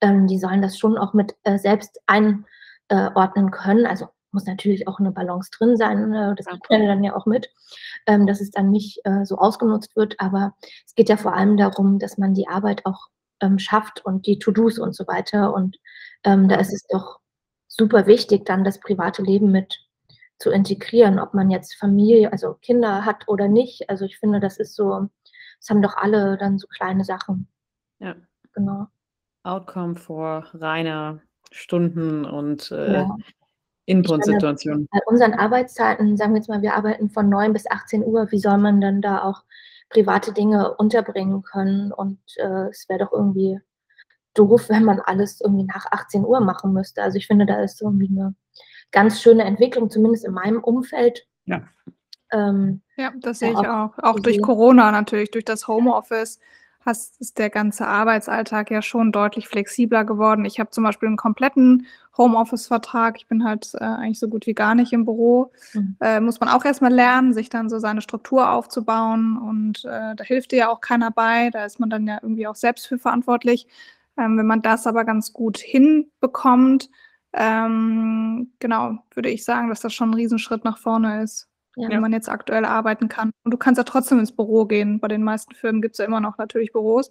ähm, 0.00 0.26
die 0.26 0.38
sollen 0.38 0.62
das 0.62 0.78
schon 0.78 0.98
auch 0.98 1.14
mit 1.14 1.34
äh, 1.44 1.58
selbst 1.58 2.00
einordnen 2.06 3.50
können. 3.50 3.86
Also 3.86 4.08
muss 4.32 4.46
natürlich 4.46 4.88
auch 4.88 4.98
eine 4.98 5.12
Balance 5.12 5.50
drin 5.56 5.76
sein, 5.76 6.12
äh, 6.12 6.34
das 6.34 6.46
kriegt 6.46 6.70
man 6.70 6.86
dann 6.86 7.04
ja 7.04 7.14
auch 7.14 7.26
mit, 7.26 7.50
ähm, 8.06 8.26
dass 8.26 8.40
es 8.40 8.50
dann 8.50 8.70
nicht 8.70 9.00
äh, 9.04 9.24
so 9.24 9.36
ausgenutzt 9.36 9.94
wird, 9.96 10.14
aber 10.18 10.54
es 10.86 10.94
geht 10.94 11.08
ja 11.08 11.16
vor 11.16 11.34
allem 11.34 11.56
darum, 11.56 11.98
dass 11.98 12.18
man 12.18 12.34
die 12.34 12.48
Arbeit 12.48 12.84
auch 12.86 13.08
ähm, 13.42 13.58
schafft 13.58 14.04
und 14.04 14.26
die 14.26 14.38
To-Dos 14.38 14.78
und 14.78 14.94
so 14.94 15.06
weiter 15.06 15.52
und 15.52 15.78
ähm, 16.24 16.48
da 16.48 16.56
ist 16.56 16.72
es 16.72 16.86
doch 16.86 17.20
super 17.68 18.06
wichtig, 18.06 18.44
dann 18.44 18.64
das 18.64 18.80
private 18.80 19.22
Leben 19.22 19.50
mit 19.50 19.78
zu 20.38 20.50
integrieren, 20.50 21.18
ob 21.18 21.34
man 21.34 21.50
jetzt 21.50 21.74
Familie, 21.74 22.32
also 22.32 22.54
Kinder 22.54 23.04
hat 23.04 23.28
oder 23.28 23.48
nicht. 23.48 23.88
Also 23.88 24.04
ich 24.04 24.18
finde, 24.18 24.40
das 24.40 24.58
ist 24.58 24.74
so, 24.74 25.08
das 25.60 25.70
haben 25.70 25.82
doch 25.82 25.96
alle 25.96 26.36
dann 26.36 26.58
so 26.58 26.66
kleine 26.66 27.04
Sachen. 27.04 27.48
Ja. 28.00 28.16
Genau. 28.52 28.88
Outcome 29.44 29.96
vor 29.96 30.50
reiner 30.52 31.20
Stunden 31.52 32.24
und 32.24 32.70
äh, 32.70 32.94
ja. 32.94 33.16
Input-Situationen. 33.86 34.88
Bei 34.90 35.00
unseren 35.06 35.34
Arbeitszeiten, 35.34 36.16
sagen 36.16 36.32
wir 36.32 36.38
jetzt 36.38 36.48
mal, 36.48 36.62
wir 36.62 36.74
arbeiten 36.74 37.10
von 37.10 37.28
9 37.28 37.52
bis 37.52 37.70
18 37.70 38.04
Uhr, 38.04 38.30
wie 38.30 38.38
soll 38.38 38.58
man 38.58 38.80
dann 38.80 39.00
da 39.00 39.22
auch 39.22 39.42
private 39.92 40.32
Dinge 40.32 40.74
unterbringen 40.74 41.42
können? 41.42 41.92
Und 41.92 42.18
äh, 42.36 42.68
es 42.68 42.88
wäre 42.88 43.00
doch 43.00 43.12
irgendwie 43.12 43.60
doof, 44.34 44.64
wenn 44.68 44.84
man 44.84 45.00
alles 45.00 45.40
irgendwie 45.40 45.64
nach 45.64 45.86
18 45.90 46.24
Uhr 46.24 46.40
machen 46.40 46.72
müsste. 46.72 47.02
Also 47.02 47.18
ich 47.18 47.26
finde, 47.26 47.46
da 47.46 47.62
ist 47.62 47.82
irgendwie 47.82 48.08
eine 48.08 48.34
ganz 48.90 49.20
schöne 49.20 49.44
Entwicklung, 49.44 49.90
zumindest 49.90 50.24
in 50.24 50.32
meinem 50.32 50.62
Umfeld. 50.62 51.26
Ja. 51.46 51.62
Ähm, 52.30 52.82
ja, 52.96 53.12
das 53.20 53.40
sehe 53.40 53.50
ich 53.52 53.56
auch. 53.56 53.92
Auch 53.98 54.20
durch 54.20 54.40
Corona 54.40 54.90
natürlich, 54.90 55.30
durch 55.30 55.44
das 55.44 55.68
Homeoffice 55.68 56.38
hast, 56.84 57.20
ist 57.20 57.38
der 57.38 57.50
ganze 57.50 57.86
Arbeitsalltag 57.86 58.70
ja 58.70 58.82
schon 58.82 59.12
deutlich 59.12 59.48
flexibler 59.48 60.04
geworden. 60.04 60.44
Ich 60.44 60.60
habe 60.60 60.70
zum 60.70 60.84
Beispiel 60.84 61.08
einen 61.08 61.16
kompletten 61.16 61.86
Homeoffice-Vertrag. 62.16 63.16
Ich 63.16 63.26
bin 63.26 63.44
halt 63.44 63.72
äh, 63.74 63.84
eigentlich 63.84 64.18
so 64.18 64.28
gut 64.28 64.46
wie 64.46 64.54
gar 64.54 64.74
nicht 64.74 64.92
im 64.92 65.04
Büro. 65.04 65.52
Mhm. 65.72 65.96
Äh, 66.00 66.20
muss 66.20 66.40
man 66.40 66.48
auch 66.48 66.64
erstmal 66.64 66.92
lernen, 66.92 67.32
sich 67.32 67.48
dann 67.48 67.68
so 67.68 67.78
seine 67.78 68.02
Struktur 68.02 68.50
aufzubauen. 68.50 69.38
Und 69.38 69.84
äh, 69.84 70.14
da 70.14 70.24
hilft 70.24 70.52
dir 70.52 70.58
ja 70.58 70.68
auch 70.68 70.80
keiner 70.80 71.10
bei. 71.10 71.50
Da 71.50 71.64
ist 71.64 71.80
man 71.80 71.90
dann 71.90 72.06
ja 72.06 72.18
irgendwie 72.22 72.46
auch 72.46 72.56
selbst 72.56 72.86
für 72.86 72.98
verantwortlich. 72.98 73.66
Ähm, 74.18 74.36
wenn 74.36 74.46
man 74.46 74.62
das 74.62 74.86
aber 74.86 75.04
ganz 75.04 75.32
gut 75.32 75.58
hinbekommt, 75.58 76.90
ähm, 77.32 78.52
genau, 78.58 78.98
würde 79.14 79.30
ich 79.30 79.44
sagen, 79.44 79.70
dass 79.70 79.80
das 79.80 79.94
schon 79.94 80.10
ein 80.10 80.14
Riesenschritt 80.14 80.64
nach 80.64 80.78
vorne 80.78 81.22
ist, 81.22 81.48
ja. 81.76 81.88
wenn 81.88 82.00
man 82.00 82.12
jetzt 82.12 82.28
aktuell 82.28 82.64
arbeiten 82.64 83.08
kann. 83.08 83.30
Und 83.44 83.52
du 83.52 83.56
kannst 83.56 83.78
ja 83.78 83.84
trotzdem 83.84 84.18
ins 84.18 84.34
Büro 84.34 84.66
gehen. 84.66 85.00
Bei 85.00 85.08
den 85.08 85.22
meisten 85.22 85.54
Firmen 85.54 85.82
gibt 85.82 85.94
es 85.94 85.98
ja 85.98 86.04
immer 86.04 86.20
noch 86.20 86.38
natürlich 86.38 86.72
Büros 86.72 87.10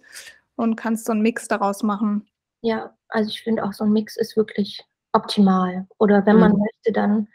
und 0.56 0.76
kannst 0.76 1.06
so 1.06 1.12
einen 1.12 1.22
Mix 1.22 1.48
daraus 1.48 1.82
machen. 1.82 2.26
Ja, 2.62 2.94
also 3.08 3.28
ich 3.28 3.42
finde 3.42 3.64
auch 3.64 3.72
so 3.72 3.84
ein 3.84 3.92
Mix 3.92 4.16
ist 4.16 4.36
wirklich 4.36 4.84
optimal. 5.12 5.86
Oder 5.98 6.24
wenn 6.26 6.38
man 6.38 6.52
mhm. 6.52 6.58
möchte, 6.60 6.92
dann 6.92 7.28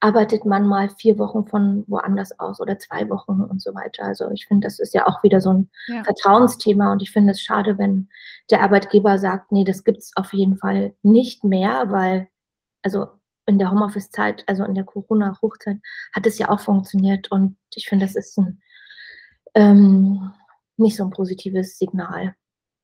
arbeitet 0.00 0.44
man 0.44 0.66
mal 0.66 0.90
vier 0.90 1.18
Wochen 1.18 1.46
von 1.46 1.84
woanders 1.86 2.38
aus 2.38 2.60
oder 2.60 2.78
zwei 2.78 3.08
Wochen 3.08 3.40
und 3.40 3.62
so 3.62 3.74
weiter. 3.74 4.04
Also 4.04 4.30
ich 4.30 4.46
finde, 4.46 4.66
das 4.66 4.78
ist 4.78 4.92
ja 4.92 5.06
auch 5.06 5.22
wieder 5.22 5.40
so 5.40 5.52
ein 5.52 5.70
ja. 5.86 6.04
Vertrauensthema 6.04 6.92
und 6.92 7.00
ich 7.02 7.10
finde 7.10 7.32
es 7.32 7.40
schade, 7.40 7.78
wenn 7.78 8.08
der 8.50 8.62
Arbeitgeber 8.62 9.18
sagt, 9.18 9.50
nee, 9.50 9.64
das 9.64 9.82
gibt 9.82 9.98
es 9.98 10.12
auf 10.16 10.32
jeden 10.34 10.58
Fall 10.58 10.94
nicht 11.02 11.42
mehr, 11.42 11.90
weil, 11.90 12.28
also 12.82 13.08
in 13.46 13.58
der 13.58 13.70
Homeoffice-Zeit, 13.70 14.44
also 14.46 14.64
in 14.64 14.74
der 14.74 14.84
Corona-Hochzeit, 14.84 15.78
hat 16.14 16.26
es 16.26 16.38
ja 16.38 16.48
auch 16.48 16.60
funktioniert 16.60 17.30
und 17.30 17.56
ich 17.74 17.88
finde, 17.88 18.06
das 18.06 18.14
ist 18.14 18.38
ein, 18.38 18.62
ähm, 19.54 20.32
nicht 20.76 20.96
so 20.96 21.04
ein 21.04 21.10
positives 21.10 21.78
Signal. 21.78 22.34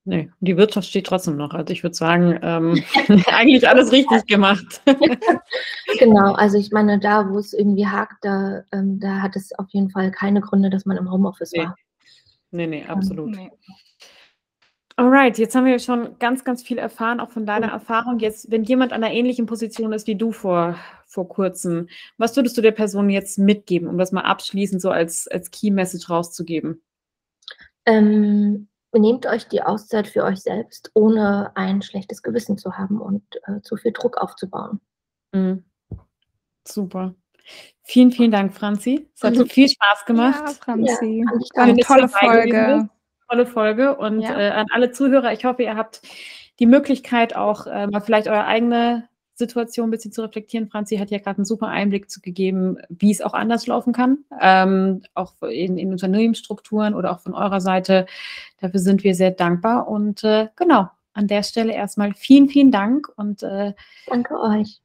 Nee, 0.05 0.31
die 0.41 0.57
Wirtschaft 0.57 0.89
steht 0.89 1.07
trotzdem 1.07 1.37
noch. 1.37 1.53
Also 1.53 1.73
ich 1.73 1.83
würde 1.83 1.95
sagen, 1.95 2.39
ähm, 2.43 2.83
eigentlich 3.27 3.69
alles 3.69 3.93
richtig 3.93 4.27
gemacht. 4.27 4.83
genau, 5.99 6.33
also 6.33 6.59
ich 6.59 6.71
meine, 6.73 6.99
da, 6.99 7.29
wo 7.31 7.39
es 7.39 7.53
irgendwie 7.53 7.87
hakt, 7.87 8.17
da, 8.23 8.63
ähm, 8.73 8.99
da 8.99 9.21
hat 9.21 9.37
es 9.37 9.53
auf 9.59 9.67
jeden 9.71 9.91
Fall 9.91 10.11
keine 10.11 10.41
Gründe, 10.41 10.71
dass 10.71 10.87
man 10.87 10.97
im 10.97 11.11
Homeoffice 11.11 11.53
nee. 11.53 11.61
war. 11.61 11.77
Nee, 12.51 12.67
nee, 12.67 12.85
absolut. 12.85 13.37
Ähm, 13.37 13.43
nee. 13.45 13.51
Alright, 15.01 15.39
jetzt 15.39 15.55
haben 15.55 15.65
wir 15.65 15.79
schon 15.79 16.19
ganz, 16.19 16.45
ganz 16.45 16.63
viel 16.63 16.77
erfahren, 16.77 17.21
auch 17.21 17.31
von 17.31 17.47
deiner 17.47 17.69
mhm. 17.69 17.73
Erfahrung. 17.73 18.19
Jetzt, 18.19 18.51
wenn 18.51 18.65
jemand 18.65 18.93
an 18.93 19.03
einer 19.03 19.15
ähnlichen 19.15 19.47
Position 19.47 19.95
ist 19.95 20.07
wie 20.07 20.15
du 20.15 20.31
vor, 20.31 20.77
vor 21.07 21.27
kurzem, 21.27 21.89
was 22.19 22.37
würdest 22.37 22.59
du 22.59 22.61
der 22.61 22.73
Person 22.73 23.09
jetzt 23.09 23.39
mitgeben, 23.39 23.89
um 23.89 23.97
das 23.97 24.13
mal 24.13 24.25
abschließend 24.25 24.83
so 24.83 24.91
als, 24.91 25.27
als 25.27 25.51
Key 25.51 25.71
Message 25.71 26.11
rauszugeben? 26.11 26.83
Ähm, 27.87 28.69
nehmt 28.93 29.25
euch 29.25 29.49
die 29.49 29.63
Auszeit 29.63 30.07
für 30.07 30.23
euch 30.23 30.41
selbst, 30.41 30.91
ohne 30.93 31.53
ein 31.55 31.81
schlechtes 31.81 32.23
Gewissen 32.23 32.59
zu 32.59 32.77
haben 32.77 33.01
und 33.01 33.23
äh, 33.47 33.63
zu 33.63 33.79
viel 33.79 33.93
Druck 33.93 34.19
aufzubauen. 34.19 34.83
Mhm. 35.33 35.65
Super. 36.69 37.15
Vielen, 37.85 38.13
vielen 38.13 38.33
Dank, 38.33 38.53
Franzi. 38.53 39.09
Es 39.17 39.23
hat 39.23 39.35
so 39.35 39.47
viel 39.47 39.71
Spaß 39.71 40.05
gemacht. 40.05 40.43
Ja, 40.47 40.53
Franzi. 40.53 41.25
Ja, 41.55 41.63
eine 41.63 41.79
tolle 41.79 42.07
Folge. 42.07 42.91
Tolle 43.31 43.47
Folge. 43.47 43.97
Und 43.97 44.21
ja. 44.21 44.39
äh, 44.39 44.51
an 44.51 44.67
alle 44.73 44.91
Zuhörer, 44.91 45.33
ich 45.33 45.45
hoffe, 45.45 45.63
ihr 45.63 45.77
habt 45.77 46.03
die 46.59 46.67
Möglichkeit, 46.67 47.37
auch 47.37 47.67
äh, 47.67 47.87
mal 47.87 48.01
vielleicht 48.01 48.29
eure 48.29 48.45
eigene 48.45 49.09
Situation 49.41 49.89
ein 49.89 49.91
bisschen 49.91 50.13
zu 50.13 50.23
reflektieren. 50.23 50.69
Franzi 50.69 50.99
hat 50.99 51.11
ja 51.11 51.19
gerade 51.19 51.39
einen 51.39 51.45
super 51.45 51.69
Einblick 51.69 52.11
zu 52.11 52.21
gegeben, 52.21 52.77
wie 52.89 53.11
es 53.11 53.23
auch 53.23 53.33
anders 53.33 53.67
laufen 53.67 53.93
kann, 53.93 54.19
ähm, 54.41 55.03
auch 55.15 55.35
in, 55.43 55.79
in, 55.79 55.91
Unternehmensstrukturen 55.91 56.95
oder 56.95 57.13
auch 57.13 57.21
von 57.21 57.35
eurer 57.35 57.61
Seite. 57.61 58.07
Dafür 58.61 58.81
sind 58.81 59.03
wir 59.03 59.15
sehr 59.15 59.31
dankbar. 59.31 59.89
Und 59.89 60.23
äh, 60.23 60.49
genau, 60.57 60.89
an 61.13 61.27
der 61.27 61.43
Stelle 61.43 61.73
erstmal 61.73 62.15
vielen, 62.15 62.49
vielen 62.49 62.71
Dank 62.71 63.09
und 63.17 63.43
äh, 63.43 63.73
danke 64.07 64.39
euch. 64.39 64.81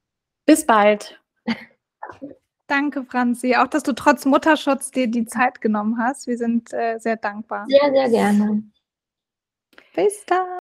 Bis 0.45 0.65
bald. 0.65 1.19
Danke, 2.67 3.03
Franzi. 3.03 3.55
Auch, 3.55 3.67
dass 3.67 3.83
du 3.83 3.93
trotz 3.93 4.25
Mutterschutz 4.25 4.89
dir 4.89 5.07
die 5.07 5.25
Zeit 5.25 5.61
genommen 5.61 5.97
hast. 5.99 6.25
Wir 6.27 6.37
sind 6.37 6.73
äh, 6.73 6.97
sehr 6.97 7.15
dankbar. 7.15 7.65
Sehr, 7.67 7.91
sehr 7.91 8.09
gerne. 8.09 8.63
Bis 9.93 10.25
dann. 10.25 10.59